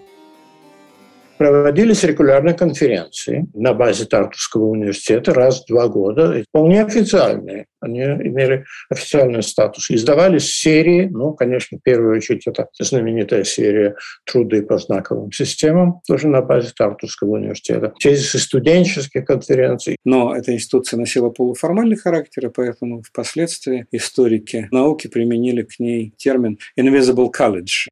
Проводились 1.42 2.04
регулярные 2.04 2.54
конференции 2.54 3.48
на 3.52 3.74
базе 3.74 4.04
Тартовского 4.04 4.66
университета 4.66 5.34
раз 5.34 5.62
в 5.62 5.66
два 5.66 5.88
года, 5.88 6.40
вполне 6.48 6.84
официальные. 6.84 7.66
Они 7.80 8.00
имели 8.00 8.64
официальный 8.88 9.42
статус. 9.42 9.90
Издавались 9.90 10.54
серии, 10.54 11.08
ну, 11.10 11.32
конечно, 11.32 11.78
в 11.78 11.82
первую 11.82 12.16
очередь 12.16 12.46
это 12.46 12.68
знаменитая 12.78 13.42
серия 13.42 13.96
«Труды 14.24 14.62
по 14.62 14.78
знаковым 14.78 15.32
системам», 15.32 16.00
тоже 16.06 16.28
на 16.28 16.42
базе 16.42 16.70
Тартовского 16.76 17.30
университета. 17.30 17.92
Тезисы 17.98 18.38
студенческих 18.38 19.24
конференций. 19.24 19.96
Но 20.04 20.36
эта 20.36 20.54
институция 20.54 20.96
носила 20.96 21.30
полуформальный 21.30 21.96
характер, 21.96 22.46
и 22.46 22.50
поэтому 22.50 23.02
впоследствии 23.02 23.86
историки 23.90 24.68
науки 24.70 25.08
применили 25.08 25.62
к 25.62 25.80
ней 25.80 26.14
термин 26.16 26.58
«invisible 26.78 27.32
college». 27.36 27.88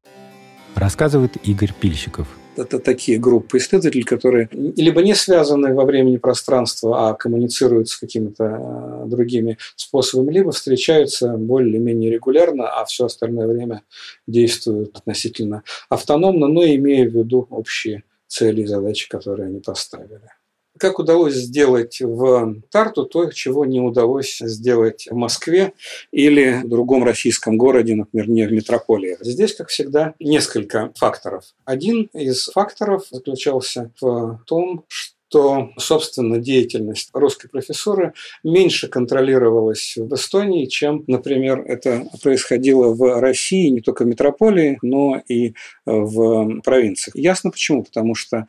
Рассказывает 0.75 1.35
Игорь 1.43 1.73
Пильщиков– 1.81 2.29
это 2.55 2.79
такие 2.79 3.17
группы 3.17 3.57
исследователей, 3.57 4.03
которые 4.03 4.49
либо 4.51 5.01
не 5.01 5.15
связаны 5.15 5.73
во 5.73 5.85
времени 5.85 6.17
пространства, 6.17 7.09
а 7.09 7.13
коммуницируют 7.13 7.89
с 7.89 7.97
какими-то 7.97 8.43
э, 8.43 9.07
другими 9.07 9.57
способами, 9.75 10.33
либо 10.33 10.51
встречаются 10.51 11.37
более-менее 11.37 12.11
регулярно, 12.11 12.67
а 12.67 12.85
все 12.85 13.05
остальное 13.05 13.47
время 13.47 13.83
действуют 14.27 14.97
относительно 14.97 15.63
автономно, 15.89 16.47
но 16.47 16.63
имея 16.63 17.09
в 17.09 17.13
виду 17.13 17.47
общие 17.49 18.03
цели 18.27 18.61
и 18.61 18.65
задачи, 18.65 19.09
которые 19.09 19.47
они 19.47 19.59
поставили 19.59 20.40
как 20.81 20.97
удалось 20.97 21.35
сделать 21.35 22.01
в 22.01 22.55
Тарту 22.71 23.05
то, 23.05 23.31
чего 23.31 23.65
не 23.65 23.79
удалось 23.79 24.39
сделать 24.39 25.07
в 25.09 25.15
Москве 25.15 25.73
или 26.11 26.61
в 26.63 26.67
другом 26.67 27.03
российском 27.03 27.55
городе, 27.55 27.93
например, 27.93 28.27
не 28.29 28.47
в 28.47 28.51
метрополии. 28.51 29.15
Здесь, 29.21 29.53
как 29.53 29.69
всегда, 29.69 30.15
несколько 30.19 30.91
факторов. 30.97 31.45
Один 31.65 32.09
из 32.13 32.47
факторов 32.47 33.03
заключался 33.11 33.91
в 34.01 34.41
том, 34.47 34.83
что 34.87 35.20
то, 35.31 35.69
собственно, 35.77 36.39
деятельность 36.39 37.09
русской 37.13 37.47
профессуры 37.47 38.13
меньше 38.43 38.89
контролировалась 38.89 39.93
в 39.95 40.13
Эстонии, 40.13 40.65
чем, 40.65 41.05
например, 41.07 41.63
это 41.65 42.05
происходило 42.21 42.93
в 42.93 43.21
России, 43.21 43.69
не 43.69 43.79
только 43.79 44.03
в 44.03 44.07
метрополии, 44.07 44.77
но 44.81 45.21
и 45.29 45.53
в 45.85 46.61
провинциях. 46.63 47.15
Ясно 47.15 47.49
почему, 47.49 47.83
потому 47.83 48.13
что 48.13 48.45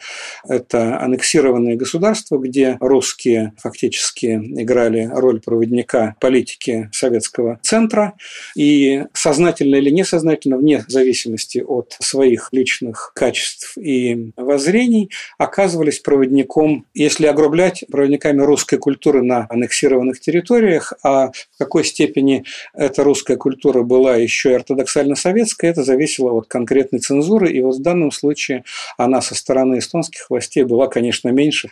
это 0.48 0.98
аннексированные 1.00 1.76
государства, 1.76 2.36
где 2.38 2.78
русские 2.80 3.52
фактически 3.58 4.34
играли 4.34 5.08
роль 5.12 5.40
проводника 5.40 6.16
политики 6.20 6.88
советского 6.92 7.60
центра, 7.62 8.14
и 8.56 9.04
сознательно 9.12 9.76
или 9.76 9.90
несознательно, 9.90 10.58
вне 10.58 10.84
зависимости 10.88 11.58
от 11.64 11.96
своих 12.00 12.48
личных 12.50 13.12
качеств 13.14 13.78
и 13.78 14.32
воззрений, 14.36 15.10
оказывались 15.38 16.00
проводником 16.00 16.71
если 16.94 17.26
огрублять 17.26 17.84
проводниками 17.90 18.42
русской 18.42 18.78
культуры 18.78 19.22
на 19.22 19.46
аннексированных 19.48 20.20
территориях, 20.20 20.92
а 21.02 21.30
в 21.30 21.58
какой 21.58 21.84
степени 21.84 22.44
эта 22.74 23.04
русская 23.04 23.36
культура 23.36 23.82
была 23.82 24.16
еще 24.16 24.52
и 24.52 24.54
ортодоксально-советская, 24.54 25.70
это 25.70 25.84
зависело 25.84 26.32
от 26.32 26.48
конкретной 26.48 27.00
цензуры, 27.00 27.50
и 27.50 27.60
вот 27.60 27.76
в 27.76 27.82
данном 27.82 28.10
случае 28.10 28.64
она 28.96 29.20
со 29.20 29.34
стороны 29.34 29.78
эстонских 29.78 30.28
властей 30.30 30.64
была, 30.64 30.86
конечно, 30.88 31.28
меньше, 31.28 31.70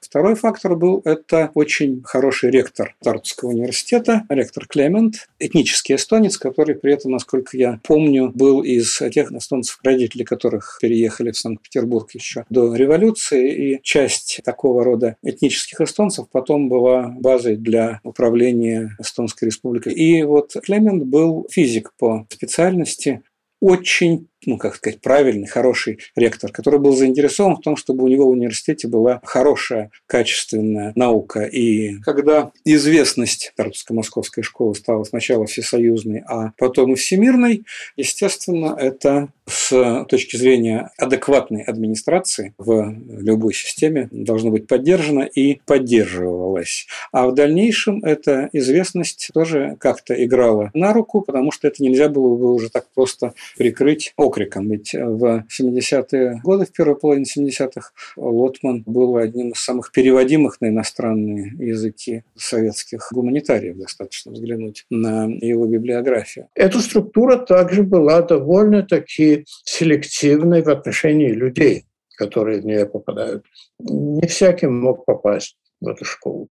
Второй 0.00 0.34
фактор 0.34 0.76
был– 0.76 1.02
это 1.04 1.50
очень 1.54 2.02
хороший 2.04 2.50
ректор 2.50 2.94
Тартовского 3.02 3.50
университета, 3.50 4.24
ректор 4.28 4.66
Клемент, 4.66 5.28
этнический 5.38 5.96
эстонец, 5.96 6.38
который 6.38 6.74
при 6.74 6.92
этом, 6.92 7.12
насколько 7.12 7.56
я 7.56 7.80
помню, 7.82 8.30
был 8.34 8.62
из 8.62 8.98
тех 9.12 9.32
эстонцев, 9.32 9.78
родители 9.82 10.24
которых 10.24 10.78
переехали 10.80 11.30
в 11.30 11.38
Санкт-Петербург 11.38 12.10
еще 12.14 12.44
до 12.50 12.74
революции, 12.74 13.74
и 13.74 13.82
часть 13.82 14.40
такого 14.44 14.84
рода 14.84 15.16
этнических 15.22 15.80
эстонцев 15.80 16.26
потом 16.30 16.68
была 16.68 17.08
базой 17.08 17.56
для 17.56 18.00
управления 18.02 18.96
Эстонской 18.98 19.46
республикой. 19.46 19.94
И 19.94 20.22
вот 20.22 20.54
Клемент 20.62 21.04
был 21.04 21.46
физик 21.50 21.92
по 21.98 22.26
специальности, 22.30 23.22
очень 23.60 24.28
ну, 24.46 24.58
как 24.58 24.76
сказать, 24.76 25.00
правильный, 25.00 25.46
хороший 25.46 25.98
ректор, 26.16 26.50
который 26.50 26.80
был 26.80 26.94
заинтересован 26.94 27.56
в 27.56 27.60
том, 27.60 27.76
чтобы 27.76 28.04
у 28.04 28.08
него 28.08 28.26
в 28.26 28.30
университете 28.30 28.88
была 28.88 29.20
хорошая, 29.24 29.90
качественная 30.06 30.92
наука. 30.94 31.42
И 31.42 31.96
когда 32.00 32.50
известность 32.64 33.52
Тартуско-Московской 33.56 34.42
школы 34.42 34.74
стала 34.74 35.04
сначала 35.04 35.46
всесоюзной, 35.46 36.22
а 36.26 36.52
потом 36.58 36.92
и 36.92 36.96
всемирной, 36.96 37.64
естественно, 37.96 38.76
это 38.78 39.28
с 39.46 40.04
точки 40.08 40.36
зрения 40.36 40.90
адекватной 40.98 41.62
администрации 41.62 42.54
в 42.58 42.94
любой 43.08 43.52
системе 43.52 44.08
должно 44.10 44.50
быть 44.50 44.66
поддержано 44.66 45.22
и 45.22 45.60
поддерживалось. 45.66 46.86
А 47.12 47.26
в 47.26 47.34
дальнейшем 47.34 48.02
эта 48.04 48.48
известность 48.52 49.30
тоже 49.34 49.76
как-то 49.78 50.14
играла 50.24 50.70
на 50.74 50.92
руку, 50.92 51.20
потому 51.20 51.52
что 51.52 51.68
это 51.68 51.82
нельзя 51.82 52.08
было 52.08 52.36
бы 52.36 52.52
уже 52.52 52.70
так 52.70 52.86
просто 52.94 53.34
прикрыть 53.56 54.12
окриком. 54.34 54.68
Ведь 54.68 54.92
в 54.92 55.44
70-е 55.60 56.40
годы, 56.42 56.66
в 56.66 56.72
первой 56.72 56.96
половине 56.96 57.24
70-х, 57.24 57.90
Лотман 58.16 58.82
был 58.86 59.16
одним 59.16 59.50
из 59.50 59.60
самых 59.60 59.92
переводимых 59.92 60.60
на 60.60 60.68
иностранные 60.68 61.52
языки 61.58 62.24
советских 62.36 63.08
гуманитариев. 63.12 63.76
Достаточно 63.76 64.32
взглянуть 64.32 64.84
на 64.90 65.26
его 65.26 65.66
библиографию. 65.66 66.48
Эта 66.54 66.80
структура 66.80 67.36
также 67.36 67.82
была 67.82 68.22
довольно-таки 68.22 69.44
селективной 69.64 70.62
в 70.62 70.68
отношении 70.68 71.30
людей, 71.30 71.86
которые 72.16 72.60
в 72.60 72.66
нее 72.66 72.86
попадают. 72.86 73.44
Не 73.78 74.26
всякий 74.26 74.66
мог 74.66 75.04
попасть 75.04 75.56
в 75.80 75.88
эту 75.88 76.04
школу. 76.04 76.48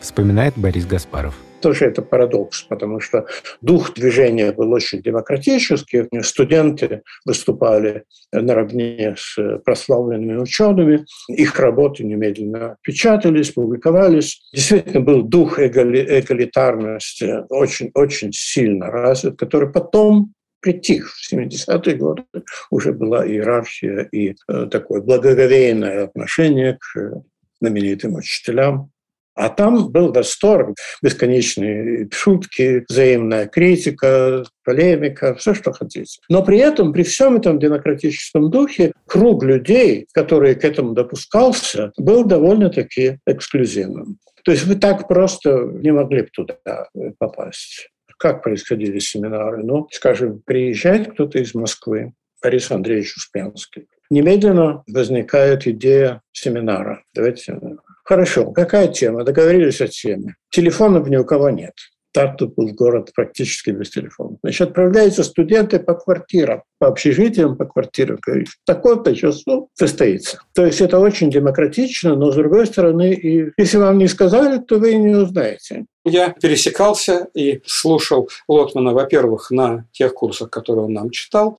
Вспоминает 0.00 0.54
Борис 0.56 0.86
Гаспаров 0.86 1.34
тоже 1.62 1.86
это 1.86 2.02
парадокс, 2.02 2.62
потому 2.62 3.00
что 3.00 3.26
дух 3.60 3.94
движения 3.94 4.52
был 4.52 4.72
очень 4.72 5.00
демократический. 5.00 6.08
Студенты 6.22 7.02
выступали 7.24 8.04
наравне 8.32 9.14
с 9.16 9.38
прославленными 9.64 10.38
учеными. 10.38 11.04
Их 11.28 11.58
работы 11.58 12.04
немедленно 12.04 12.76
печатались, 12.82 13.50
публиковались. 13.50 14.42
Действительно 14.52 15.00
был 15.00 15.22
дух 15.22 15.58
эгали, 15.58 16.20
эгалитарности 16.20 17.44
очень-очень 17.48 18.32
сильно 18.32 18.86
развит, 18.90 19.38
который 19.38 19.70
потом 19.70 20.34
притих. 20.60 21.12
В 21.14 21.32
70-е 21.32 21.96
годы 21.96 22.24
уже 22.70 22.92
была 22.92 23.26
иерархия 23.26 24.08
и 24.12 24.34
э, 24.48 24.66
такое 24.70 25.02
благоговейное 25.02 26.04
отношение 26.04 26.78
к 26.78 27.22
знаменитым 27.60 28.14
учителям. 28.14 28.90
А 29.34 29.48
там 29.48 29.90
был 29.90 30.12
восторг, 30.12 30.76
бесконечные 31.02 32.08
шутки, 32.12 32.84
взаимная 32.88 33.46
критика, 33.46 34.44
полемика, 34.64 35.34
все, 35.34 35.54
что 35.54 35.72
хотите. 35.72 36.20
Но 36.28 36.44
при 36.44 36.58
этом, 36.58 36.92
при 36.92 37.02
всем 37.02 37.36
этом 37.36 37.58
демократическом 37.58 38.50
духе, 38.50 38.92
круг 39.06 39.42
людей, 39.42 40.06
который 40.12 40.54
к 40.54 40.64
этому 40.64 40.92
допускался, 40.92 41.92
был 41.96 42.24
довольно-таки 42.24 43.18
эксклюзивным. 43.26 44.18
То 44.44 44.52
есть 44.52 44.64
вы 44.64 44.74
так 44.74 45.08
просто 45.08 45.50
не 45.72 45.92
могли 45.92 46.22
бы 46.22 46.28
туда 46.32 46.88
попасть. 47.18 47.88
Как 48.18 48.42
происходили 48.42 48.98
семинары? 48.98 49.62
Ну, 49.64 49.88
скажем, 49.90 50.42
приезжает 50.44 51.12
кто-то 51.12 51.38
из 51.38 51.54
Москвы, 51.54 52.12
Борис 52.42 52.70
Андреевич 52.70 53.16
Успенский. 53.16 53.86
Немедленно 54.10 54.82
возникает 54.86 55.66
идея 55.66 56.20
семинара. 56.32 57.02
Давайте 57.14 57.58
Хорошо, 58.04 58.50
какая 58.50 58.88
тема? 58.88 59.24
Договорились 59.24 59.80
о 59.80 59.88
теме. 59.88 60.34
Телефонов 60.50 61.08
ни 61.08 61.16
у 61.16 61.24
кого 61.24 61.50
нет. 61.50 61.74
Тарту 62.12 62.48
был 62.48 62.68
город 62.68 63.10
практически 63.14 63.70
без 63.70 63.88
телефона. 63.88 64.36
Значит, 64.42 64.68
отправляются 64.68 65.24
студенты 65.24 65.78
по 65.78 65.94
квартирам, 65.94 66.62
по 66.78 66.88
общежитиям, 66.88 67.56
по 67.56 67.64
квартирам. 67.64 68.18
Говорит, 68.20 68.48
в 68.48 68.58
таком-то 68.66 69.16
часу 69.16 69.70
состоится. 69.72 70.42
То 70.52 70.66
есть 70.66 70.82
это 70.82 70.98
очень 70.98 71.30
демократично, 71.30 72.14
но 72.14 72.30
с 72.30 72.34
другой 72.34 72.66
стороны, 72.66 73.14
и 73.14 73.50
если 73.56 73.78
вам 73.78 73.96
не 73.96 74.08
сказали, 74.08 74.58
то 74.58 74.78
вы 74.78 74.92
и 74.92 74.96
не 74.96 75.14
узнаете. 75.14 75.86
Я 76.04 76.30
пересекался 76.30 77.28
и 77.34 77.62
слушал 77.64 78.28
Лотмана, 78.46 78.92
во-первых, 78.92 79.50
на 79.50 79.86
тех 79.92 80.12
курсах, 80.12 80.50
которые 80.50 80.84
он 80.84 80.92
нам 80.92 81.10
читал. 81.10 81.58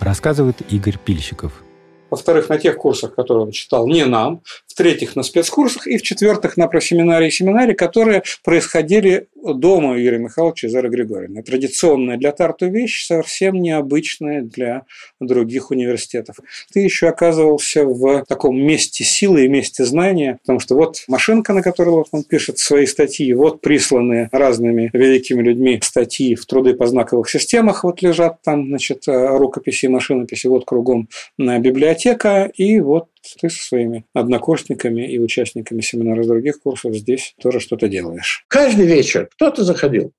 Рассказывает 0.00 0.56
Игорь 0.70 0.98
Пильщиков– 1.02 1.52
во-вторых, 2.10 2.48
на 2.48 2.58
тех 2.58 2.76
курсах, 2.76 3.14
которые 3.14 3.44
он 3.44 3.50
читал 3.52 3.86
не 3.86 4.04
нам, 4.04 4.42
в-третьих, 4.70 5.16
на 5.16 5.22
спецкурсах, 5.22 5.86
и 5.86 5.98
в-четвертых, 5.98 6.56
на 6.56 6.68
просеминарии 6.68 7.28
и 7.28 7.30
семинаре, 7.30 7.74
которые 7.74 8.22
происходили 8.44 9.26
дома 9.42 9.98
Юрия 9.98 10.18
Михайловича 10.18 10.68
и 10.68 10.70
Зары 10.70 10.88
Григорьевны. 10.88 11.42
Традиционная 11.42 12.16
для 12.16 12.30
Тарту 12.32 12.68
вещь, 12.68 13.06
совсем 13.06 13.60
необычная 13.60 14.42
для 14.42 14.82
других 15.18 15.70
университетов. 15.70 16.36
Ты 16.72 16.80
еще 16.80 17.08
оказывался 17.08 17.84
в 17.84 18.24
таком 18.26 18.56
месте 18.60 19.02
силы 19.02 19.44
и 19.44 19.48
месте 19.48 19.84
знания, 19.84 20.38
потому 20.42 20.60
что 20.60 20.76
вот 20.76 21.02
машинка, 21.08 21.52
на 21.52 21.62
которой 21.62 22.04
он 22.10 22.22
пишет 22.22 22.58
свои 22.58 22.86
статьи, 22.86 23.32
вот 23.34 23.60
присланные 23.60 24.28
разными 24.30 24.90
великими 24.92 25.42
людьми 25.42 25.80
статьи 25.82 26.34
в 26.34 26.46
труды 26.46 26.74
по 26.74 26.86
знаковых 26.86 27.28
системах, 27.28 27.82
вот 27.82 28.02
лежат 28.02 28.42
там, 28.42 28.68
значит, 28.68 29.04
рукописи 29.06 29.86
и 29.86 29.88
машинописи, 29.88 30.46
вот 30.46 30.64
кругом 30.64 31.08
на 31.38 31.58
библиотека, 31.58 32.50
и 32.54 32.80
вот 32.80 33.08
ты 33.40 33.50
со 33.50 33.62
своими 33.62 34.04
однокурсниками 34.14 35.10
и 35.10 35.18
участниками 35.18 35.80
семинара 35.80 36.24
других 36.24 36.60
курсов 36.60 36.94
здесь 36.94 37.34
тоже 37.40 37.60
что-то 37.60 37.88
делаешь. 37.88 38.44
Каждый 38.48 38.86
вечер 38.86 39.28
кто-то 39.34 39.64
заходил. 39.64 40.12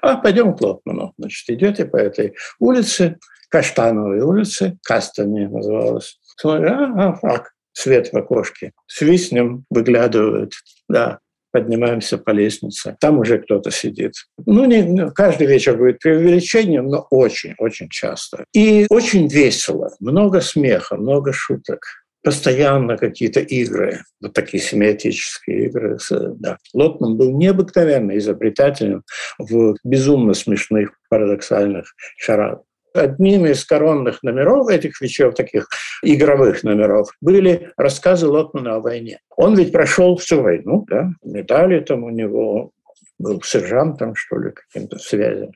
А, 0.00 0.16
пойдем 0.16 0.54
к 0.54 0.60
Лотману. 0.60 1.12
Значит, 1.18 1.50
идете 1.50 1.84
по 1.84 1.96
этой 1.96 2.34
улице, 2.58 3.18
Каштановой 3.48 4.20
улице, 4.20 4.78
Кастани 4.84 5.46
называлась. 5.46 6.18
Смотрю, 6.36 6.68
а, 6.68 6.92
а, 6.96 7.12
фраг, 7.14 7.52
свет 7.72 8.12
в 8.12 8.16
окошке. 8.16 8.72
Свистнем, 8.86 9.64
выглядывает. 9.70 10.52
Да, 10.88 11.18
поднимаемся 11.50 12.18
по 12.18 12.30
лестнице. 12.30 12.96
Там 13.00 13.18
уже 13.18 13.38
кто-то 13.38 13.70
сидит. 13.70 14.12
Ну, 14.46 14.64
не, 14.66 15.10
каждый 15.10 15.46
вечер 15.46 15.76
будет 15.76 15.98
преувеличением, 15.98 16.86
но 16.86 17.06
очень-очень 17.10 17.88
часто. 17.88 18.44
И 18.52 18.86
очень 18.90 19.28
весело. 19.28 19.90
Много 20.00 20.40
смеха, 20.40 20.96
много 20.96 21.32
шуток 21.32 21.80
постоянно 22.28 22.98
какие-то 22.98 23.40
игры, 23.40 24.02
вот 24.20 24.34
такие 24.34 24.62
семиотические 24.62 25.64
игры. 25.64 25.96
Да. 26.10 26.58
Лотман 26.74 27.16
был 27.16 27.34
необыкновенно 27.34 28.18
изобретательным 28.18 29.02
в 29.38 29.76
безумно 29.82 30.34
смешных, 30.34 30.90
парадоксальных 31.08 31.86
шарадах. 32.18 32.64
Одним 32.92 33.46
из 33.46 33.64
коронных 33.64 34.22
номеров 34.22 34.68
этих 34.68 35.00
вечеров, 35.00 35.36
таких 35.36 35.68
игровых 36.02 36.64
номеров, 36.64 37.08
были 37.22 37.70
рассказы 37.78 38.26
Лотмана 38.26 38.74
о 38.74 38.80
войне. 38.80 39.20
Он 39.34 39.56
ведь 39.56 39.72
прошел 39.72 40.18
всю 40.18 40.42
войну, 40.42 40.84
да, 40.86 41.08
медали 41.24 41.80
там 41.80 42.04
у 42.04 42.10
него, 42.10 42.72
был 43.18 43.40
сержантом, 43.40 44.14
что 44.14 44.38
ли, 44.38 44.50
каким-то 44.52 44.98
связям. 44.98 45.52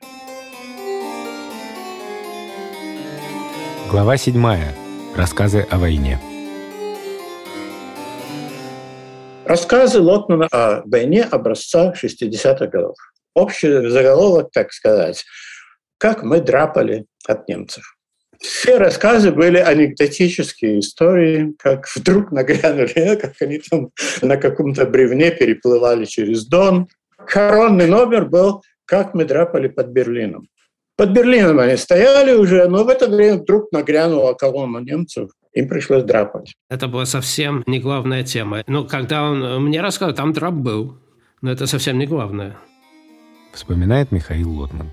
Глава 3.91 4.17
седьмая. 4.17 4.73
Рассказы 5.15 5.67
о 5.69 5.77
войне. 5.77 6.17
Рассказы 9.45 9.99
Лотмана 9.99 10.47
о 10.51 10.83
войне 10.85 11.23
образца 11.23 11.93
60-х 12.01 12.67
годов. 12.67 12.95
Общий 13.33 13.89
заголовок, 13.89 14.51
так 14.53 14.71
сказать, 14.71 15.25
как 15.97 16.23
мы 16.23 16.39
драпали 16.39 17.05
от 17.27 17.49
немцев. 17.49 17.97
Все 18.39 18.77
рассказы 18.77 19.31
были 19.31 19.57
анекдотические 19.57 20.79
истории, 20.79 21.53
как 21.59 21.87
вдруг 21.93 22.31
нагрянули, 22.31 23.17
как 23.21 23.33
они 23.41 23.59
там 23.59 23.89
на 24.21 24.37
каком-то 24.37 24.85
бревне 24.85 25.31
переплывали 25.31 26.05
через 26.05 26.45
Дон. 26.45 26.87
Коронный 27.27 27.87
номер 27.87 28.25
был 28.25 28.63
«Как 28.85 29.13
мы 29.13 29.25
драпали 29.25 29.67
под 29.67 29.87
Берлином». 29.87 30.47
Под 30.95 31.09
Берлином 31.09 31.59
они 31.59 31.75
стояли 31.75 32.33
уже, 32.33 32.67
но 32.69 32.83
в 32.85 32.89
это 32.89 33.07
время 33.07 33.39
вдруг 33.39 33.71
нагрянула 33.71 34.33
колонна 34.33 34.77
немцев 34.77 35.31
им 35.53 35.67
пришлось 35.67 36.03
драпать. 36.03 36.53
Это 36.69 36.87
была 36.87 37.05
совсем 37.05 37.63
не 37.67 37.79
главная 37.79 38.23
тема. 38.23 38.63
Но 38.67 38.83
когда 38.83 39.23
он 39.23 39.63
мне 39.63 39.81
рассказал, 39.81 40.15
там 40.15 40.33
драп 40.33 40.53
был. 40.53 40.97
Но 41.41 41.51
это 41.51 41.67
совсем 41.67 41.99
не 41.99 42.05
главное. 42.05 42.57
Вспоминает 43.53 44.11
Михаил 44.11 44.51
Лотман. 44.51 44.91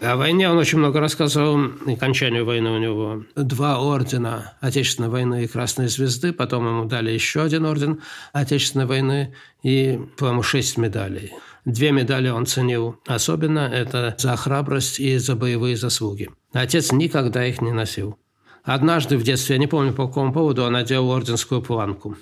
О 0.00 0.16
войне 0.16 0.48
он 0.48 0.56
очень 0.56 0.78
много 0.78 1.00
рассказывал, 1.00 1.60
и 1.86 1.94
окончанию 1.94 2.44
войны 2.44 2.70
у 2.70 2.78
него 2.78 3.24
два 3.34 3.80
ордена 3.80 4.56
Отечественной 4.60 5.08
войны 5.08 5.42
и 5.42 5.48
Красной 5.48 5.88
Звезды, 5.88 6.32
потом 6.32 6.66
ему 6.66 6.84
дали 6.84 7.10
еще 7.10 7.42
один 7.42 7.66
орден 7.66 8.00
Отечественной 8.32 8.86
войны 8.86 9.34
и, 9.64 9.98
по-моему, 10.16 10.44
шесть 10.44 10.78
медалей. 10.78 11.32
Две 11.64 11.90
медали 11.90 12.28
он 12.28 12.46
ценил 12.46 13.00
особенно, 13.06 13.68
это 13.68 14.14
за 14.18 14.36
храбрость 14.36 15.00
и 15.00 15.18
за 15.18 15.34
боевые 15.34 15.76
заслуги. 15.76 16.30
Отец 16.52 16.92
никогда 16.92 17.44
их 17.44 17.60
не 17.60 17.72
носил. 17.72 18.16
Однажды 18.68 19.16
в 19.16 19.22
детстве, 19.22 19.54
я 19.54 19.58
не 19.58 19.66
помню 19.66 19.94
по 19.94 20.06
какому 20.06 20.30
поводу, 20.30 20.62
он 20.62 20.74
надел 20.74 21.10
орденскую 21.10 21.62
планку. 21.62 22.18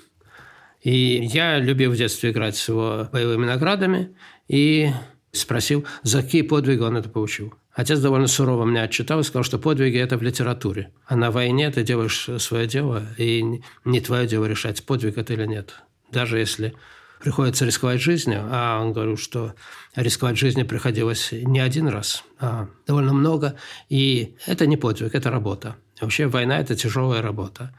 И 0.81 1.19
я 1.33 1.59
любил 1.59 1.91
в 1.91 1.97
детстве 1.97 2.31
играть 2.31 2.55
с 2.55 2.69
его 2.69 3.09
боевыми 3.11 3.45
наградами 3.45 4.15
и 4.47 4.91
спросил, 5.33 5.85
за 6.03 6.21
какие 6.21 6.43
подвиги 6.43 6.79
он 6.79 6.95
это 6.95 7.09
получил. 7.09 7.53
Отец 7.73 7.99
довольно 7.99 8.27
сурово 8.27 8.63
меня 8.63 8.83
отчитал 8.83 9.19
и 9.19 9.23
сказал, 9.23 9.43
что 9.43 9.59
подвиги– 9.59 9.97
это 9.99 10.17
в 10.17 10.21
литературе. 10.21 10.93
А 11.05 11.17
на 11.17 11.31
войне 11.31 11.69
ты 11.69 11.83
делаешь 11.83 12.29
свое 12.37 12.65
дело, 12.65 13.03
и 13.17 13.61
не 13.83 13.99
твое 13.99 14.25
дело 14.25 14.45
решать, 14.45 14.85
подвиг 14.85 15.17
это 15.17 15.33
или 15.33 15.45
нет. 15.45 15.75
Даже 16.13 16.39
если 16.39 16.75
приходится 17.19 17.65
рисковать 17.65 17.99
жизнью, 17.99 18.47
а 18.49 18.81
он 18.81 18.93
говорил, 18.93 19.17
что 19.17 19.53
рисковать 19.97 20.37
жизнью 20.37 20.65
приходилось 20.65 21.33
не 21.33 21.59
один 21.59 21.89
раз, 21.89 22.23
а 22.39 22.69
довольно 22.85 23.11
много, 23.11 23.55
и 23.89 24.37
это 24.45 24.65
не 24.65 24.77
подвиг, 24.77 25.13
это 25.13 25.29
работа. 25.29 25.75
Вообще 26.01 26.27
война– 26.27 26.59
это 26.59 26.75
тяжелая 26.75 27.21
работа. 27.21 27.73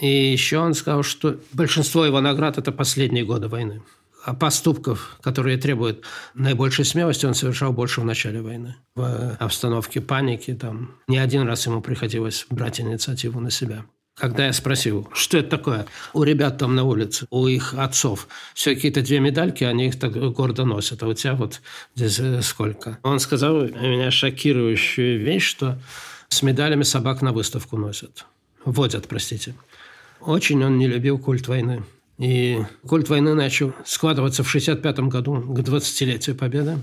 И 0.00 0.08
еще 0.08 0.58
он 0.58 0.74
сказал, 0.74 1.02
что 1.02 1.38
большинство 1.52 2.04
его 2.04 2.20
наград– 2.20 2.58
это 2.58 2.72
последние 2.72 3.24
годы 3.24 3.48
войны. 3.48 3.82
А 4.24 4.34
поступков, 4.34 5.18
которые 5.20 5.58
требуют 5.58 6.02
наибольшей 6.34 6.84
смелости, 6.84 7.26
он 7.26 7.34
совершал 7.34 7.72
больше 7.72 8.00
в 8.00 8.04
начале 8.04 8.40
войны. 8.40 8.76
В 8.94 9.36
обстановке 9.38 10.00
паники 10.00 10.54
там 10.54 10.94
не 11.06 11.18
один 11.18 11.46
раз 11.46 11.66
ему 11.66 11.82
приходилось 11.82 12.46
брать 12.48 12.80
инициативу 12.80 13.40
на 13.40 13.50
себя. 13.50 13.84
Когда 14.16 14.46
я 14.46 14.52
спросил, 14.52 15.08
что 15.12 15.38
это 15.38 15.50
такое, 15.50 15.86
у 16.12 16.22
ребят 16.22 16.56
там 16.56 16.76
на 16.76 16.84
улице, 16.84 17.26
у 17.30 17.48
их 17.48 17.74
отцов, 17.74 18.28
все 18.54 18.74
какие-то 18.76 19.02
две 19.02 19.18
медальки, 19.18 19.64
они 19.64 19.88
их 19.88 19.98
так 19.98 20.12
гордо 20.32 20.64
носят, 20.64 21.02
а 21.02 21.08
у 21.08 21.14
тебя 21.14 21.34
вот 21.34 21.60
здесь 21.96 22.20
э, 22.20 22.40
сколько? 22.42 22.98
Он 23.02 23.18
сказал 23.18 23.62
меня 23.62 24.12
шокирующую 24.12 25.20
вещь, 25.20 25.44
что 25.44 25.80
с 26.34 26.42
медалями 26.42 26.82
собак 26.82 27.22
на 27.22 27.32
выставку 27.32 27.76
носят. 27.76 28.26
Водят, 28.64 29.08
простите. 29.08 29.54
Очень 30.20 30.64
он 30.64 30.78
не 30.78 30.86
любил 30.86 31.18
культ 31.18 31.48
войны. 31.48 31.84
И 32.18 32.60
культ 32.86 33.08
войны 33.08 33.34
начал 33.34 33.72
складываться 33.84 34.44
в 34.44 34.48
1965 34.48 35.08
году, 35.08 35.40
к 35.40 35.58
20-летию 35.58 36.36
Победы. 36.36 36.78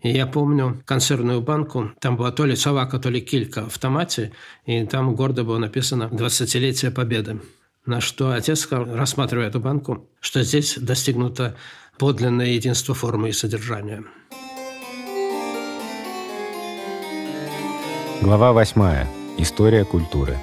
И 0.00 0.10
я 0.10 0.26
помню 0.26 0.82
консервную 0.84 1.40
банку, 1.40 1.92
там 2.00 2.16
была 2.16 2.32
то 2.32 2.44
ли 2.44 2.54
собака, 2.54 2.98
то 2.98 3.08
ли 3.08 3.20
килька 3.20 3.66
в 3.68 3.78
томате, 3.78 4.32
и 4.66 4.84
там 4.84 5.14
гордо 5.14 5.42
было 5.42 5.58
написано 5.58 6.10
«20-летие 6.12 6.90
Победы». 6.90 7.40
На 7.86 8.00
что 8.00 8.32
отец 8.32 8.60
сказал, 8.60 8.94
рассматривая 8.94 9.48
эту 9.48 9.60
банку, 9.60 10.06
что 10.20 10.42
здесь 10.42 10.76
достигнуто 10.78 11.56
подлинное 11.98 12.48
единство 12.48 12.94
формы 12.94 13.30
и 13.30 13.32
содержания. 13.32 14.04
Глава 18.22 18.52
8. 18.52 19.06
История 19.38 19.84
культуры. 19.84 20.36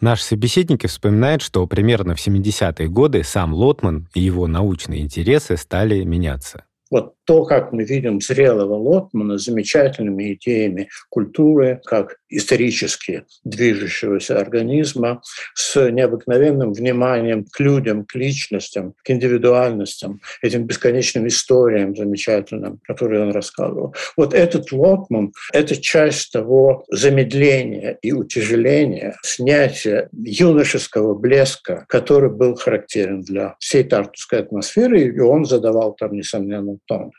Наш 0.00 0.22
собеседник 0.22 0.88
вспоминает, 0.88 1.42
что 1.42 1.66
примерно 1.66 2.14
в 2.14 2.26
70-е 2.26 2.88
годы 2.88 3.22
сам 3.22 3.54
Лотман 3.54 4.08
и 4.14 4.20
его 4.20 4.46
научные 4.48 5.02
интересы 5.02 5.56
стали 5.56 6.02
меняться 6.02 6.64
вот 6.92 7.14
то, 7.24 7.44
как 7.44 7.72
мы 7.72 7.84
видим 7.84 8.20
зрелого 8.20 8.74
Лотмана 8.74 9.38
с 9.38 9.44
замечательными 9.44 10.34
идеями 10.34 10.88
культуры, 11.08 11.80
как 11.84 12.16
исторически 12.28 13.24
движущегося 13.44 14.38
организма, 14.40 15.22
с 15.54 15.90
необыкновенным 15.90 16.72
вниманием 16.72 17.44
к 17.44 17.60
людям, 17.60 18.04
к 18.04 18.14
личностям, 18.14 18.94
к 19.04 19.10
индивидуальностям, 19.10 20.20
этим 20.42 20.64
бесконечным 20.64 21.26
историям 21.28 21.94
замечательным, 21.94 22.80
которые 22.84 23.22
он 23.22 23.32
рассказывал. 23.32 23.94
Вот 24.16 24.34
этот 24.34 24.72
Лотман— 24.72 25.32
это 25.52 25.76
часть 25.76 26.32
того 26.32 26.84
замедления 26.90 27.98
и 28.02 28.12
утяжеления, 28.12 29.16
снятия 29.22 30.08
юношеского 30.12 31.14
блеска, 31.14 31.84
который 31.88 32.30
был 32.30 32.54
характерен 32.56 33.20
для 33.22 33.56
всей 33.58 33.84
тартусской 33.84 34.40
атмосферы, 34.40 35.02
и 35.02 35.20
он 35.20 35.44
задавал 35.44 35.94
там, 35.94 36.12
несомненно, 36.12 36.78
тон. 36.86 37.10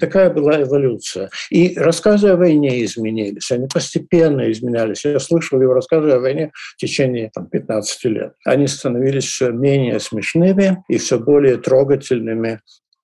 Такая 0.00 0.30
была 0.30 0.62
эволюция. 0.62 1.30
И 1.50 1.74
рассказы 1.76 2.28
о 2.28 2.36
войне 2.36 2.84
изменились, 2.84 3.50
они 3.50 3.68
постепенно 3.72 4.50
изменялись. 4.50 5.04
Я 5.04 5.18
слышал 5.18 5.60
его 5.60 5.74
рассказы 5.74 6.10
о 6.10 6.18
войне 6.18 6.50
в 6.54 6.76
течение 6.76 7.30
там, 7.32 7.46
15 7.46 8.04
лет. 8.06 8.32
Они 8.44 8.66
становились 8.66 9.24
все 9.24 9.50
менее 9.50 10.00
смешными 10.00 10.82
и 10.88 10.98
все 10.98 11.18
более 11.18 11.58
трогательными 11.58 12.60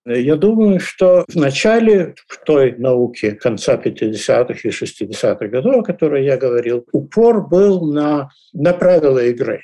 Я 0.08 0.36
думаю, 0.36 0.80
что 0.80 1.24
в 1.28 1.36
начале 1.36 2.14
в 2.28 2.44
той 2.44 2.74
науке 2.78 3.32
конца 3.32 3.76
50-х 3.76 4.60
и 4.62 4.68
60-х 4.68 5.46
годов, 5.48 5.76
о 5.76 5.82
которой 5.82 6.24
я 6.24 6.38
говорил, 6.38 6.86
упор 6.92 7.46
был 7.46 7.92
на, 7.92 8.30
на 8.54 8.72
правила 8.72 9.18
игры. 9.18 9.60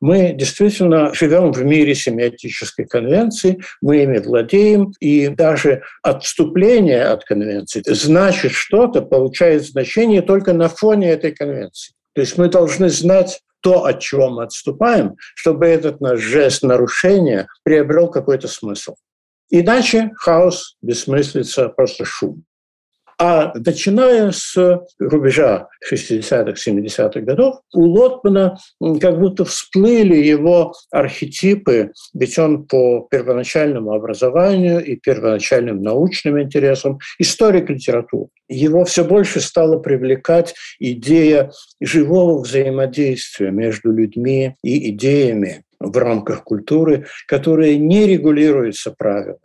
Мы 0.00 0.32
действительно 0.32 1.12
живем 1.12 1.52
в 1.52 1.62
мире 1.62 1.94
семиотической 1.94 2.86
конвенции, 2.86 3.60
мы 3.82 4.02
ими 4.02 4.18
владеем, 4.18 4.92
и 4.98 5.28
даже 5.28 5.82
отступление 6.02 7.04
от 7.04 7.24
конвенции 7.24 7.82
значит 7.86 8.52
что-то, 8.52 9.02
получает 9.02 9.64
значение 9.64 10.22
только 10.22 10.54
на 10.54 10.68
фоне 10.68 11.10
этой 11.10 11.32
конвенции. 11.32 11.92
То 12.14 12.22
есть 12.22 12.38
мы 12.38 12.48
должны 12.48 12.88
знать 12.88 13.40
то, 13.60 13.84
от 13.84 14.00
чего 14.00 14.30
мы 14.30 14.44
отступаем, 14.44 15.16
чтобы 15.34 15.66
этот 15.66 16.00
наш 16.00 16.18
жест 16.20 16.62
нарушения 16.62 17.46
приобрел 17.62 18.08
какой-то 18.08 18.48
смысл. 18.48 18.94
Иначе 19.54 20.12
хаос, 20.16 20.76
бессмыслица, 20.80 21.68
просто 21.68 22.06
шум. 22.06 22.42
А 23.18 23.52
начиная 23.54 24.32
с 24.32 24.56
рубежа 24.98 25.68
60-х, 25.92 26.54
70-х 26.54 27.20
годов, 27.20 27.60
у 27.74 27.82
Лотмана 27.82 28.56
как 28.98 29.20
будто 29.20 29.44
всплыли 29.44 30.16
его 30.16 30.72
архетипы, 30.90 31.92
ведь 32.14 32.38
он 32.38 32.64
по 32.64 33.06
первоначальному 33.10 33.92
образованию 33.92 34.82
и 34.82 34.96
первоначальным 34.96 35.82
научным 35.82 36.40
интересам 36.40 36.98
историк 37.18 37.68
литературы. 37.68 38.30
Его 38.48 38.86
все 38.86 39.04
больше 39.04 39.40
стала 39.40 39.78
привлекать 39.78 40.54
идея 40.80 41.52
живого 41.78 42.40
взаимодействия 42.40 43.50
между 43.50 43.92
людьми 43.92 44.56
и 44.64 44.88
идеями 44.88 45.62
в 45.90 45.96
рамках 45.96 46.44
культуры, 46.44 47.06
которая 47.26 47.76
не 47.76 48.06
регулируется 48.06 48.92
правилами 48.92 49.40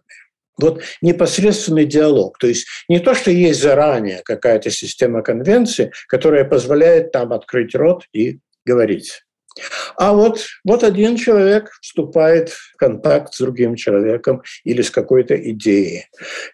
вот 0.60 0.82
непосредственный 1.02 1.86
диалог. 1.86 2.38
То 2.40 2.48
есть 2.48 2.66
не 2.90 3.00
то, 3.00 3.14
что 3.14 3.32
есть 3.32 3.62
заранее 3.62 4.22
какая-то 4.24 4.70
система 4.70 5.22
конвенции, 5.22 5.92
которая 6.08 6.46
позволяет 6.46 7.12
там 7.12 7.32
открыть 7.32 7.76
рот 7.76 8.06
и 8.12 8.40
говорить. 8.66 9.24
А 9.96 10.14
вот, 10.14 10.40
вот 10.64 10.84
один 10.84 11.16
человек 11.16 11.72
вступает 11.82 12.50
в 12.50 12.76
контакт 12.78 13.34
с 13.34 13.40
другим 13.40 13.76
человеком 13.76 14.44
или 14.64 14.84
с 14.84 14.92
какой-то 14.92 15.36
идеей. 15.52 16.06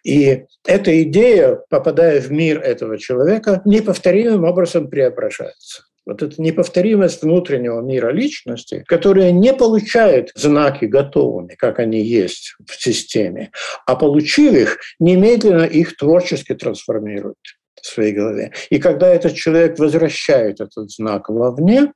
И 0.05 0.45
эта 0.65 1.03
идея, 1.03 1.59
попадая 1.69 2.21
в 2.21 2.31
мир 2.31 2.61
этого 2.61 2.97
человека, 2.97 3.61
неповторимым 3.65 4.45
образом 4.45 4.89
преображается. 4.89 5.83
Вот 6.05 6.21
эта 6.21 6.41
неповторимость 6.41 7.21
внутреннего 7.21 7.81
мира 7.81 8.11
личности, 8.11 8.83
которая 8.87 9.31
не 9.31 9.53
получает 9.53 10.31
знаки 10.35 10.85
готовыми, 10.85 11.55
как 11.55 11.79
они 11.79 12.01
есть 12.01 12.55
в 12.65 12.81
системе, 12.81 13.51
а 13.85 13.95
получив 13.95 14.53
их, 14.53 14.79
немедленно 14.99 15.63
их 15.63 15.95
творчески 15.95 16.53
трансформирует 16.53 17.37
в 17.81 17.85
своей 17.87 18.13
голове. 18.13 18.51
И 18.69 18.79
когда 18.79 19.07
этот 19.07 19.35
человек 19.35 19.79
возвращает 19.79 20.61
этот 20.61 20.89
знак 20.89 21.29
вовне, 21.29 21.93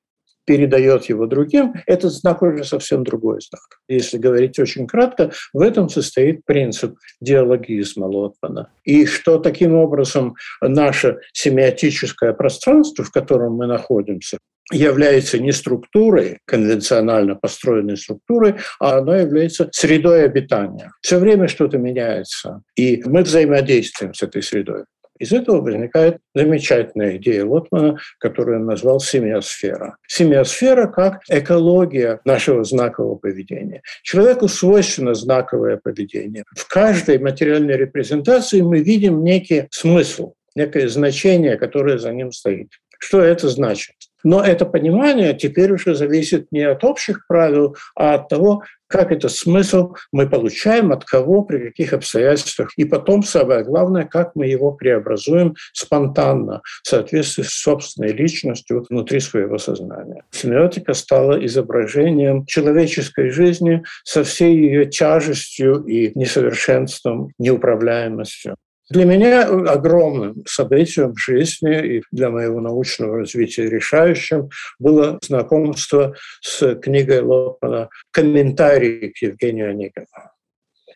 передает 0.47 1.05
его 1.05 1.27
другим, 1.27 1.73
этот 1.85 2.13
знак 2.13 2.41
уже 2.41 2.63
совсем 2.63 3.03
другой 3.03 3.41
знак. 3.41 3.79
Если 3.89 4.17
говорить 4.17 4.57
очень 4.57 4.87
кратко, 4.87 5.31
в 5.53 5.61
этом 5.61 5.89
состоит 5.89 6.45
принцип 6.45 6.95
диалогизма 7.21 8.05
Лотмана. 8.05 8.69
И 8.85 9.05
что 9.05 9.37
таким 9.37 9.75
образом 9.75 10.35
наше 10.61 11.17
семиотическое 11.33 12.33
пространство, 12.33 13.03
в 13.03 13.11
котором 13.11 13.55
мы 13.55 13.67
находимся, 13.67 14.37
является 14.71 15.37
не 15.39 15.51
структурой, 15.51 16.39
конвенционально 16.45 17.35
построенной 17.35 17.97
структурой, 17.97 18.55
а 18.79 18.97
оно 18.97 19.15
является 19.15 19.69
средой 19.71 20.25
обитания. 20.25 20.91
Все 21.01 21.19
время 21.19 21.47
что-то 21.47 21.77
меняется, 21.77 22.61
и 22.75 23.01
мы 23.05 23.23
взаимодействуем 23.23 24.13
с 24.13 24.23
этой 24.23 24.43
средой. 24.43 24.83
Из 25.19 25.31
этого 25.33 25.61
возникает 25.61 26.17
замечательная 26.33 27.17
идея 27.17 27.45
Лотмана, 27.45 27.97
которую 28.19 28.59
он 28.59 28.65
назвал 28.65 28.99
семиосфера. 28.99 29.97
Семиосфера 30.07 30.87
как 30.87 31.21
экология 31.29 32.19
нашего 32.25 32.63
знакового 32.63 33.15
поведения. 33.15 33.81
Человеку 34.03 34.47
свойственно 34.47 35.13
знаковое 35.13 35.77
поведение. 35.77 36.43
В 36.55 36.67
каждой 36.67 37.19
материальной 37.19 37.77
репрезентации 37.77 38.61
мы 38.61 38.79
видим 38.79 39.23
некий 39.23 39.67
смысл, 39.71 40.33
некое 40.55 40.87
значение, 40.87 41.57
которое 41.57 41.97
за 41.97 42.11
ним 42.11 42.31
стоит. 42.31 42.69
Что 42.99 43.21
это 43.21 43.47
значит? 43.49 43.95
Но 44.23 44.43
это 44.43 44.65
понимание 44.65 45.33
теперь 45.33 45.71
уже 45.71 45.95
зависит 45.95 46.47
не 46.51 46.61
от 46.61 46.83
общих 46.83 47.25
правил, 47.27 47.75
а 47.95 48.15
от 48.15 48.29
того, 48.29 48.63
как 48.87 49.11
этот 49.11 49.31
смысл 49.31 49.95
мы 50.11 50.27
получаем, 50.27 50.91
от 50.91 51.03
кого, 51.03 51.43
при 51.43 51.67
каких 51.67 51.93
обстоятельствах. 51.93 52.71
И 52.77 52.85
потом, 52.85 53.23
самое 53.23 53.63
главное, 53.63 54.05
как 54.05 54.31
мы 54.35 54.47
его 54.47 54.71
преобразуем 54.71 55.55
спонтанно, 55.73 56.61
в 56.83 56.87
соответствии 56.87 57.43
с 57.43 57.49
собственной 57.49 58.13
личностью 58.13 58.85
внутри 58.89 59.19
своего 59.19 59.57
сознания. 59.57 60.23
Семиотика 60.31 60.93
стала 60.93 61.43
изображением 61.45 62.45
человеческой 62.45 63.29
жизни 63.29 63.83
со 64.03 64.23
всей 64.23 64.55
ее 64.55 64.85
тяжестью 64.85 65.83
и 65.83 66.11
несовершенством, 66.15 67.31
неуправляемостью. 67.37 68.55
Для 68.89 69.03
меня 69.03 69.47
огромным 69.47 70.43
событием 70.45 71.13
в 71.13 71.19
жизни 71.19 71.97
и 71.97 72.03
для 72.11 72.29
моего 72.29 72.61
научного 72.61 73.17
развития 73.17 73.69
решающим 73.69 74.49
было 74.79 75.19
знакомство 75.21 76.15
с 76.41 76.75
книгой 76.75 77.21
Лотмана 77.21 77.89
«Комментарии 78.11 79.09
к 79.09 79.21
Евгению 79.21 79.71
Онегину». 79.71 80.07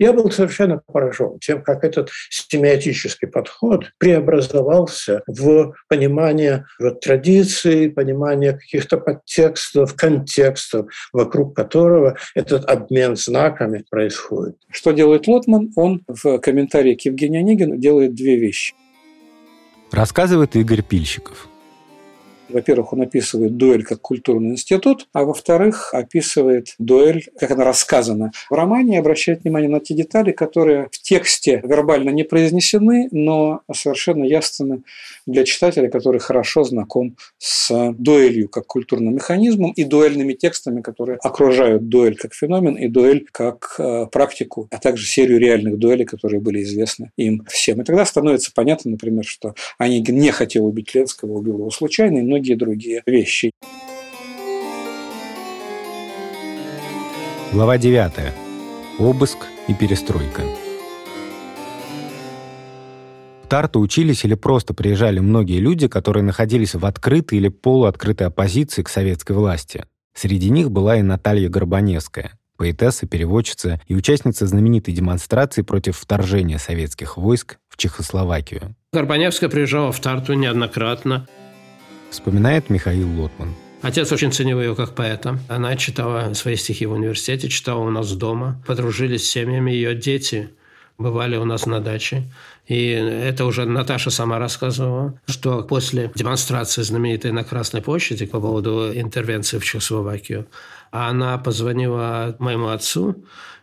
Я 0.02 0.14
был 0.14 0.32
совершенно 0.32 0.80
поражен 0.80 1.38
тем, 1.38 1.62
как 1.62 1.84
этот 1.84 2.10
семиотический 2.32 3.28
подход 3.28 3.92
преобразовался 4.00 5.22
в 5.28 5.76
понимание 5.88 6.66
вот, 6.80 7.02
традиции, 7.02 7.88
понимание 7.88 8.54
каких-то 8.54 8.98
подтекстов, 8.98 9.96
контекстов, 9.96 10.88
вокруг 11.14 11.56
которого 11.56 12.18
этот 12.34 12.66
обмен 12.66 13.16
знаками 13.16 13.86
происходит. 13.92 14.56
Что 14.72 14.90
делает 14.90 15.28
Лотман? 15.28 15.72
Он 15.76 16.02
в 16.08 16.40
комментарии 16.40 16.96
к 16.96 17.02
Евгению 17.02 17.42
Онегину 17.42 17.78
делает 17.78 18.16
две 18.16 18.38
вещи. 18.38 18.74
Рассказывает 19.92 20.56
Игорь 20.56 20.82
Пильщиков– 20.82 21.48
во-первых, 22.52 22.94
он 22.94 23.02
описывает 23.02 23.58
дуэль 23.58 23.84
как 23.84 24.02
культурный 24.02 24.52
институт, 24.52 25.08
а 25.14 25.24
во-вторых, 25.24 25.94
описывает 25.94 26.76
дуэль, 26.80 27.28
как 27.40 27.52
она 27.52 27.64
рассказана 27.64 28.32
в 28.50 28.54
романе, 28.54 28.96
и 28.96 29.00
обращает 29.00 29.44
внимание 29.44 29.70
на 29.70 29.80
те 29.80 29.94
детали, 29.94 30.32
которые 30.32 30.90
в 30.92 31.02
тексте 31.02 31.62
вербально 31.64 32.10
не 32.10 32.24
произнесены, 32.24 33.10
но 33.12 33.62
совершенно 33.74 34.24
ясны 34.24 34.84
для 35.26 35.44
читателя, 35.44 35.90
который 35.90 36.20
хорошо 36.20 36.64
знаком 36.64 37.16
с 37.38 37.94
дуэлью 37.94 38.50
как 38.50 38.68
культурным 38.68 39.16
механизмом 39.16 39.72
и 39.72 39.84
дуэльными 39.84 40.34
текстами, 40.34 40.82
которые 40.82 41.18
окружают 41.22 41.90
дуэль 41.90 42.16
как 42.16 42.34
феномен 42.34 42.76
и 42.76 42.88
дуэль 42.88 43.28
как 43.32 43.76
э, 43.78 44.08
практику, 44.12 44.68
а 44.72 44.78
также 44.78 45.06
серию 45.06 45.40
реальных 45.40 45.78
дуэлей, 45.78 46.06
которые 46.06 46.40
были 46.40 46.64
известны 46.64 47.12
им 47.18 47.46
всем. 47.48 47.82
И 47.82 47.84
тогда 47.84 48.06
становится 48.06 48.52
понятно, 48.54 48.92
например, 48.92 49.24
что 49.26 49.54
Онегин 49.78 50.18
не 50.18 50.32
хотел 50.32 50.66
убить 50.66 50.94
Ленского, 50.94 51.34
убил 51.34 51.58
его 51.58 51.70
случайно, 51.70 52.22
многие 52.22 52.41
другие 52.50 53.04
вещи. 53.06 53.52
Глава 57.54 57.78
9. 57.78 58.12
Обыск 59.00 59.38
и 59.68 59.74
перестройка. 59.74 60.42
В 63.44 63.48
Тарту 63.48 63.82
учились 63.82 64.24
или 64.24 64.36
просто 64.36 64.74
приезжали 64.74 65.20
многие 65.20 65.60
люди, 65.60 65.90
которые 65.90 66.24
находились 66.24 66.76
в 66.76 66.86
открытой 66.86 67.40
или 67.40 67.50
полуоткрытой 67.50 68.28
оппозиции 68.28 68.84
к 68.84 68.90
советской 68.90 69.34
власти. 69.34 69.84
Среди 70.14 70.50
них 70.50 70.72
была 70.72 70.98
и 70.98 71.02
Наталья 71.02 71.50
Горбаневская, 71.50 72.40
поэтесса, 72.58 73.08
переводчица 73.08 73.82
и 73.88 73.96
участница 73.96 74.48
знаменитой 74.48 74.94
демонстрации 74.94 75.62
против 75.62 75.98
вторжения 75.98 76.58
советских 76.58 77.18
войск 77.18 77.58
в 77.68 77.76
Чехословакию. 77.76 78.76
Горбаневская 78.94 79.50
приезжала 79.50 79.92
в 79.92 80.00
Тарту 80.00 80.34
неоднократно 80.34 81.28
вспоминает 82.12 82.70
Михаил 82.70 83.10
Лотман. 83.20 83.56
Отец 83.82 84.12
очень 84.12 84.32
ценил 84.32 84.62
ее 84.62 84.76
как 84.76 84.94
поэта. 84.94 85.40
Она 85.48 85.76
читала 85.76 86.32
свои 86.36 86.56
стихи 86.56 86.86
в 86.86 86.92
университете, 86.92 87.50
читала 87.50 87.80
у 87.80 87.90
нас 87.90 88.12
дома. 88.14 88.62
Подружились 88.68 89.26
с 89.26 89.32
семьями 89.32 89.72
ее 89.72 89.96
дети 89.96 90.52
бывали 91.02 91.36
у 91.36 91.46
нас 91.46 91.66
на 91.66 91.80
даче. 91.80 92.24
И 92.68 92.90
это 92.90 93.46
уже 93.46 93.66
Наташа 93.66 94.12
сама 94.12 94.40
рассказывала, 94.40 95.20
что 95.26 95.64
после 95.64 96.12
демонстрации 96.16 96.84
знаменитой 96.84 97.32
на 97.32 97.44
Красной 97.44 97.82
площади 97.82 98.26
по 98.26 98.40
поводу 98.40 98.92
интервенции 98.94 99.58
в 99.58 99.66
Чехословакию, 99.66 100.48
она 100.92 101.38
позвонила 101.38 102.36
моему 102.40 102.68
отцу 102.68 103.16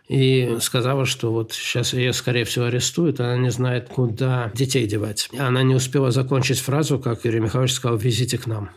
и 0.09 0.57
сказала, 0.59 1.05
что 1.05 1.31
вот 1.31 1.53
сейчас 1.53 1.93
ее, 1.93 2.11
скорее 2.13 2.43
всего, 2.43 2.65
арестуют, 2.65 3.19
она 3.19 3.37
не 3.37 3.51
знает, 3.51 3.89
куда 3.89 4.51
детей 4.55 4.87
девать. 4.87 5.29
Она 5.37 5.61
не 5.63 5.75
успела 5.75 6.11
закончить 6.11 6.59
фразу, 6.59 6.99
как 6.99 7.23
Юрий 7.23 7.39
Михайлович 7.39 7.73
сказал 7.73 7.97
«везите 7.97 8.37
к 8.37 8.47
нам». 8.47 8.71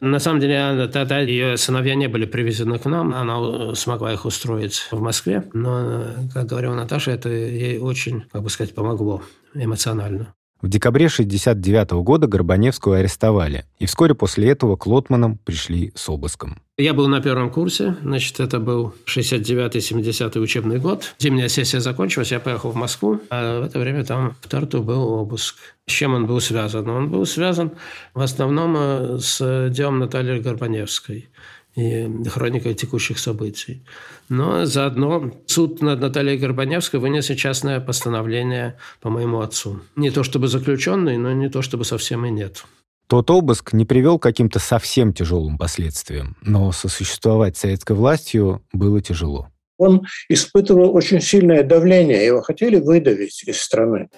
На 0.00 0.18
самом 0.18 0.40
деле, 0.40 0.88
тогда 0.88 1.20
ее 1.20 1.56
сыновья 1.56 1.94
не 1.94 2.08
были 2.08 2.26
привезены 2.26 2.80
к 2.80 2.86
нам. 2.86 3.14
Она 3.14 3.72
смогла 3.76 4.12
их 4.12 4.24
устроить 4.24 4.88
в 4.90 5.00
Москве. 5.00 5.44
Но, 5.52 6.04
как 6.34 6.46
говорила 6.46 6.74
Наташа, 6.74 7.12
это 7.12 7.28
ей 7.28 7.78
очень, 7.78 8.24
как 8.32 8.42
бы 8.42 8.50
сказать, 8.50 8.74
помогло 8.74 9.22
эмоционально. 9.54 10.34
В 10.62 10.68
декабре 10.68 11.06
1969 11.06 11.90
года 12.04 12.28
Горбаневскую 12.28 12.96
арестовали, 12.96 13.64
и 13.80 13.86
вскоре 13.86 14.14
после 14.14 14.48
этого 14.48 14.76
к 14.76 14.86
Лотманам 14.86 15.36
пришли 15.38 15.90
с 15.96 16.08
обыском. 16.08 16.62
Я 16.78 16.94
был 16.94 17.08
на 17.08 17.20
первом 17.20 17.50
курсе, 17.50 17.96
значит, 18.04 18.38
это 18.38 18.60
был 18.60 18.94
69-70 19.06 20.38
учебный 20.38 20.78
год. 20.78 21.16
Зимняя 21.18 21.48
сессия 21.48 21.80
закончилась, 21.80 22.30
я 22.30 22.38
поехал 22.38 22.70
в 22.70 22.76
Москву, 22.76 23.20
а 23.28 23.60
в 23.60 23.64
это 23.64 23.80
время 23.80 24.04
там 24.04 24.36
в 24.40 24.46
Тарту 24.46 24.84
был 24.84 25.02
обыск. 25.02 25.56
С 25.88 25.92
чем 25.92 26.14
он 26.14 26.26
был 26.26 26.40
связан? 26.40 26.88
Он 26.88 27.10
был 27.10 27.26
связан 27.26 27.72
в 28.14 28.20
основном 28.20 28.76
э, 28.78 29.18
с 29.18 29.68
делом 29.70 29.98
Натальи 29.98 30.38
Горбаневской 30.38 31.28
и 31.74 32.08
хроникой 32.28 32.74
текущих 32.74 33.18
событий. 33.18 33.82
Но 34.28 34.66
заодно 34.66 35.32
суд 35.46 35.80
над 35.80 36.00
Натальей 36.00 36.36
Горбаневской 36.38 37.00
вынес 37.00 37.26
частное 37.26 37.80
постановление 37.80 38.76
по 39.00 39.10
моему 39.10 39.40
отцу. 39.40 39.80
Не 39.96 40.10
то 40.10 40.22
чтобы 40.22 40.48
заключенный, 40.48 41.16
но 41.16 41.32
не 41.32 41.48
то 41.48 41.62
чтобы 41.62 41.84
совсем 41.84 42.24
и 42.26 42.30
нет. 42.30 42.64
Тот 43.06 43.30
обыск 43.30 43.72
не 43.72 43.84
привел 43.84 44.18
к 44.18 44.22
каким-то 44.22 44.58
совсем 44.58 45.12
тяжелым 45.12 45.58
последствиям, 45.58 46.36
но 46.42 46.72
сосуществовать 46.72 47.56
с 47.56 47.60
советской 47.60 47.94
властью 47.94 48.62
было 48.72 49.00
тяжело. 49.00 49.48
Он 49.78 50.02
испытывал 50.28 50.94
очень 50.94 51.20
сильное 51.20 51.62
давление, 51.62 52.24
его 52.24 52.40
хотели 52.40 52.76
выдавить 52.76 53.42
из 53.46 53.60
страны. 53.60 54.08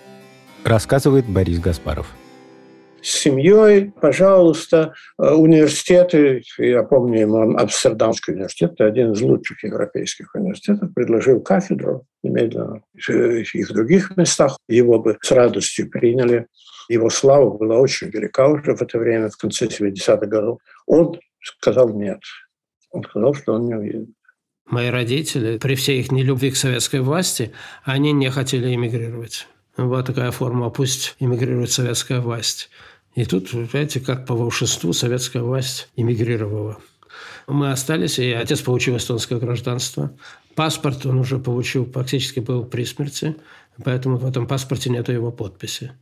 Рассказывает 0.64 1.26
Борис 1.26 1.58
Гаспаров 1.58 2.06
с 3.04 3.18
семьей, 3.18 3.92
пожалуйста, 4.00 4.94
э, 5.18 5.30
университеты, 5.30 6.42
я 6.56 6.82
помню 6.82 7.20
ему 7.20 7.56
Амстердамский 7.58 8.32
университет, 8.32 8.80
один 8.80 9.12
из 9.12 9.20
лучших 9.20 9.62
европейских 9.62 10.34
университетов, 10.34 10.94
предложил 10.94 11.40
кафедру 11.40 12.06
немедленно. 12.22 12.82
И 12.94 13.62
в 13.62 13.72
других 13.72 14.16
местах 14.16 14.58
его 14.68 14.98
бы 14.98 15.18
с 15.20 15.30
радостью 15.30 15.90
приняли. 15.90 16.46
Его 16.88 17.10
слава 17.10 17.50
была 17.50 17.78
очень 17.78 18.08
велика 18.08 18.48
уже 18.48 18.74
в 18.74 18.80
это 18.80 18.98
время, 18.98 19.28
в 19.28 19.36
конце 19.36 19.66
70-х 19.66 20.24
годов. 20.26 20.60
Он 20.86 21.18
сказал 21.42 21.90
нет. 21.90 22.20
Он 22.90 23.02
сказал, 23.02 23.34
что 23.34 23.52
он 23.52 23.66
не 23.66 23.74
уедет. 23.74 24.08
Мои 24.66 24.88
родители, 24.88 25.58
при 25.58 25.74
всей 25.74 26.00
их 26.00 26.10
нелюбви 26.10 26.52
к 26.52 26.56
советской 26.56 27.00
власти, 27.00 27.52
они 27.84 28.12
не 28.12 28.30
хотели 28.30 28.74
эмигрировать. 28.74 29.46
Была 29.76 30.02
такая 30.02 30.30
форма, 30.30 30.70
пусть 30.70 31.16
эмигрирует 31.18 31.70
советская 31.70 32.20
власть. 32.20 32.70
И 33.14 33.24
тут, 33.24 33.50
понимаете, 33.50 34.00
как 34.00 34.26
по 34.26 34.34
волшебству 34.34 34.92
советская 34.92 35.42
власть 35.42 35.88
эмигрировала. 35.96 36.78
Мы 37.46 37.70
остались, 37.70 38.18
и 38.18 38.32
отец 38.32 38.60
получил 38.60 38.96
эстонское 38.96 39.38
гражданство. 39.38 40.12
Паспорт 40.54 41.06
он 41.06 41.18
уже 41.18 41.38
получил, 41.38 41.84
практически 41.84 42.40
был 42.40 42.64
при 42.64 42.84
смерти, 42.84 43.36
поэтому 43.84 44.16
в 44.16 44.26
этом 44.26 44.46
паспорте 44.46 44.90
нет 44.90 45.08
его 45.08 45.30
подписи. 45.30 45.92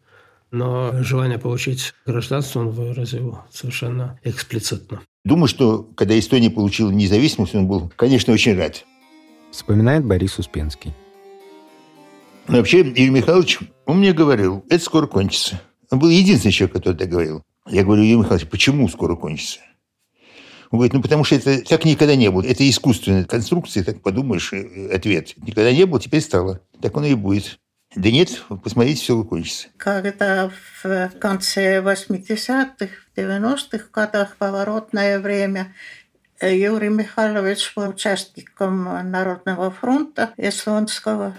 Но 0.50 1.02
желание 1.02 1.38
получить 1.38 1.94
гражданство 2.06 2.60
он 2.60 2.70
выразил 2.70 3.38
совершенно 3.50 4.18
эксплицитно. 4.22 5.00
Думаю, 5.24 5.48
что 5.48 5.82
когда 5.96 6.18
Эстония 6.18 6.50
получила 6.50 6.90
независимость, 6.90 7.54
он 7.54 7.66
был, 7.66 7.90
конечно, 7.96 8.32
очень 8.32 8.56
рад. 8.56 8.84
Вспоминает 9.50 10.04
Борис 10.04 10.38
Успенский. 10.38 10.94
Вообще, 12.48 12.78
Юрий 12.78 13.10
Михайлович, 13.10 13.60
он 13.86 13.98
мне 13.98 14.12
говорил, 14.12 14.64
это 14.68 14.82
скоро 14.82 15.06
кончится. 15.06 15.60
Он 15.92 15.98
был 15.98 16.08
единственный 16.08 16.52
человек, 16.52 16.74
который 16.74 16.94
это 16.94 17.06
говорил. 17.06 17.42
Я 17.68 17.84
говорю, 17.84 18.02
Юрий 18.02 18.20
Михайлович, 18.22 18.48
почему 18.48 18.88
скоро 18.88 19.14
кончится? 19.14 19.60
Он 20.70 20.78
говорит, 20.78 20.94
ну 20.94 21.02
потому 21.02 21.22
что 21.22 21.34
это 21.36 21.62
так 21.62 21.84
никогда 21.84 22.16
не 22.16 22.30
было. 22.30 22.42
Это 22.42 22.68
искусственная 22.68 23.24
конструкция, 23.24 23.84
так 23.84 24.00
подумаешь, 24.00 24.54
ответ. 24.90 25.34
Никогда 25.36 25.70
не 25.70 25.84
было, 25.84 26.00
теперь 26.00 26.22
стало. 26.22 26.62
Так 26.80 26.96
оно 26.96 27.06
и 27.06 27.14
будет. 27.14 27.58
Да 27.94 28.10
нет, 28.10 28.42
посмотрите, 28.64 29.02
все 29.02 29.22
кончится. 29.22 29.68
Когда 29.76 30.50
в 30.82 31.10
конце 31.20 31.82
80-х, 31.82 32.88
90-х 33.14 33.84
годах 33.92 34.36
поворотное 34.38 35.20
время 35.20 35.74
Юрий 36.40 36.88
Михайлович 36.88 37.70
был 37.76 37.90
участником 37.90 38.84
Народного 39.10 39.70
фронта 39.70 40.30
эстонского. 40.38 41.36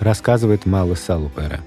Рассказывает 0.00 0.66
Мала 0.66 0.96
Салупера. 0.96 1.60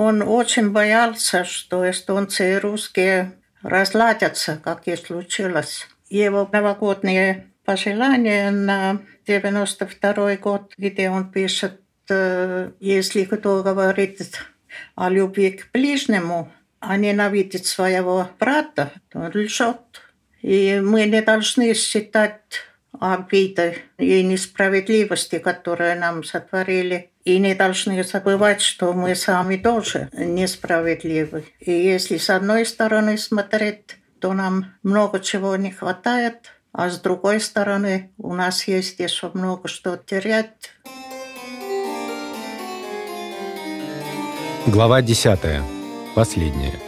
Он 0.00 0.22
очень 0.22 0.70
боялся, 0.70 1.42
что 1.42 1.90
эстонцы 1.90 2.52
и 2.52 2.58
русские 2.58 3.32
разладятся, 3.62 4.60
как 4.62 4.86
и 4.86 4.94
случилось. 4.94 5.88
Его 6.08 6.48
новогодние 6.52 7.48
пожелания 7.64 8.52
на 8.52 9.00
92 9.26 10.36
год, 10.36 10.72
где 10.78 11.10
он 11.10 11.32
пишет, 11.32 11.80
э, 12.10 12.70
если 12.78 13.24
кто 13.24 13.64
говорит 13.64 14.20
о 14.94 15.08
любви 15.08 15.50
к 15.50 15.72
ближнему, 15.72 16.52
а 16.78 16.96
ненавидит 16.96 17.66
своего 17.66 18.28
брата, 18.38 18.92
то 19.08 19.18
он 19.18 19.32
лжет. 19.34 19.80
И 20.42 20.80
мы 20.80 21.06
не 21.06 21.22
должны 21.22 21.74
считать 21.74 22.62
обиды 23.00 23.78
и 23.98 24.22
несправедливости, 24.22 25.40
которые 25.40 25.96
нам 25.96 26.22
сотворили 26.22 27.10
и 27.28 27.38
не 27.38 27.54
должны 27.54 28.02
забывать, 28.04 28.62
что 28.62 28.94
мы 28.94 29.14
сами 29.14 29.56
тоже 29.56 30.08
несправедливы. 30.14 31.44
И 31.60 31.70
если 31.70 32.16
с 32.16 32.30
одной 32.30 32.64
стороны 32.64 33.18
смотреть, 33.18 33.98
то 34.18 34.32
нам 34.32 34.72
много 34.82 35.20
чего 35.20 35.54
не 35.56 35.70
хватает, 35.70 36.52
а 36.72 36.88
с 36.88 36.98
другой 36.98 37.40
стороны 37.40 38.12
у 38.16 38.34
нас 38.34 38.66
есть 38.66 38.98
еще 38.98 39.30
много 39.34 39.68
что 39.68 39.98
терять. 39.98 40.72
Глава 44.66 45.02
10. 45.02 45.38
Последняя. 46.14 46.80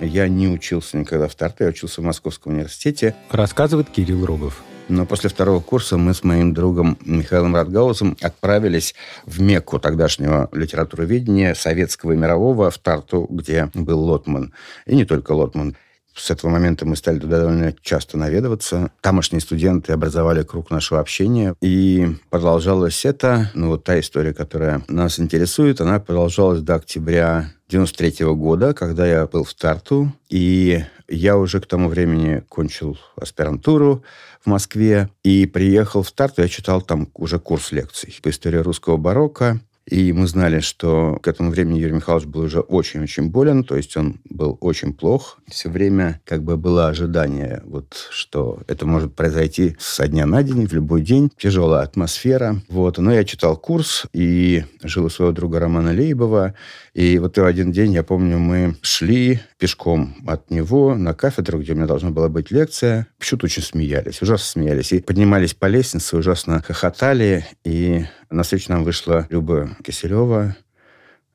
Я 0.00 0.28
не 0.28 0.48
учился 0.48 0.96
никогда 0.96 1.28
в 1.28 1.34
Тарте, 1.36 1.64
я 1.64 1.70
учился 1.70 2.00
в 2.00 2.04
Московском 2.04 2.52
университете. 2.54 3.14
Рассказывает 3.30 3.90
Кирилл 3.90 4.26
Рогов. 4.26 4.64
Но 4.88 5.04
после 5.04 5.30
второго 5.30 5.60
курса 5.60 5.96
мы 5.96 6.14
с 6.14 6.22
моим 6.22 6.54
другом 6.54 6.96
Михаилом 7.04 7.54
Радгаузом 7.54 8.16
отправились 8.20 8.94
в 9.24 9.40
Мекку 9.40 9.78
тогдашнего 9.78 10.48
литературоведения 10.52 11.54
советского 11.54 12.12
и 12.12 12.16
мирового 12.16 12.70
в 12.70 12.78
Тарту, 12.78 13.26
где 13.28 13.70
был 13.74 14.00
Лотман. 14.00 14.52
И 14.86 14.94
не 14.94 15.04
только 15.04 15.32
Лотман. 15.32 15.76
С 16.14 16.30
этого 16.30 16.50
момента 16.50 16.86
мы 16.86 16.96
стали 16.96 17.18
туда 17.18 17.40
довольно 17.40 17.74
часто 17.82 18.16
наведываться. 18.16 18.90
Тамошние 19.02 19.40
студенты 19.40 19.92
образовали 19.92 20.42
круг 20.44 20.70
нашего 20.70 20.98
общения. 21.00 21.54
И 21.60 22.08
продолжалось 22.30 23.04
это, 23.04 23.50
ну 23.52 23.68
вот 23.68 23.84
та 23.84 24.00
история, 24.00 24.32
которая 24.32 24.82
нас 24.88 25.20
интересует, 25.20 25.82
она 25.82 26.00
продолжалась 26.00 26.62
до 26.62 26.76
октября 26.76 27.50
93 27.68 28.24
года, 28.34 28.72
когда 28.72 29.06
я 29.06 29.26
был 29.26 29.44
в 29.44 29.52
Тарту. 29.52 30.10
И 30.30 30.82
я 31.06 31.36
уже 31.36 31.60
к 31.60 31.66
тому 31.66 31.88
времени 31.88 32.42
кончил 32.48 32.98
аспирантуру 33.20 34.02
в 34.46 34.48
Москве 34.48 35.10
и 35.24 35.44
приехал 35.44 36.02
в 36.02 36.12
Тарту. 36.12 36.42
Я 36.42 36.48
читал 36.48 36.80
там 36.80 37.08
уже 37.14 37.40
курс 37.40 37.72
лекций 37.72 38.16
по 38.22 38.30
истории 38.30 38.58
русского 38.58 38.96
барокко. 38.96 39.60
И 39.88 40.12
мы 40.12 40.26
знали, 40.26 40.58
что 40.60 41.18
к 41.22 41.28
этому 41.28 41.50
времени 41.50 41.78
Юрий 41.78 41.94
Михайлович 41.94 42.26
был 42.26 42.42
уже 42.42 42.60
очень-очень 42.60 43.30
болен, 43.30 43.62
то 43.62 43.76
есть 43.76 43.96
он 43.96 44.20
был 44.28 44.58
очень 44.60 44.92
плох. 44.92 45.38
Все 45.48 45.68
время 45.70 46.20
как 46.24 46.42
бы 46.42 46.56
было 46.56 46.88
ожидание, 46.88 47.62
вот, 47.64 48.08
что 48.10 48.60
это 48.66 48.84
может 48.84 49.14
произойти 49.14 49.76
со 49.78 50.08
дня 50.08 50.26
на 50.26 50.42
день, 50.42 50.66
в 50.66 50.72
любой 50.72 51.02
день. 51.02 51.30
Тяжелая 51.38 51.84
атмосфера. 51.84 52.60
Вот. 52.68 52.98
Но 52.98 53.12
я 53.12 53.24
читал 53.24 53.56
курс 53.56 54.06
и 54.12 54.64
жил 54.82 55.04
у 55.04 55.08
своего 55.08 55.32
друга 55.32 55.60
Романа 55.60 55.90
Лейбова. 55.90 56.54
И 56.92 57.18
вот 57.18 57.38
в 57.38 57.44
один 57.44 57.70
день, 57.70 57.92
я 57.92 58.02
помню, 58.02 58.38
мы 58.38 58.74
шли 58.80 59.40
пешком 59.58 60.16
от 60.26 60.50
него 60.50 60.96
на 60.96 61.14
кафедру, 61.14 61.60
где 61.60 61.72
у 61.72 61.76
меня 61.76 61.86
должна 61.86 62.10
была 62.10 62.28
быть 62.28 62.50
лекция. 62.50 63.06
Почему-то 63.18 63.46
очень 63.46 63.62
смеялись, 63.62 64.20
ужасно 64.20 64.46
смеялись. 64.46 64.92
И 64.92 65.00
поднимались 65.00 65.54
по 65.54 65.66
лестнице, 65.66 66.16
ужасно 66.16 66.62
хохотали. 66.62 67.46
И 67.64 68.06
на 68.30 68.42
встречу 68.42 68.72
нам 68.72 68.84
вышла 68.84 69.26
Люба 69.30 69.76
Киселева 69.84 70.56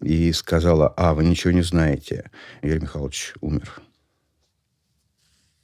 и 0.01 0.31
сказала, 0.31 0.93
а, 0.97 1.13
вы 1.13 1.23
ничего 1.23 1.51
не 1.51 1.61
знаете, 1.61 2.31
Юрий 2.61 2.81
Михайлович 2.81 3.33
умер. 3.41 3.81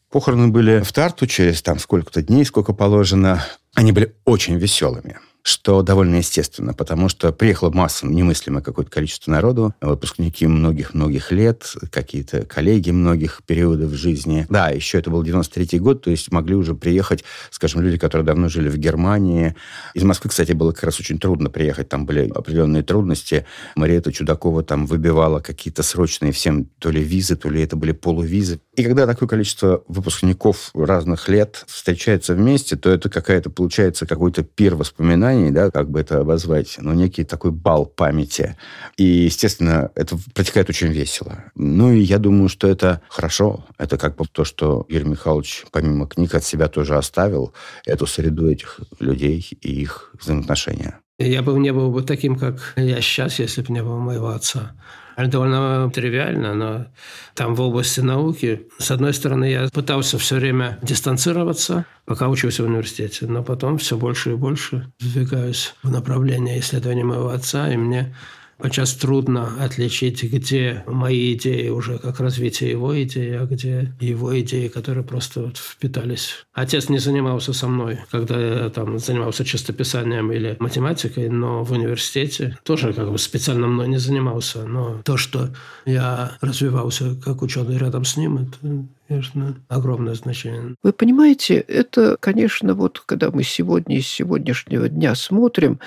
Похороны 0.10 0.48
были 0.48 0.82
в 0.82 0.94
Тарту 0.94 1.28
через 1.28 1.62
там 1.62 1.80
сколько-то 1.80 2.22
дней, 2.22 2.46
сколько 2.46 2.74
положено. 2.74 3.44
Они 3.76 3.92
были 3.92 4.16
очень 4.26 4.58
веселыми 4.58 5.20
что 5.48 5.82
довольно 5.82 6.18
естественно, 6.18 6.74
потому 6.74 7.08
что 7.08 7.32
приехало 7.32 7.70
масса, 7.70 8.06
немыслимое 8.06 8.62
какое-то 8.62 8.91
количество 8.91 9.32
народу, 9.32 9.74
выпускники 9.80 10.45
многих-многих 10.45 11.32
лет, 11.32 11.74
какие-то 11.89 12.43
коллеги 12.45 12.91
многих 12.91 13.41
периодов 13.45 13.93
жизни. 13.93 14.45
Да, 14.50 14.70
еще 14.72 15.00
это 15.00 15.10
был 15.10 15.24
93 15.24 15.80
год, 15.80 16.02
то 16.02 16.12
есть 16.12 16.34
могли 16.34 16.54
уже 16.54 16.76
приехать, 16.76 17.24
скажем, 17.50 17.80
люди, 17.80 17.98
которые 17.98 18.26
давно 18.26 18.50
жили 18.50 18.68
в 18.68 18.78
Германии. 18.78 19.56
Из 19.93 20.04
Москвы, 20.04 20.32
кстати, 20.32 20.52
было 20.52 20.74
как 20.74 20.84
раз 20.84 21.00
очень 21.00 21.18
трудно 21.18 21.50
приехать, 21.50 21.88
там 21.88 22.06
были 22.06 22.30
определенные 22.30 22.84
трудности. 22.84 23.45
Мариэта 23.78 24.12
Чудакова 24.12 24.64
там 24.64 24.86
выбивала 24.86 25.39
какие-то 25.39 25.82
срочные 25.82 26.34
всем 26.34 26.66
то 26.80 26.89
ли 26.89 27.02
визы, 27.02 27.38
то 27.38 27.50
ли 27.50 27.62
это 27.62 27.78
были 27.78 27.93
полувизы. 27.93 28.60
И 28.76 28.84
когда 28.84 29.08
такое 29.08 29.30
количество 29.30 29.82
выпускников 29.88 30.72
разных 30.74 31.30
лет 31.30 31.64
встречается 31.68 32.36
вместе, 32.36 32.76
то 32.76 32.89
это 32.89 33.10
какая-то, 33.10 33.50
получается, 33.50 34.06
какой-то 34.06 34.43
пир 34.43 34.76
воспоминаний, 34.76 35.37
да, 35.52 35.72
как 35.72 35.90
бы 35.90 36.00
это 36.00 36.20
обозвать, 36.20 36.76
ну, 36.80 36.94
некий 36.94 37.24
такой 37.24 37.52
бал 37.52 37.86
памяти. 37.86 38.56
И, 38.98 39.04
естественно, 39.04 39.92
это 39.96 40.18
протекает 40.34 40.70
очень 40.70 40.88
весело. 40.88 41.44
Ну, 41.56 41.92
и 41.92 42.00
я 42.00 42.18
думаю, 42.18 42.50
что 42.50 42.68
это 42.68 43.02
хорошо. 43.10 43.66
Это 43.78 43.98
как 43.98 44.16
бы 44.16 44.26
то, 44.32 44.44
что 44.44 44.86
Юрий 44.90 45.10
Михайлович, 45.10 45.66
помимо 45.72 46.08
книг, 46.08 46.36
от 46.36 46.44
себя 46.44 46.68
тоже 46.68 46.98
оставил, 46.98 47.54
эту 47.86 48.06
среду 48.08 48.50
этих 48.50 48.80
людей 49.00 49.46
и 49.62 49.82
их 49.82 50.12
взаимоотношения. 50.20 51.00
Я 51.20 51.42
бы 51.42 51.58
не 51.58 51.74
был 51.74 51.92
бы 51.92 52.04
таким, 52.04 52.36
как 52.36 52.74
я 52.76 53.02
сейчас, 53.02 53.40
если 53.40 53.62
бы 53.62 53.74
не 53.74 53.82
было 53.82 53.98
моего 53.98 54.30
отца. 54.30 54.74
Это 55.18 55.32
довольно 55.32 55.89
тривиально, 55.89 56.53
но 56.53 56.86
там 57.34 57.55
в 57.55 57.61
области 57.61 58.01
науки, 58.01 58.68
с 58.78 58.91
одной 58.91 59.15
стороны, 59.15 59.45
я 59.45 59.68
пытался 59.74 60.20
все 60.20 60.36
время 60.36 60.78
дистанцироваться, 60.84 61.86
пока 62.05 62.30
учился 62.30 62.61
в 62.61 62.68
университете, 62.68 63.26
но 63.26 63.43
потом 63.43 63.80
все 63.80 63.97
больше 63.97 64.34
и 64.34 64.36
больше 64.36 64.93
двигаюсь 64.99 65.74
в 65.82 65.89
направлении 65.89 66.59
исследования 66.59 67.03
моего 67.03 67.30
отца, 67.30 67.68
и 67.68 67.78
мне 67.78 68.15
Сейчас 68.62 68.93
трудно 68.93 69.64
отличить, 69.64 70.24
где 70.24 70.84
мои 70.88 71.34
идеи 71.34 71.70
уже 71.70 71.99
как 71.99 72.20
развитие 72.20 72.72
его 72.72 73.01
идеи, 73.03 73.34
а 73.34 73.45
где 73.45 73.93
его 73.99 74.39
идеи, 74.39 74.68
которые 74.68 75.03
просто 75.03 75.41
вот 75.41 75.58
впитались. 75.58 76.45
Отец 76.53 76.89
не 76.89 76.97
занимался 76.97 77.53
со 77.53 77.68
мной, 77.68 77.99
когда 78.12 78.39
я 78.39 78.70
там 78.70 78.97
занимался 78.99 79.45
чистописанием 79.45 80.32
или 80.32 80.58
математикой, 80.60 81.30
но 81.30 81.64
в 81.64 81.72
университете 81.72 82.58
тоже 82.64 82.93
как 82.93 83.12
бы 83.12 83.18
специально 83.18 83.68
мной 83.68 83.88
не 83.88 83.97
занимался. 83.97 84.66
Но 84.66 85.01
то, 85.03 85.18
что 85.18 85.49
я 85.86 86.38
развивался 86.41 87.16
как 87.24 87.41
ученый 87.41 87.78
рядом 87.78 88.05
с 88.05 88.18
ним, 88.18 88.38
это 88.38 88.88
конечно, 89.08 89.55
огромное 89.70 90.16
значение. 90.16 90.76
Вы 90.84 90.93
понимаете, 90.93 91.55
это, 91.55 92.18
конечно, 92.20 92.74
вот 92.74 92.99
когда 93.05 93.32
мы 93.32 93.43
сегодня 93.43 93.97
из 93.97 94.08
сегодняшнего 94.08 94.89
дня 94.89 95.16
смотрим, 95.16 95.80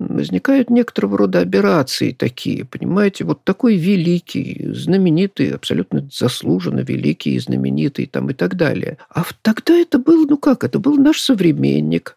возникают 0.00 0.70
некоторого 0.70 1.18
рода 1.18 1.40
операции 1.40 2.12
такие, 2.12 2.64
понимаете, 2.64 3.24
вот 3.24 3.44
такой 3.44 3.76
великий, 3.76 4.72
знаменитый, 4.72 5.50
абсолютно 5.50 6.08
заслуженно 6.10 6.80
великий, 6.80 7.38
знаменитый 7.38 8.06
там 8.06 8.30
и 8.30 8.34
так 8.34 8.56
далее. 8.56 8.96
А 9.10 9.24
тогда 9.42 9.74
это 9.74 9.98
был, 9.98 10.26
ну 10.26 10.38
как, 10.38 10.64
это 10.64 10.78
был 10.78 10.96
наш 10.96 11.20
современник. 11.20 12.16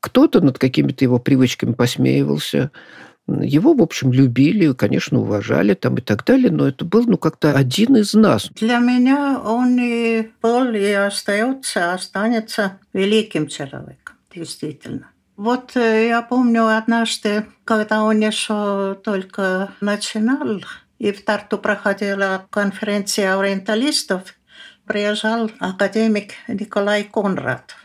Кто-то 0.00 0.40
над 0.40 0.58
какими-то 0.58 1.04
его 1.04 1.18
привычками 1.18 1.72
посмеивался, 1.72 2.70
его, 3.26 3.74
в 3.74 3.82
общем, 3.82 4.12
любили, 4.12 4.72
конечно, 4.72 5.18
уважали 5.18 5.74
там 5.74 5.96
и 5.96 6.00
так 6.00 6.24
далее, 6.24 6.50
но 6.50 6.68
это 6.68 6.84
был, 6.84 7.04
ну, 7.04 7.18
как-то 7.18 7.52
один 7.52 7.96
из 7.96 8.14
нас. 8.14 8.48
Для 8.54 8.78
меня 8.78 9.38
он 9.44 9.76
и 9.78 10.30
был, 10.40 10.72
и 10.72 10.92
остается, 10.92 11.92
останется 11.92 12.78
великим 12.94 13.48
человеком, 13.48 14.14
действительно. 14.34 15.10
Вот 15.38 15.76
э, 15.76 16.08
я 16.08 16.22
помню 16.22 16.66
однажды, 16.66 17.46
когда 17.64 18.02
он 18.02 18.18
еще 18.18 18.98
только 19.04 19.72
начинал, 19.80 20.60
и 20.98 21.12
в 21.12 21.24
Тарту 21.24 21.58
проходила 21.58 22.48
конференция 22.50 23.38
ориенталистов, 23.38 24.34
приезжал 24.84 25.48
академик 25.60 26.32
Николай 26.48 27.04
Конрад. 27.04 27.76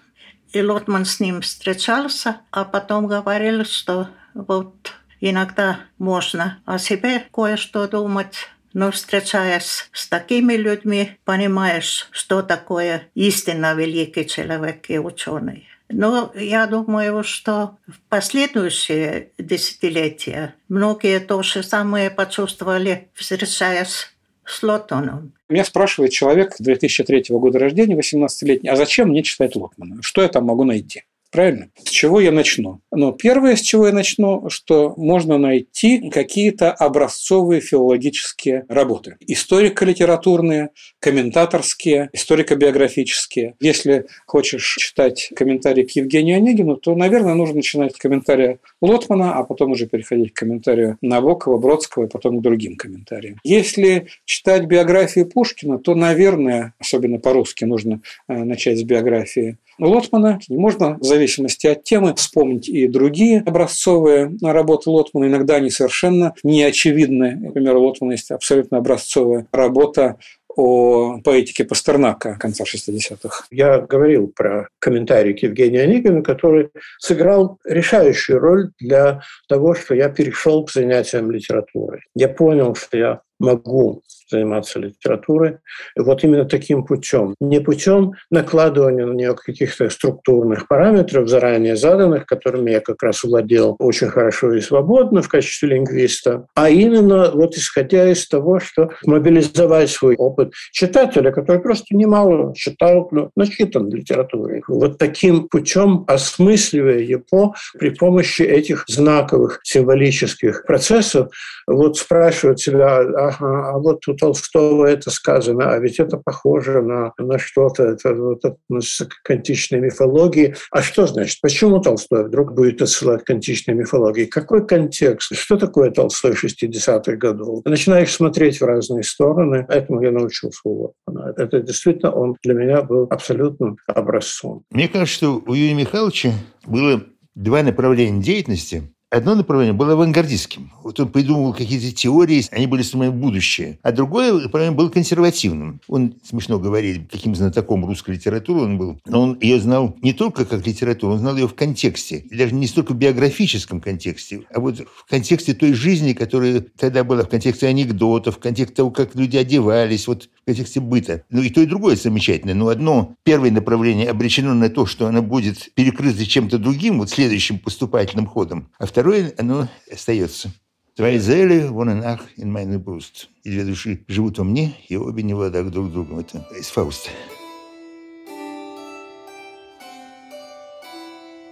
И 0.52 0.64
Лотман 0.64 1.06
с 1.06 1.20
ним 1.20 1.42
встречался, 1.42 2.38
а 2.50 2.66
потом 2.66 3.06
говорил, 3.06 3.66
что 3.66 4.08
вот 4.34 4.92
иногда 5.22 5.82
можно 6.00 6.60
о 6.66 6.80
себе 6.80 7.28
кое-что 7.32 7.88
думать, 7.88 8.50
но 8.74 8.90
встречаясь 8.90 9.92
с 9.94 10.08
такими 10.08 10.56
людьми, 10.56 11.20
понимаешь, 11.24 12.08
что 12.10 12.42
такое 12.42 13.12
истинно 13.14 13.76
великий 13.76 14.26
человек 14.26 14.90
и 14.90 14.98
ученый. 14.98 15.68
Но 15.94 16.32
я 16.36 16.66
думаю, 16.68 17.24
что 17.24 17.78
в 17.88 18.00
последующие 18.10 19.30
десятилетия 19.38 20.56
многие 20.68 21.20
то 21.20 21.42
же 21.44 21.64
самое 21.64 22.10
почувствовали, 22.10 23.10
встречаясь 23.14 24.14
с 24.46 24.64
Лотоном. 24.64 25.34
Меня 25.48 25.64
спрашивает 25.64 26.12
человек 26.12 26.56
2003 26.60 27.26
года 27.30 27.60
рождения, 27.60 27.96
18-летний, 27.96 28.70
а 28.70 28.76
зачем 28.76 29.10
мне 29.10 29.24
читать 29.24 29.56
Лотмана? 29.56 30.02
Что 30.02 30.22
я 30.22 30.28
там 30.28 30.46
могу 30.46 30.64
найти? 30.64 31.04
Правильно? 31.34 31.70
С 31.84 31.90
чего 31.90 32.22
я 32.22 32.32
начну? 32.32 32.82
Но 32.92 33.12
первое, 33.12 33.56
с 33.56 33.62
чего 33.62 33.88
я 33.88 33.92
начну, 33.92 34.52
что 34.52 34.94
можно 34.98 35.40
найти 35.40 36.12
какие-то 36.12 36.72
образцовые 36.72 37.60
филологические 37.60 38.66
работы. 38.70 39.18
Историко-литературные, 39.20 40.70
комментаторские, 41.00 42.12
историко-биографические. 42.14 43.56
Если 43.60 44.06
хочешь 44.28 44.76
читать 44.78 45.32
комментарии 45.36 45.82
к 45.82 45.92
Евгению 45.96 46.38
Онегину, 46.38 46.76
то, 46.76 46.94
наверное, 46.94 47.34
нужно 47.34 47.56
начинать 47.56 47.96
с 47.96 47.98
комментария 47.98 48.60
Лотмана, 48.80 49.34
а 49.34 49.44
потом 49.44 49.72
уже 49.72 49.88
переходить 49.88 50.34
к 50.34 50.38
комментарию 50.38 51.00
Набокова, 51.02 51.58
Бродского 51.58 52.06
и 52.06 52.10
потом 52.10 52.38
к 52.38 52.42
другим 52.44 52.76
комментариям. 52.76 53.40
Если 53.44 54.06
читать 54.26 54.66
биографию 54.66 55.26
Пушкина, 55.26 55.80
то, 55.80 55.96
наверное, 55.96 56.76
особенно 56.78 57.18
по-русски, 57.18 57.66
нужно 57.66 58.02
э, 58.28 58.36
начать 58.36 58.78
с 58.78 58.84
биографии 58.84 59.58
Лотмана. 59.80 60.40
И 60.48 60.56
можно, 60.56 60.98
в 61.00 61.04
зависимости 61.04 61.68
от 61.68 61.84
темы, 61.84 62.14
вспомнить 62.16 62.70
и 62.70 62.88
другие 62.88 63.42
образцовые 63.46 64.32
работы 64.42 64.90
Лотмана. 64.90 65.26
Иногда 65.26 65.56
они 65.56 65.70
совершенно 65.70 66.34
неочевидны. 66.44 67.36
Например, 67.36 67.76
у 67.78 67.84
Лотмана 67.84 68.14
есть 68.14 68.32
абсолютно 68.32 68.78
образцовая 68.78 69.48
работа 69.52 70.18
о 70.56 71.20
поэтике 71.24 71.64
Пастернака 71.66 72.38
конца 72.40 72.64
60-х. 72.64 73.46
Я 73.50 73.80
говорил 73.80 74.28
про 74.28 74.68
комментарий 74.80 75.34
к 75.34 75.40
Евгению 75.40 75.84
Онегину, 75.84 76.24
который 76.24 76.70
сыграл 77.00 77.58
решающую 77.66 78.40
роль 78.40 78.72
для 78.80 79.22
того, 79.48 79.74
что 79.74 79.96
я 79.96 80.10
перешел 80.10 80.64
к 80.66 80.72
занятиям 80.72 81.32
литературой. 81.32 82.02
Я 82.16 82.30
понял, 82.30 82.76
что 82.76 82.98
я 82.98 83.22
могу 83.44 84.02
заниматься 84.32 84.80
литературой. 84.80 85.58
Вот 85.96 86.24
именно 86.24 86.46
таким 86.46 86.86
путем. 86.86 87.36
Не 87.40 87.60
путем 87.60 88.14
накладывания 88.32 89.06
на 89.06 89.14
нее 89.14 89.36
каких-то 89.36 89.90
структурных 89.90 90.68
параметров, 90.68 91.28
заранее 91.28 91.76
заданных, 91.76 92.26
которыми 92.26 92.72
я 92.72 92.80
как 92.80 93.02
раз 93.04 93.24
владел 93.24 93.76
очень 93.80 94.08
хорошо 94.08 94.54
и 94.54 94.62
свободно 94.62 95.22
в 95.22 95.30
качестве 95.30 95.70
лингвиста, 95.70 96.48
а 96.56 96.70
именно 96.70 97.32
вот 97.32 97.56
исходя 97.56 98.10
из 98.10 98.28
того, 98.28 98.60
что 98.60 98.90
мобилизовать 99.06 99.90
свой 99.90 100.16
опыт 100.16 100.54
читателя, 100.72 101.32
который 101.32 101.62
просто 101.62 101.96
немало 101.96 102.54
читал, 102.56 103.08
но 103.12 103.30
начитан 103.36 103.90
литературой. 103.90 104.64
Вот 104.68 104.98
таким 104.98 105.48
путем 105.48 106.06
осмысливая 106.08 107.00
его 107.00 107.54
при 107.78 107.90
помощи 107.90 108.42
этих 108.42 108.86
знаковых 108.88 109.60
символических 109.64 110.66
процессов, 110.66 111.30
вот 111.68 111.98
спрашивать 111.98 112.60
себя, 112.60 113.33
ага, 113.40 113.70
а 113.70 113.78
вот 113.78 114.08
у 114.08 114.14
Толстого 114.16 114.86
это 114.86 115.10
сказано, 115.10 115.72
а 115.72 115.80
ведь 115.80 116.00
это 116.00 116.18
похоже 116.18 116.82
на, 116.82 117.14
на 117.18 117.38
что-то, 117.38 117.84
это 117.84 118.14
вот 118.14 118.44
относится 118.46 119.08
к 119.24 119.30
античной 119.30 119.80
мифологии. 119.80 120.56
А 120.72 120.82
что 120.82 121.08
значит? 121.08 121.40
Почему 121.42 121.80
Толстой 121.80 122.26
вдруг 122.26 122.54
будет 122.54 122.82
отсылать 122.82 123.24
к 123.24 123.30
античной 123.30 123.76
мифологии? 123.76 124.26
Какой 124.26 124.66
контекст? 124.66 125.36
Что 125.36 125.58
такое 125.58 125.92
Толстой 125.92 126.34
60-х 126.34 127.16
годов? 127.16 127.64
Начинаешь 127.66 128.14
смотреть 128.14 128.62
в 128.62 128.66
разные 128.66 129.04
стороны. 129.04 129.66
Этому 129.70 130.02
я 130.02 130.12
научился 130.12 130.60
у 130.64 130.94
Лотмана. 131.08 131.34
Это 131.38 131.62
действительно 131.62 132.12
он 132.12 132.36
для 132.44 132.54
меня 132.54 132.82
был 132.82 133.08
абсолютным 133.10 133.78
образцом. 133.88 134.64
Мне 134.72 134.88
кажется, 134.88 135.16
что 135.16 135.44
у 135.46 135.54
Юрия 135.54 135.74
Михайловича 135.74 136.32
было 136.66 137.04
два 137.36 137.64
направления 137.64 138.22
деятельности. 138.22 138.94
Одно 139.14 139.36
направление 139.36 139.74
было 139.74 139.94
авангардистским. 139.94 140.72
Вот 140.84 141.00
он 141.00 141.08
придумывал 141.08 141.54
какие-то 141.54 141.96
теории, 141.96 142.44
они 142.50 142.66
были 142.66 142.82
самое 142.82 143.12
будущее. 143.12 143.78
А 143.84 143.92
другое 143.92 144.34
направление 144.34 144.76
было 144.76 144.90
консервативным. 144.90 145.80
Он, 145.88 146.16
смешно 146.24 146.58
говорить, 146.58 147.08
каким 147.12 147.36
знатоком 147.36 147.86
русской 147.86 148.16
литературы 148.16 148.62
он 148.62 148.80
был, 148.80 149.00
но 149.06 149.22
он 149.22 149.38
ее 149.40 149.60
знал 149.60 149.96
не 150.02 150.14
только 150.14 150.46
как 150.46 150.66
литературу, 150.66 151.14
он 151.14 151.20
знал 151.20 151.38
ее 151.38 151.48
в 151.48 151.54
контексте. 151.54 152.26
Даже 152.32 152.56
не 152.56 152.66
столько 152.66 152.94
в 152.94 152.98
биографическом 152.98 153.82
контексте, 153.82 154.46
а 154.52 154.60
вот 154.60 154.80
в 154.80 155.08
контексте 155.08 155.54
той 155.54 155.74
жизни, 155.74 156.14
которая 156.14 156.66
тогда 156.76 157.04
была, 157.04 157.22
в 157.22 157.30
контексте 157.30 157.68
анекдотов, 157.68 158.38
в 158.38 158.40
контексте 158.40 158.78
того, 158.78 158.90
как 158.90 159.14
люди 159.14 159.38
одевались, 159.38 160.08
вот 160.08 160.28
в 160.42 160.46
контексте 160.46 160.80
быта. 160.80 161.24
Ну 161.30 161.44
и 161.44 161.52
то, 161.52 161.62
и 161.62 161.68
другое 161.68 161.96
замечательно. 161.98 162.56
Но 162.56 162.70
одно, 162.70 163.16
первое 163.24 163.52
направление 163.52 164.10
обречено 164.10 164.56
на 164.56 164.70
то, 164.70 164.88
что 164.88 165.06
оно 165.06 165.22
будет 165.22 165.72
перекрыто 165.76 166.26
чем-то 166.26 166.58
другим, 166.58 166.98
вот 166.98 167.12
следующим 167.12 167.60
поступательным 167.60 168.26
ходом. 168.26 168.70
А 168.80 168.86
второе, 168.86 169.03
оно 169.38 169.68
остается. 169.92 170.52
Твои 170.96 171.18
зели, 171.18 171.68
вон 171.68 171.90
и 171.90 171.94
нах, 171.96 172.22
in 172.38 172.52
meine 172.52 172.78
Brust. 172.78 173.28
И 173.44 173.50
две 173.50 173.64
души 173.64 174.06
живут 174.08 174.38
во 174.38 174.44
мне, 174.44 174.76
и 174.88 174.96
обе 174.96 175.24
не 175.24 175.34
в 175.34 175.70
друг 175.72 175.90
с 175.90 175.92
другом. 175.92 176.20
Это 176.20 176.46
из 176.58 176.68
Фауста. 176.68 177.10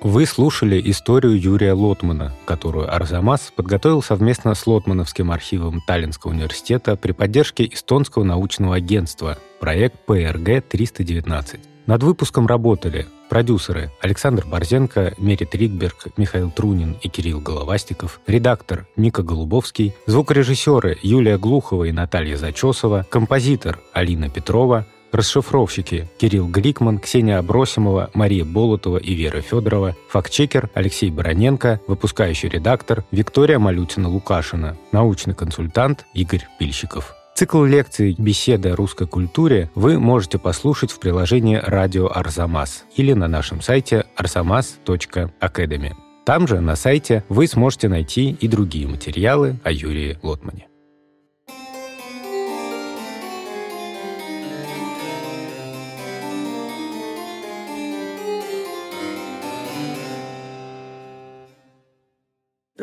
Вы 0.03 0.25
слушали 0.25 0.81
историю 0.89 1.39
Юрия 1.39 1.73
Лотмана, 1.73 2.33
которую 2.45 2.91
Арзамас 2.91 3.53
подготовил 3.55 4.01
совместно 4.01 4.55
с 4.55 4.65
Лотмановским 4.65 5.31
архивом 5.31 5.81
Таллинского 5.85 6.31
университета 6.31 6.95
при 6.95 7.11
поддержке 7.11 7.67
Эстонского 7.71 8.23
научного 8.23 8.75
агентства, 8.75 9.37
проект 9.59 9.95
ПРГ-319. 10.07 11.70
Над 11.91 12.03
выпуском 12.03 12.47
работали 12.47 13.05
продюсеры 13.27 13.91
Александр 13.99 14.45
Борзенко, 14.45 15.15
Мерит 15.17 15.53
Ригберг, 15.53 16.05
Михаил 16.15 16.49
Трунин 16.49 16.95
и 17.01 17.09
Кирилл 17.09 17.41
Головастиков, 17.41 18.21
редактор 18.27 18.87
Ника 18.95 19.23
Голубовский, 19.23 19.93
звукорежиссеры 20.05 20.97
Юлия 21.01 21.37
Глухова 21.37 21.83
и 21.83 21.91
Наталья 21.91 22.37
Зачесова, 22.37 23.05
композитор 23.09 23.81
Алина 23.91 24.29
Петрова– 24.29 24.87
Расшифровщики 25.11 26.07
Кирилл 26.17 26.47
Гликман, 26.47 26.97
Ксения 26.97 27.37
Абросимова, 27.37 28.09
Мария 28.13 28.45
Болотова 28.45 28.95
и 28.95 29.13
Вера 29.13 29.41
Федорова, 29.41 29.93
фактчекер 30.07 30.69
Алексей 30.73 31.11
Бароненко, 31.11 31.81
выпускающий 31.87 32.47
редактор 32.47 33.03
Виктория 33.11 33.59
Малютина-Лукашина, 33.59 34.77
научный 34.93 35.35
консультант 35.35 36.05
Игорь 36.13 36.47
Пильщиков. 36.57 37.13
Цикл 37.41 37.63
лекций 37.63 38.13
«Беседы 38.19 38.69
о 38.69 38.75
русской 38.75 39.07
культуре» 39.07 39.71
вы 39.73 39.97
можете 39.97 40.37
послушать 40.37 40.91
в 40.91 40.99
приложении 40.99 41.55
«Радио 41.55 42.07
Арзамас» 42.07 42.85
или 42.95 43.13
на 43.13 43.27
нашем 43.27 43.61
сайте 43.61 44.05
arzamas.academy. 44.15 45.93
Там 46.23 46.47
же, 46.47 46.59
на 46.59 46.75
сайте, 46.75 47.23
вы 47.29 47.47
сможете 47.47 47.89
найти 47.89 48.29
и 48.29 48.47
другие 48.47 48.87
материалы 48.87 49.57
о 49.63 49.71
Юрии 49.71 50.19
Лотмане. 50.21 50.67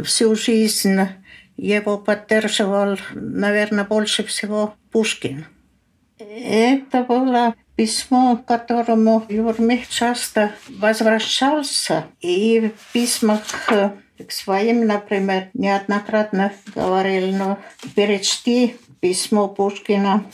всю 0.02 0.34
жизнь 0.34 0.98
его 1.58 1.98
поддерживал, 1.98 2.96
наверное, 3.12 3.84
больше 3.84 4.24
всего 4.24 4.74
Пушкин. 4.90 5.44
Это 6.18 7.02
было 7.02 7.54
письмо, 7.76 8.36
к 8.36 8.46
которому 8.46 9.24
Юрмих 9.28 9.88
часто 9.88 10.52
возвращался. 10.68 12.06
И 12.20 12.72
в 12.76 12.92
письмах 12.92 13.42
к 13.66 14.32
своим, 14.32 14.86
например, 14.86 15.50
неоднократно 15.54 16.52
говорил, 16.74 17.36
но 17.36 17.58
перечти 17.94 18.76
письмо 19.00 19.48
Пушкина 19.48 20.24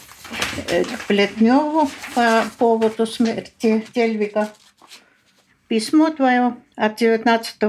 к 0.69 1.07
Плетневу 1.07 1.91
по 2.15 2.45
поводу 2.59 3.07
смерти 3.07 3.85
Дельвига. 3.95 4.49
Письмо 5.69 6.11
твое 6.11 6.57
от 6.77 6.97
19 6.97 7.63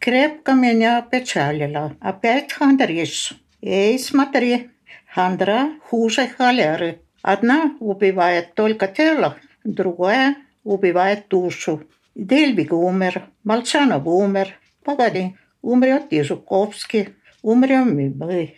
крепко 0.00 0.52
меня 0.52 0.98
опечалило. 0.98 1.96
Опять 2.00 2.52
хандришь. 2.52 3.34
Эй, 3.62 3.98
смотри, 3.98 4.70
хандра 5.06 5.70
хуже 5.84 6.26
холеры. 6.26 7.00
Одна 7.22 7.76
убивает 7.80 8.54
только 8.54 8.88
тело, 8.88 9.36
другая 9.62 10.36
убивает 10.64 11.28
душу. 11.28 11.82
Дельвиг 12.14 12.72
умер, 12.72 13.26
Молчанов 13.44 14.06
умер. 14.06 14.58
Погоди, 14.82 15.36
умрет 15.62 16.06
и 16.10 16.22
Жуковский, 16.22 17.10
умрем 17.42 17.98
и 17.98 18.08
мы. 18.08 18.54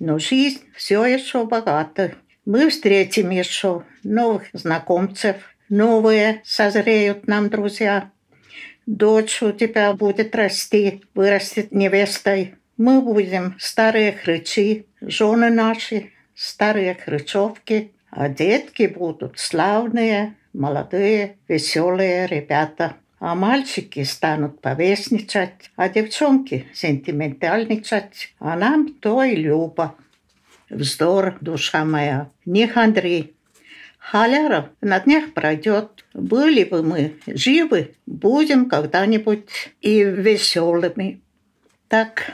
Но 0.00 0.18
жизнь 0.18 0.60
все 0.76 1.04
еще 1.04 1.46
богата. 1.46 2.14
Мы 2.44 2.70
встретим 2.70 3.30
еще 3.30 3.84
новых 4.02 4.44
знакомцев, 4.52 5.36
новые 5.68 6.42
созреют 6.44 7.26
нам 7.28 7.48
друзья. 7.48 8.10
Дочь 8.88 9.42
у 9.42 9.52
тебя 9.52 9.92
будет 9.92 10.34
расти, 10.34 11.02
вырастет 11.14 11.72
невестой. 11.72 12.54
Мы 12.78 13.02
будем 13.02 13.54
старые 13.58 14.12
хрычи, 14.12 14.86
жены 15.02 15.50
наши, 15.50 16.10
старые 16.34 16.94
хрычевки, 16.94 17.92
а 18.10 18.30
детки 18.30 18.86
будут 18.86 19.38
славные, 19.38 20.36
молодые, 20.54 21.36
веселые 21.48 22.26
ребята. 22.28 22.96
А 23.20 23.34
мальчики 23.34 24.04
станут 24.04 24.62
повесничать, 24.62 25.70
а 25.76 25.90
девчонки 25.90 26.66
сентиментальничать. 26.72 28.32
А 28.38 28.56
нам 28.56 28.94
то 28.94 29.22
и 29.22 29.36
любо. 29.36 29.96
Вздор, 30.70 31.36
душа 31.42 31.84
моя, 31.84 32.30
не 32.46 32.66
хандри, 32.66 33.34
Халяра 34.10 34.70
на 34.80 35.00
днях 35.00 35.34
пройдет. 35.34 36.04
Были 36.14 36.64
бы 36.64 36.82
мы 36.82 37.18
живы, 37.26 37.94
будем 38.06 38.70
когда-нибудь 38.70 39.48
и 39.82 40.02
веселыми. 40.02 41.20
Так, 41.88 42.32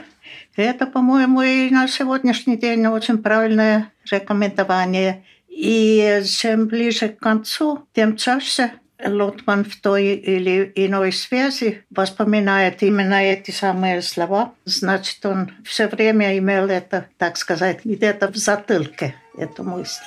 это, 0.55 0.87
по-моему, 0.87 1.41
и 1.41 1.69
на 1.69 1.89
сегодняшний 1.89 2.55
день 2.55 2.87
очень 2.87 3.17
правильное 3.17 3.91
рекомендование. 4.09 5.25
И 5.49 6.21
чем 6.25 6.67
ближе 6.67 7.09
к 7.09 7.19
концу, 7.19 7.85
тем 7.93 8.15
чаще 8.15 8.71
Лотман 9.05 9.65
в 9.65 9.75
той 9.81 10.15
или 10.15 10.71
иной 10.75 11.11
связи 11.11 11.83
воспоминает 11.89 12.83
именно 12.83 13.15
эти 13.15 13.51
самые 13.51 14.01
слова. 14.01 14.53
Значит, 14.63 15.25
он 15.25 15.51
все 15.65 15.87
время 15.87 16.37
имел 16.37 16.67
это, 16.67 17.07
так 17.17 17.35
сказать, 17.35 17.81
где-то 17.83 18.31
в 18.31 18.37
затылке, 18.37 19.13
эту 19.37 19.65
мысль. 19.65 20.03